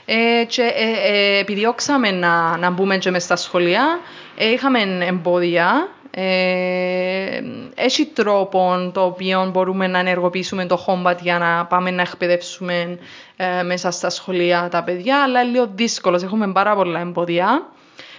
[0.05, 3.99] Ε, και ε, ε, επιδιώξαμε να, να μπούμε και μες στα σχολεία.
[4.37, 7.41] Ε, είχαμε εμπόδια ε,
[7.75, 12.99] έχει τρόπο το οποίο μπορούμε να ενεργοποιήσουμε το Hombat για να πάμε να εκπαιδεύσουμε
[13.35, 16.23] ε, μέσα στα σχολεία τα παιδιά, αλλά είναι λίγο δύσκολος.
[16.23, 17.65] Έχουμε πάρα πολλά εμπόδια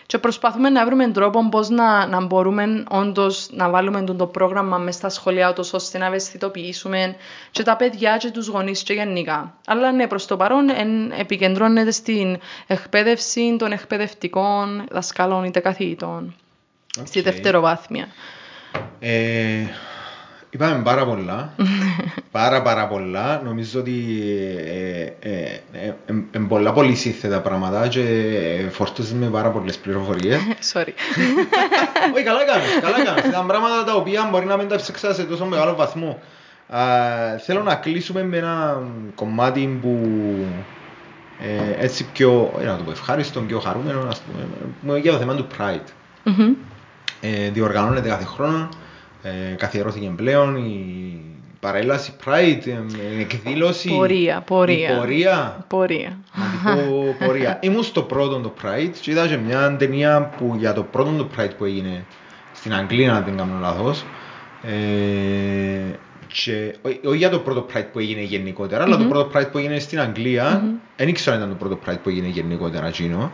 [0.07, 4.79] και προσπαθούμε να βρούμε τρόπο πώς να, να μπορούμε όντως να βάλουμε το, το πρόγραμμα
[4.79, 7.17] μέσα στα σχολεία ούτως ώστε να ευαισθητοποιήσουμε
[7.51, 9.55] και τα παιδιά και τους γονείς και γενικά.
[9.67, 16.35] Αλλά ναι, προς το παρόν εν, επικεντρώνεται στην εκπαίδευση των εκπαιδευτικών δασκάλων είτε καθηγητών
[17.05, 17.25] στη Οκ.
[17.25, 18.09] δευτεροβάθμια.
[18.99, 19.67] Ε,
[20.51, 21.55] είπαμε πάρα πολλά,
[22.31, 23.41] πάρα πάρα πολλά.
[23.45, 24.23] Νομίζω ότι
[24.67, 29.77] ε, ε, ε, ε, ε, πολλά πολύ σύνθετα πράγματα και ε, φορτώσεις με πάρα πολλές
[29.79, 30.41] πληροφορίες.
[30.73, 30.93] Sorry.
[32.15, 33.25] Όχι, καλά κάνεις, καλά κάνεις.
[33.25, 36.19] Ήταν πράγματα τα οποία μπορεί να μην τα έψαξα σε τόσο μεγάλο βαθμό.
[36.69, 36.81] Α,
[37.45, 38.83] θέλω να κλείσουμε με ένα
[39.15, 39.99] κομμάτι που
[41.41, 44.23] ε, έτσι πιο, ε, να το πω, ευχάριστο, πιο χαρούμενο, ας
[44.81, 45.89] πούμε, για το θέμα του Pride.
[46.23, 46.53] Μμμ.
[47.21, 48.69] Ε, διοργανώνεται κάθε χρόνο,
[49.23, 51.21] ε, καθιερώθηκε πλέον η
[51.61, 53.89] παρέλαση Pride, ε, εκδήλωση.
[53.89, 54.91] Πορεία, πορεία.
[54.91, 55.65] Η πορεία.
[55.69, 56.19] Πορεία.
[56.35, 57.59] Να την πω πορεία.
[57.63, 61.29] Ήμουν στο πρώτο το Pride και είδα και μια ταινία που για το πρώτο το
[61.37, 62.05] Pride που έγινε
[62.53, 64.05] στην Αγγλία, αν δεν κάνω λάθος.
[64.63, 69.49] Ε, και, όχι όχι για το πρώτο Pride που έγινε γενικότερα, αλλά το πρώτο Pride
[69.53, 70.65] που έγινε στην Αγγλία,
[70.97, 73.33] δεν ήξερα αν ήταν το πρώτο Pride που έγινε γενικότερα εκείνο.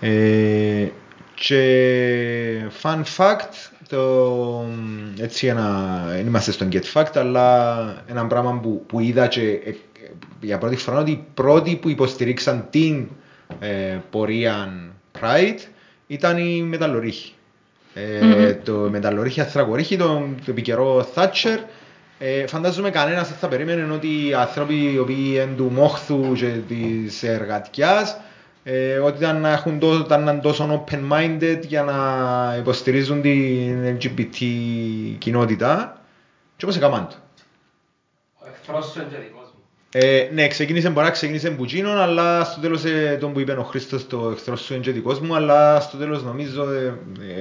[0.00, 0.86] Ε,
[1.34, 4.64] και fun fact, το,
[5.20, 9.68] έτσι ένα, δεν είμαστε στον Get Fact, αλλά ένα πράγμα που, που είδα και ε,
[9.68, 9.74] ε,
[10.40, 13.08] για πρώτη φορά ότι οι πρώτοι που υποστηρίξαν την
[13.60, 14.72] ε, πορεία
[15.20, 15.58] Pride
[16.06, 17.32] ήταν οι μεταλλορύχοι.
[17.94, 21.58] Ε, Το μεταλλορύχοι Αθρακορύχοι, το, το επικαιρό Thatcher,
[22.18, 26.46] ε, φαντάζομαι κανένας δεν θα περίμενε ότι οι άνθρωποι οι οποίοι είναι του μόχθου και
[26.68, 28.16] της εργατιάς
[28.66, 33.98] ε, ότι ήταν, να έχουν τόσο, ήταν να είναι τόσο open-minded για να υποστηρίζουν την
[33.98, 34.36] LGBT
[35.18, 36.00] κοινότητα
[36.56, 37.14] και όπως έκαναν το.
[38.38, 39.60] Ο εχθρός σου είναι και δικός μου.
[39.92, 43.62] Ε, ναι, ξεκίνησε, μπορεί να ξεκίνησε μπουτσίνον, αλλά στο τέλος ε, τον που είπε ο
[43.62, 46.98] Χρήστος το εχθρός σου είναι και δικός μου, αλλά στο τέλος νομίζω ε,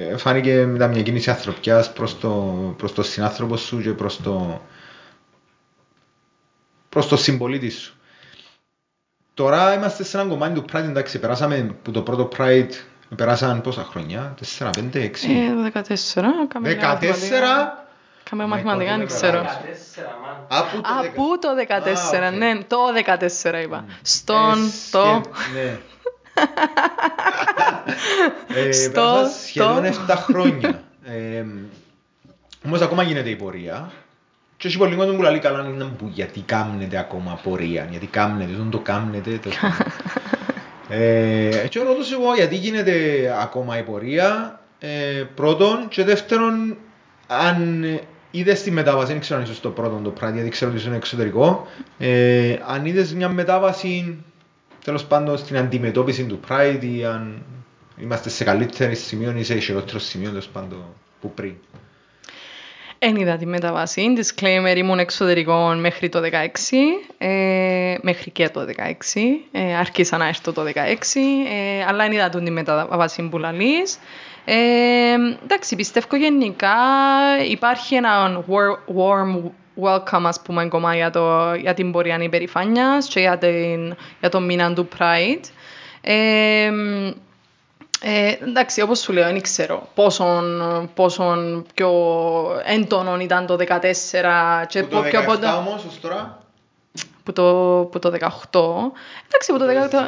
[0.09, 2.29] ε, φάνηκε μετά μια κίνηση ανθρωπιάς προς το,
[2.77, 4.61] προς το συνάνθρωπο σου και προς το,
[6.89, 7.95] προς το συμπολίτη σου.
[9.33, 12.69] Τώρα είμαστε σε ένα κομμάτι του Pride, εντάξει, περάσαμε που το πρώτο Pride,
[13.15, 16.47] περάσαν πόσα χρόνια, 4, 5, 6, Ε, 14.
[16.47, 17.85] Κάμε λίγα 14, μαθηματικά.
[18.29, 19.41] Κάμε μαθηματικά, δεν Ναι, ξέρω.
[19.41, 19.45] 14,
[20.23, 20.59] man.
[20.59, 21.09] από το Α, 10.
[21.15, 22.35] πού το 14, Α, οκ.
[22.37, 23.85] ναι, το 14 είπα.
[24.01, 24.55] Στον, Ε,
[24.91, 25.77] το, σχε- Ναι.
[28.55, 29.89] ε, Στο, πέρασαν σχεδόν το.
[30.13, 30.83] 7 χρόνια.
[31.05, 31.45] Ε,
[32.65, 33.91] όμως ακόμα γίνεται η πορεία.
[34.63, 38.51] Και έχει πολύ κόσμο που λέει καλά είναι που γιατί κάμνετε ακόμα πορεία, γιατί κάμνετε,
[38.57, 39.39] δεν το κάμνετε.
[39.43, 39.49] Το...
[40.89, 42.93] Ε, και ρωτώ σε εγώ γιατί γίνεται
[43.41, 44.59] ακόμα η πορεία.
[44.79, 46.77] Ε, πρώτον και δεύτερον,
[47.27, 47.85] αν
[48.31, 50.95] είδες τη μετάβαση, δεν ξέρω αν είσαι στο πρώτο το πράγμα, γιατί ξέρω ότι είσαι
[50.95, 51.67] εξωτερικό.
[51.97, 54.23] Ε, αν είδες μια μετάβαση,
[54.83, 57.41] τέλος πάντων, στην αντιμετώπιση του Pride ή αν
[57.97, 60.83] είμαστε σε καλύτερη σημείο ή σε χειρότερο σημείο, τέλος πάντων,
[61.21, 61.53] που πριν.
[63.05, 64.13] Εν είδα τη μεταβάση.
[64.17, 66.27] Disclaimer, ήμουν εξωτερικό μέχρι το 16,
[67.17, 69.45] ε, μέχρι και το 16.
[69.51, 71.19] Ε, άρχισα να έρθω το 16,
[71.49, 73.99] ε, αλλά εν είδα τη μεταβάση που λαλείς.
[74.45, 74.53] Ε,
[75.43, 76.75] εντάξει, πιστεύω γενικά
[77.49, 79.51] υπάρχει ένα war- warm
[79.83, 84.45] welcome, ας πούμε, ακόμα για, το, για την πορεία υπερηφάνειας και για, την, για τον
[84.45, 85.43] μήνα του Pride.
[86.01, 86.71] Ε,
[88.05, 91.91] ε, εντάξει, όπως σου λέω, δεν ξέρω πόσον, πόσον πιο
[92.65, 96.37] έντονο ήταν το 14 και Που το πο- πιο 17 πο- όμως, ως τώρα,
[97.23, 97.43] που το,
[97.91, 98.91] που το 18.
[99.25, 99.99] Εντάξει, που το 18,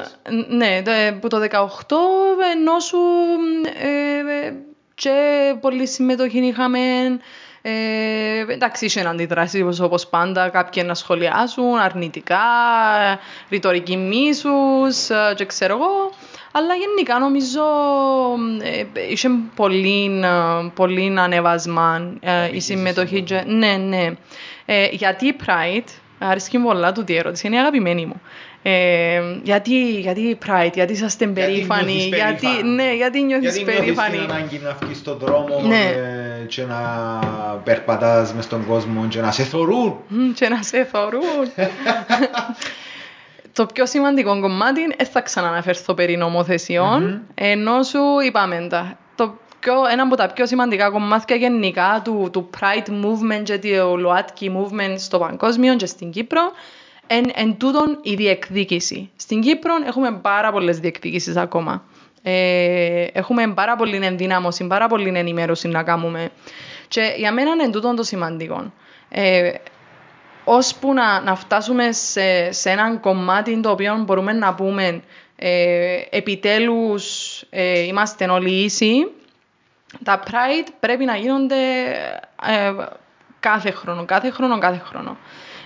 [0.50, 1.96] ναι, το- που το 18
[2.56, 2.98] ενώ σου
[3.82, 4.54] ε, ε,
[4.96, 5.12] και
[5.62, 6.80] πολλή συμμετοχή είχαμε.
[7.68, 12.38] Ε, εντάξει, είχε αντιδράσει όπως, όπως πάντα, κάποιοι να σχολιάσουν αρνητικά,
[13.50, 16.12] ρητορική μίσους ε, και ξέρω εγώ.
[16.57, 17.61] Αλλά γενικά νομίζω
[18.61, 23.22] ε, είχε πολύ, ε, πολύ ανεβασμά ε, η συμμετοχή.
[23.22, 24.11] και- Ναι, ναι.
[24.65, 25.88] Ε, γιατί Pride,
[26.19, 28.22] αρέσκει μου πολλά τούτη η ερώτηση, είναι η αγαπημένη μου.
[28.68, 32.69] Ε, γιατί, γιατί Pride, γιατί είσαστε περήφανοι, νιώθεις γιατί, περήφανη.
[32.69, 34.18] ναι, γιατί νιώθεις Γιατί νιώθεις περήφανη.
[34.18, 35.84] την ανάγκη να βγεις στον δρόμο Ναι.
[36.41, 36.80] ε, και να
[37.64, 39.95] περπατάς μες στον κόσμο και να σε θωρούν.
[40.07, 41.22] Μμ, και να σε θεωρούν.
[43.56, 48.98] το πιο σημαντικό κομμάτι, δεν θα ξαναναφερθώ περί νομοθεσιών, ενώ σου είπαμε τα.
[49.15, 53.98] Το πιο, ένα από τα πιο σημαντικά κομμάτια γενικά του, του Pride Movement και του
[53.98, 56.41] ΛΟΑΤΚΙ Movement στο παγκόσμιο και στην Κύπρο,
[57.07, 59.10] εν, εν τούτον η διεκδίκηση.
[59.15, 61.84] Στην Κύπρο έχουμε πάρα πολλές διεκδικήσεις ακόμα.
[62.22, 66.30] Ε, έχουμε πάρα πολύ ενδυνάμωση, πάρα πολύ ενημέρωση να κάνουμε.
[66.88, 68.73] Και για μένα είναι τούτον το σημαντικό.
[69.10, 69.52] Ε,
[70.46, 75.02] ώσπου να, να φτάσουμε σε, σε έναν κομμάτι το οποίο μπορούμε να πούμε
[75.36, 79.08] ε, επιτέλους ε, είμαστε όλοι ίσοι,
[80.04, 81.56] τα Pride πρέπει να γίνονται
[82.48, 82.74] ε,
[83.40, 85.18] κάθε χρόνο, κάθε χρόνο, κάθε χρόνο.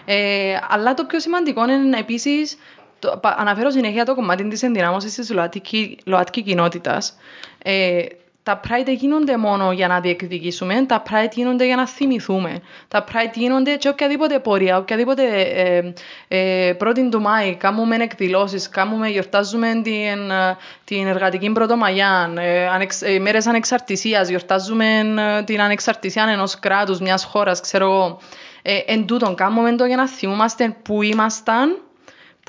[0.05, 2.57] Ε, αλλά το πιο σημαντικό είναι επίσης,
[2.99, 7.17] το, πα- αναφέρω συνέχεια το κομμάτι της ενδυνάμωσης της ΛΟΑΤΚΙ, ΛΟΑΤΚΙ κοινότητας.
[7.63, 8.01] Ε,
[8.49, 12.61] τα Pride γίνονται μόνο για να διεκδικήσουμε, τα Pride γίνονται για να θυμηθούμε.
[12.87, 15.93] Τα Pride γίνονται και οποιαδήποτε πορεία, οποιαδήποτε ε,
[16.27, 23.01] ε, πρώτη του Μάη, κάνουμε εκδηλώσεις, κάνουμε, γιορτάζουμε την, ε, την εργατική πρωτομαγιά, ε, ανεξ,
[23.01, 24.99] ε, μέρες ανεξαρτησίας, γιορτάζουμε
[25.37, 28.19] ε, την ανεξαρτησία ενός κράτους, μιας χώρας, ξέρω εγώ.
[28.61, 31.81] Ε, εν τούτον, κάνουμε το για να θυμούμαστε που ήμασταν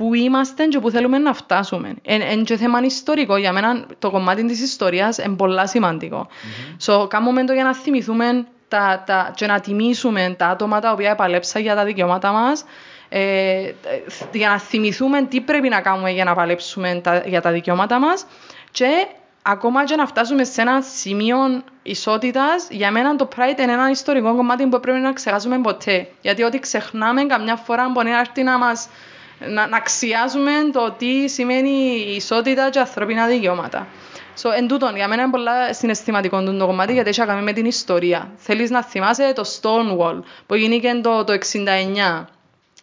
[0.01, 1.95] που είμαστε και που θέλουμε να φτάσουμε.
[2.03, 3.37] Είναι και θέμα ιστορικό.
[3.37, 6.29] Για μένα το κομμάτι της ιστορίας είναι πολλά σημαντικό.
[6.87, 11.11] So, κάνουμε το για να θυμηθούμε τα, τα, και να τιμήσουμε τα άτομα τα οποία
[11.11, 12.65] επαλέψαν για τα δικαιώματα μας
[13.09, 13.73] ε,
[14.33, 18.27] για να θυμηθούμε τι πρέπει να κάνουμε για να παλέψουμε τα, για τα δικαιώματα μας
[18.71, 19.07] και
[19.43, 21.37] ακόμα και να φτάσουμε σε ένα σημείο
[21.83, 26.09] ισότητας, για μένα το Pride είναι ένα ιστορικό κομμάτι που πρέπει να ξεχάσουμε ποτέ.
[26.21, 28.89] Γιατί ό,τι ξεχνάμε καμιά φορά μπορεί να έρθει να μας
[29.49, 31.71] να, να αξιάζουμε το τι σημαίνει
[32.07, 33.87] η ισότητα και ανθρώπινα δικαιώματα.
[34.43, 37.53] So, εν τούτον, για μένα είναι πολλά συναισθηματικό το κομμάτι γιατί έχει να κάνει με
[37.53, 38.31] την ιστορία.
[38.37, 42.25] Θέλεις να θυμάσαι το Stonewall που γίνηκε το, το 69.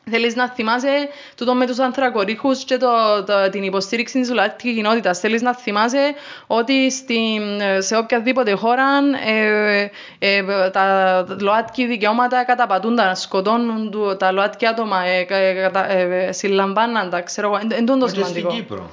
[0.10, 2.88] Θέλεις να θυμάσαι τούτο με τους ανθρακορίχους και το,
[3.26, 5.20] το, την υποστήριξη της ΛΟΑΤΚΙ κοινότητας.
[5.20, 6.14] Θέλεις να θυμάσαι
[6.48, 7.42] ότι στην,
[7.80, 8.86] σε οποιαδήποτε χώρα
[9.28, 9.90] ε,
[10.20, 17.10] ε, τα ΛΟΑΤΚΙ δικαιώματα καταπατούνταν, σκοτώνουν του- τα ΛΟΑΤΚΙ άτομα, ε, ε, κατα- ε, συλλαμβάναν
[17.10, 18.90] τα, ξέρω εγώ, εν- εν τούτο το Και στην σημαντικό.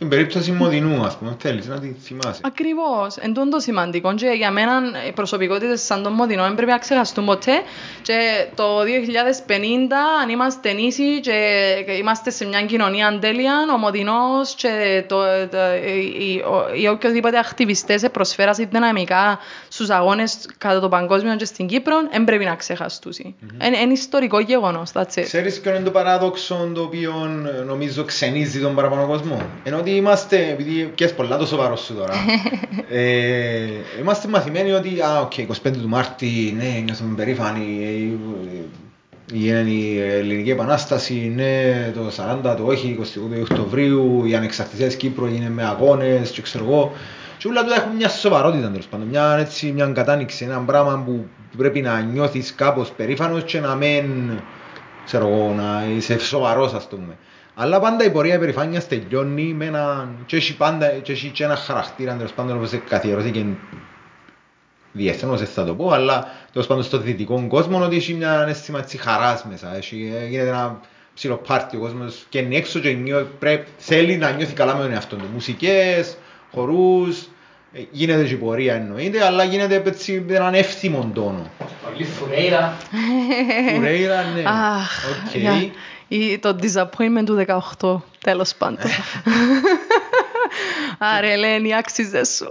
[0.00, 0.08] Κύπρο.
[0.08, 2.40] Την περίπτωση Μοδινού, ας πούμε, θέλεις να τη θυμάσαι.
[2.44, 6.70] Ακριβώς, εν τούτο το σημαντικό και για μένα οι προσωπικότητες σαν τον Μοδινό δεν πρέπει
[6.70, 7.52] να ξεχαστούν ποτέ
[8.02, 9.52] και το 2050
[10.22, 11.38] αν είμαστε ίσοι και
[11.86, 15.16] και είμαστε σε μια κοινωνία τέλεια, ο Μοδινός και το,
[15.50, 21.44] το, οι, οι, ο- οι οποιοδήποτε ακτιβιστές προσφέραν δυναμικά στους αγώνες κατά το παγκόσμιο και
[21.44, 23.12] στην Κύπρο δεν πρέπει να ξεχαστούν.
[23.64, 25.22] Είναι είναι ιστορικό γεγονός, that's it.
[25.22, 27.12] Ξέρεις ποιο είναι το παράδοξο το οποίο
[27.60, 31.94] ε, νομίζω ξενίζει τον παραπάνω κόσμο; Ενώ ότι είμαστε, επειδή πιες πολλά το σοβαρός σου
[31.94, 32.14] τώρα,
[32.90, 33.66] ε,
[34.00, 37.88] είμαστε μαθημένοι ότι, α, οκ, 25 του Μάρτη, ναι, νιώθουμε περήφανοι, ε,
[39.34, 42.10] ε, είναι η Ελληνική Επανάσταση, ναι, το
[42.50, 46.92] 40, το όχι, 22 Οκτωβρίου, η ανεξαρτησία της Κύπρου είναι με αγώνες και ξέρω εγώ.
[47.38, 51.26] Και όλα του έχουν μια σοβαρότητα τέλος πάντων, μια, έτσι, μια κατάνοιξη, ένα πράγμα που
[51.56, 54.04] πρέπει να νιώθεις κάπως περήφανος και να μην,
[55.04, 57.16] ξέρω εγώ, να είσαι σοβαρός ας πούμε.
[57.62, 60.08] Αλλά πάντα η πορεία υπερηφάνειας τελειώνει με ένα...
[60.26, 63.44] και έχει πάντα και έχει και ένα χαρακτήρα τέλος πάντων όπως καθιερώθηκε
[64.92, 68.78] διεθνώς έτσι θα το πω, αλλά τέλος πάντων στο δυτικό κόσμο ότι έχει μια αίσθημα
[68.78, 69.76] έτσι χαράς μέσα.
[69.76, 70.80] Έχει, ε, γίνεται ένα
[71.14, 74.82] ψηλό πάρτι, ο κόσμος και είναι έξω και νιώ, πρέπει, θέλει να νιώθει καλά με
[74.82, 75.24] τον εαυτό του.
[75.32, 76.16] Μουσικές,
[76.52, 77.28] χορούς,
[77.72, 81.50] ε, γίνεται και η πορεία εννοείται, αλλά γίνεται έτσι με έναν εύθυμον τόνο.
[81.90, 82.76] Πολύ Φουρέιρα.
[83.74, 84.42] Φουρέιρα, ναι.
[84.46, 85.40] Αχ, Οκ.
[86.10, 88.78] Για- ή το disappointment του 18, τέλος πάντων.
[90.98, 92.48] Άρα, Ελένη, άξιζε σου.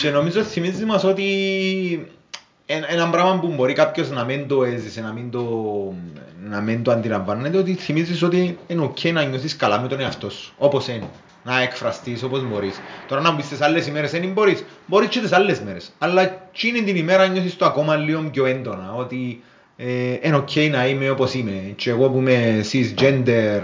[0.00, 1.26] Και νομίζω θυμίζεις μας ότι
[2.66, 5.44] ένα, ένα πράγμα που μπορεί κάποιος να μην το έζησε, να μην το,
[6.48, 10.30] να μην το αντιλαμβάνεται, ότι θυμίζεις ότι είναι ok να νιώθεις καλά με τον εαυτό
[10.30, 11.08] σου, όπως είναι.
[11.44, 12.80] Να εκφραστείς όπως μπορείς.
[13.08, 15.90] Τώρα να μπεις στις άλλες ημέρες δεν μπορείς, μπορείς και τις άλλες μέρες.
[15.98, 19.42] Αλλά εκείνη την ημέρα νιώθεις το ακόμα λίγο πιο έντονα, ότι
[19.80, 21.72] ε, είναι ok να είμαι όπως είμαι.
[21.76, 23.60] Και εγώ που είμαι cisgender,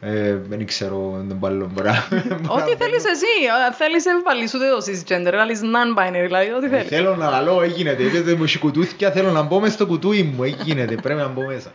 [0.00, 2.04] ε, δεν ξέρω, δεν μπορώ να...
[2.48, 3.32] Ό,τι θέλεις εσύ.
[3.68, 6.88] ε, Θέλεις έβαλεις ούτε το cisgender, βάλεις non-binary, δηλαδή ό,τι θέλεις.
[6.88, 10.42] Θέλω να λαλώ, έγινε, γιατί μου έχει κουτούθηκια, θέλω να μπω μες στο κουτούι μου,
[10.44, 11.72] έγινε, πρέπει να μπω μέσα.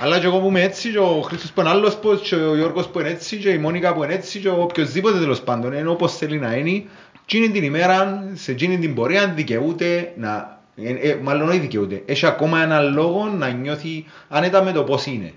[0.00, 2.56] Αλλά και εγώ που είμαι έτσι, και ο Χρήστος που είναι άλλος πώς, και ο
[2.56, 5.72] Γιώργος που είναι έτσι, και η Μόνικα που είναι έτσι, και ο οποιοσδήποτε τέλος πάντων,
[5.72, 6.84] είναι όπως θέλει να είναι,
[7.22, 12.26] εκείνη την ημέρα, σε εκείνη την πορεία δικαιούται να, ε, ε, μάλλον όχι δικαιούται, έχει
[12.26, 15.32] ακόμα ένα λόγο να νιώθει άνετα με το πώς είναι.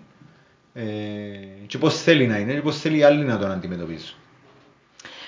[0.74, 0.84] Ε,
[1.68, 4.16] και πώς θέλει να είναι, και πώς θέλει οι άλλοι να τον αντιμετωπίσουν.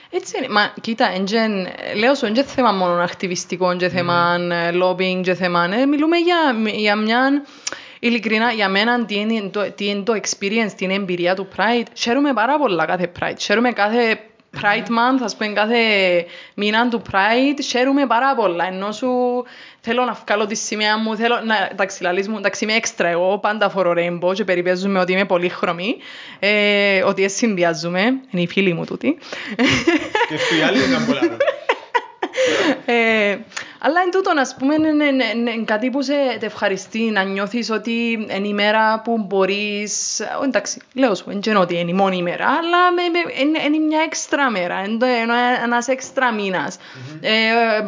[0.09, 0.47] Έτσι είναι.
[0.49, 1.67] Μα κοίτα, εντζεν,
[1.97, 5.63] λέω σου, είναι θέμα μόνο ακτιβιστικό, και θέμα ε, lobbying, και θέμα...
[5.63, 7.45] ε, μιλούμε για, για μια...
[7.99, 11.47] Ειλικρινά, για μένα τι είναι, το, τι είναι το experience, τι είναι η εμπειρία του
[11.55, 11.85] Pride.
[11.93, 13.35] Χαίρομαι πάρα πολλά κάθε Pride.
[13.39, 14.19] Χαίρομαι κάθε
[14.55, 15.77] Pride Month, ας πούμε, κάθε
[16.53, 17.59] μήνα του Pride.
[17.69, 18.67] Χαίρομαι πάρα πολλά.
[18.67, 19.09] Ενώ σου
[19.86, 23.40] θέλω να βγάλω τη σημαία μου, θέλω να, εντάξει, λαλείς μου, εντάξει, είμαι έξτρα εγώ,
[23.40, 25.98] πάντα φορώ rainbow και περιπέζουμε ότι είμαι πολύχρωμη,
[26.40, 29.18] ε, ότι ε, συνδυάζουμε, είναι οι φίλοι μου τούτοι.
[30.30, 31.38] Και στο οι άλλοι είναι πολλά.
[33.86, 36.99] Ε, αλλά εν τούτο, ας πούμε, είναι, είναι, είναι, είναι κάτι που σε te ευχαριστεί
[36.99, 40.20] να νιώθεις ότι είναι η μέρα που μπορείς...
[40.20, 43.60] ε, Εντάξει, λέω σου, δεν είναι ότι είναι η μόνη ημέρα, αλλά με- με- είναι,
[43.76, 45.34] είναι μια έξτρα μέρα, είναι το- είναι
[45.64, 46.78] ένας έξτρα μήνας.
[47.22, 47.30] Ε,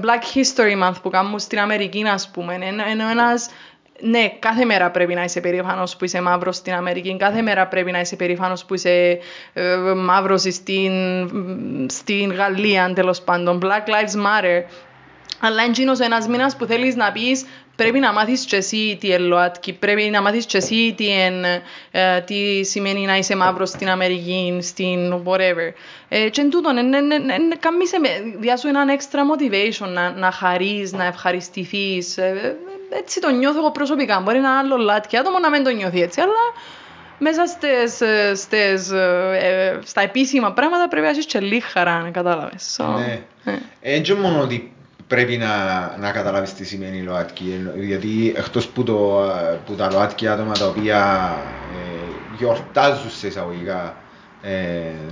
[0.01, 3.49] Black History Month που κάνουμε στην Αμερική, ας πούμε, είναι, είναι ένας...
[3.99, 7.17] Ναι, κάθε μέρα πρέπει να είσαι περήφανος που είσαι μαύρος στην Αμερική.
[7.17, 9.19] Κάθε μέρα πρέπει να είσαι περήφανος που είσαι
[9.53, 10.91] ε, μαύρος στην,
[11.89, 13.59] στην Γαλλία, τέλος πάντων.
[13.63, 14.63] Black Lives Matter.
[15.39, 17.45] Αλλά είναι εκείνος ένας μήνας που θέλεις να πεις
[17.75, 21.61] πρέπει να μάθεις και εσύ τι είναι ΛΟΑΤΚΙ, πρέπει να μάθεις και εσύ τι, είναι,
[21.91, 25.71] ε, τι σημαίνει να είσαι μαύρος στην Αμερική, στην whatever.
[26.09, 29.17] Ε, και εν τούτον, εν- εν- εν- εν- κάνει σε με- διά σου έναν extra
[29.19, 32.17] motivation να, να χαρείς, να ευχαριστηθείς.
[32.17, 32.55] Ε,
[32.91, 34.19] ε, έτσι το νιώθω εγώ προσωπικά.
[34.19, 36.33] Μπορεί να είναι άλλο λάτκι άτομο να μην το νιώθει έτσι, αλλά
[37.19, 42.09] μέσα στις, ε, στις, ε, ε, στα επίσημα πράγματα πρέπει να έχεις και λίγη χαρά,
[42.13, 42.77] κατάλαβες.
[42.79, 43.21] So, Ναι.
[43.51, 43.57] ε.
[43.81, 44.71] Έτσι μόνο ότι
[45.07, 45.47] πρέπει να,
[45.99, 50.51] να καταλάβεις τι σημαίνει ΛΟΑΤΚΙ, ε, γιατί εκτός που, το, ε, που τα ΛΟΑΤΚΙ άτομα
[50.53, 51.31] τα οποία
[51.73, 53.95] ε, γιορτάζουν σε εισαγωγικά
[54.41, 54.51] ε,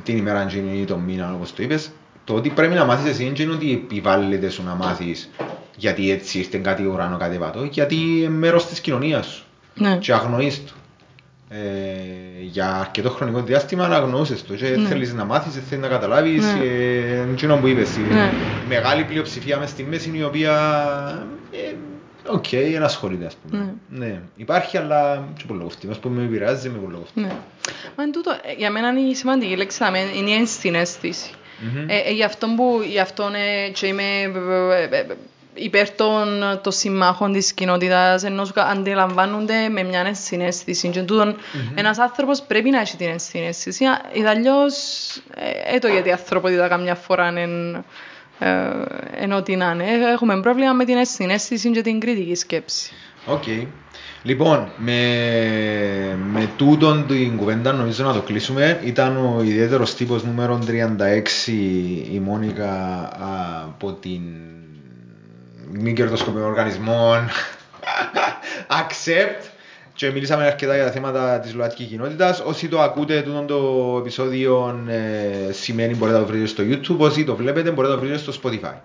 [0.03, 1.91] την ημέρα εκείνη ή τον μήνα όπως το είπες,
[2.23, 5.29] το ότι πρέπει να μάθεις εσύ δεν είναι ότι επιβάλλεται σου να μάθεις
[5.75, 9.43] γιατί έτσι ήρθε κάτι ουρανοκατέβατο, γιατί είναι μέρος της κοινωνίας σου
[9.73, 9.97] Ναι.
[9.97, 10.71] και αγνοείς το.
[11.49, 11.57] Ε,
[12.41, 14.87] για αρκετό χρονικό διάστημα να αγνοούσες το και Ναι.
[14.87, 16.63] θέλεις να μάθεις, θέλεις να καταλάβεις Ναι.
[16.63, 18.31] ε, εκείνο που είπες, η Ναι.
[18.67, 20.51] μεγάλη πλειοψηφία μες στη μέση είναι η οποία
[21.51, 21.73] ε,
[22.27, 23.73] οκ, δεν ασχολείται ας πούμε.
[23.89, 24.21] Ναι.
[24.35, 27.19] Υπάρχει αλλά και πολύ κόφτει, ας πούμε εν με επηρεάζει εν με πολύ κόφτει.
[27.21, 27.31] Ναι.
[27.95, 31.29] Μα εν τούτο, ε, για μένα είναι η σημαντική λέξη να μένει, είναι η ενσυναίσθηση.
[31.59, 31.89] Μμμ.
[31.89, 33.23] Ε, ε, γι' αυτό που γι' αυτό,
[33.65, 35.05] ε, και είμαι ε, ε, ε,
[35.55, 41.35] υπέρ των, των συμμάχων της κοινότητας εν όσοι αντιλαμβάνονται με μια ενσυναίσθηση και τούτον
[41.75, 43.83] ένας άνθρωπος πρέπει να έχει την ενσυναίσθηση
[44.13, 44.75] ή αλλιώς
[45.35, 47.83] ε, έτο γιατί η ανθρωπότητα καμιά φορά είναι
[48.39, 48.69] ε,
[49.23, 49.83] εν ό,τι να είναι.
[50.11, 52.91] Έχουμε πρόβλημα με την ενσυναίσθηση και την κριτική σκέψη.
[53.25, 53.43] Οκ.
[54.23, 54.99] Λοιπόν, με,
[56.31, 58.79] με τούτον την κουβέντα νομίζω να το κλείσουμε.
[58.83, 61.51] Ήταν ο ιδιαίτερος τύπος νούμερο 36
[62.11, 63.09] η Μόνικα
[63.63, 64.21] από την
[65.71, 67.29] μη κερδοσκοπικών οργανισμών
[68.67, 69.49] Accept
[69.93, 72.39] και μιλήσαμε αρκετά για τα θέματα της ΛΟΑΤΚΙ κοινότητας.
[72.39, 77.23] Όσοι το ακούτε τούτο το επεισόδιο ε, σημαίνει μπορείτε να το βρείτε στο YouTube, όσοι
[77.23, 78.77] το βλέπετε μπορείτε να το βρείτε στο Spotify.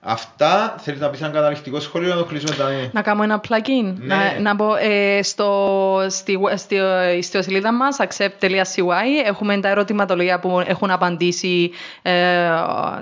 [0.00, 2.68] Αυτά, θέλετε να πεις ένα καταληκτικό σχόλιο να το κλείσουμε τα...
[2.92, 3.94] Να κάνω ένα plugin.
[3.98, 4.14] Ναι.
[4.14, 6.76] Να, να πω ε, στο, στη, στη,
[7.22, 8.90] στη σελίδα μας accept.cy
[9.26, 11.70] έχουμε τα ερωτηματολογία που έχουν απαντήσει
[12.02, 12.12] ε,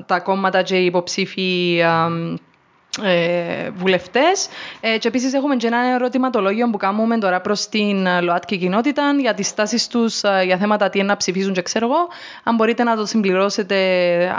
[0.07, 1.87] τα κόμματα και οι υποψήφοι ε,
[3.03, 4.49] ε, βουλευτές.
[4.81, 9.15] Ε, και επίσης έχουμε και ένα ερωτηματολόγιο που κάνουμε τώρα προς την ε, ΛΟΑΤΚΙ κοινότητα
[9.21, 12.09] για τις στάσεις τους ε, για θέματα τι είναι να ψηφίζουν και ξέρω εγώ.
[12.43, 13.77] Αν μπορείτε να το συμπληρώσετε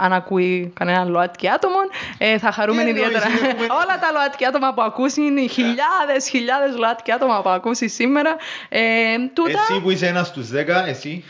[0.02, 1.74] αν ακούει κανένα ΛΟΑΤΚΙ άτομο,
[2.18, 3.24] ε, θα χαρούμε Τι ιδιαίτερα.
[3.26, 7.88] εννοείς, έχουμε- Όλα τα ΛΟΑΤΚΙ άτομα που ακούσουν, οι χιλιάδες, χιλιάδες ΛΟΑΤΚΙ άτομα που ακούσουν
[7.88, 8.36] σήμερα.
[8.68, 8.80] Ε,
[9.34, 11.24] τούτα, Εσύ που είσαι ένας στους δέκα, εσύ.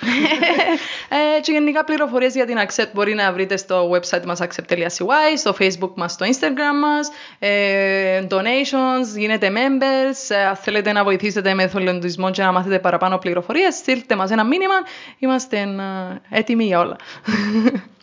[1.36, 5.54] ε, και γενικά πληροφορίες για την Accept μπορεί να βρείτε στο website μας accept.cy, στο
[5.58, 10.34] facebook μας, στο instagram μας, ε, ε, donations, γίνετε members.
[10.36, 14.44] Ε, αν θέλετε να βοηθήσετε με εθελοντισμό και να μάθετε παραπάνω πληροφορίες, στείλτε μας ένα
[14.44, 14.74] μήνυμα.
[15.18, 16.96] Είμαστε ε, έτοιμοι για όλα.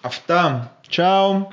[0.01, 0.71] Αυτά.
[0.89, 1.47] Ciao.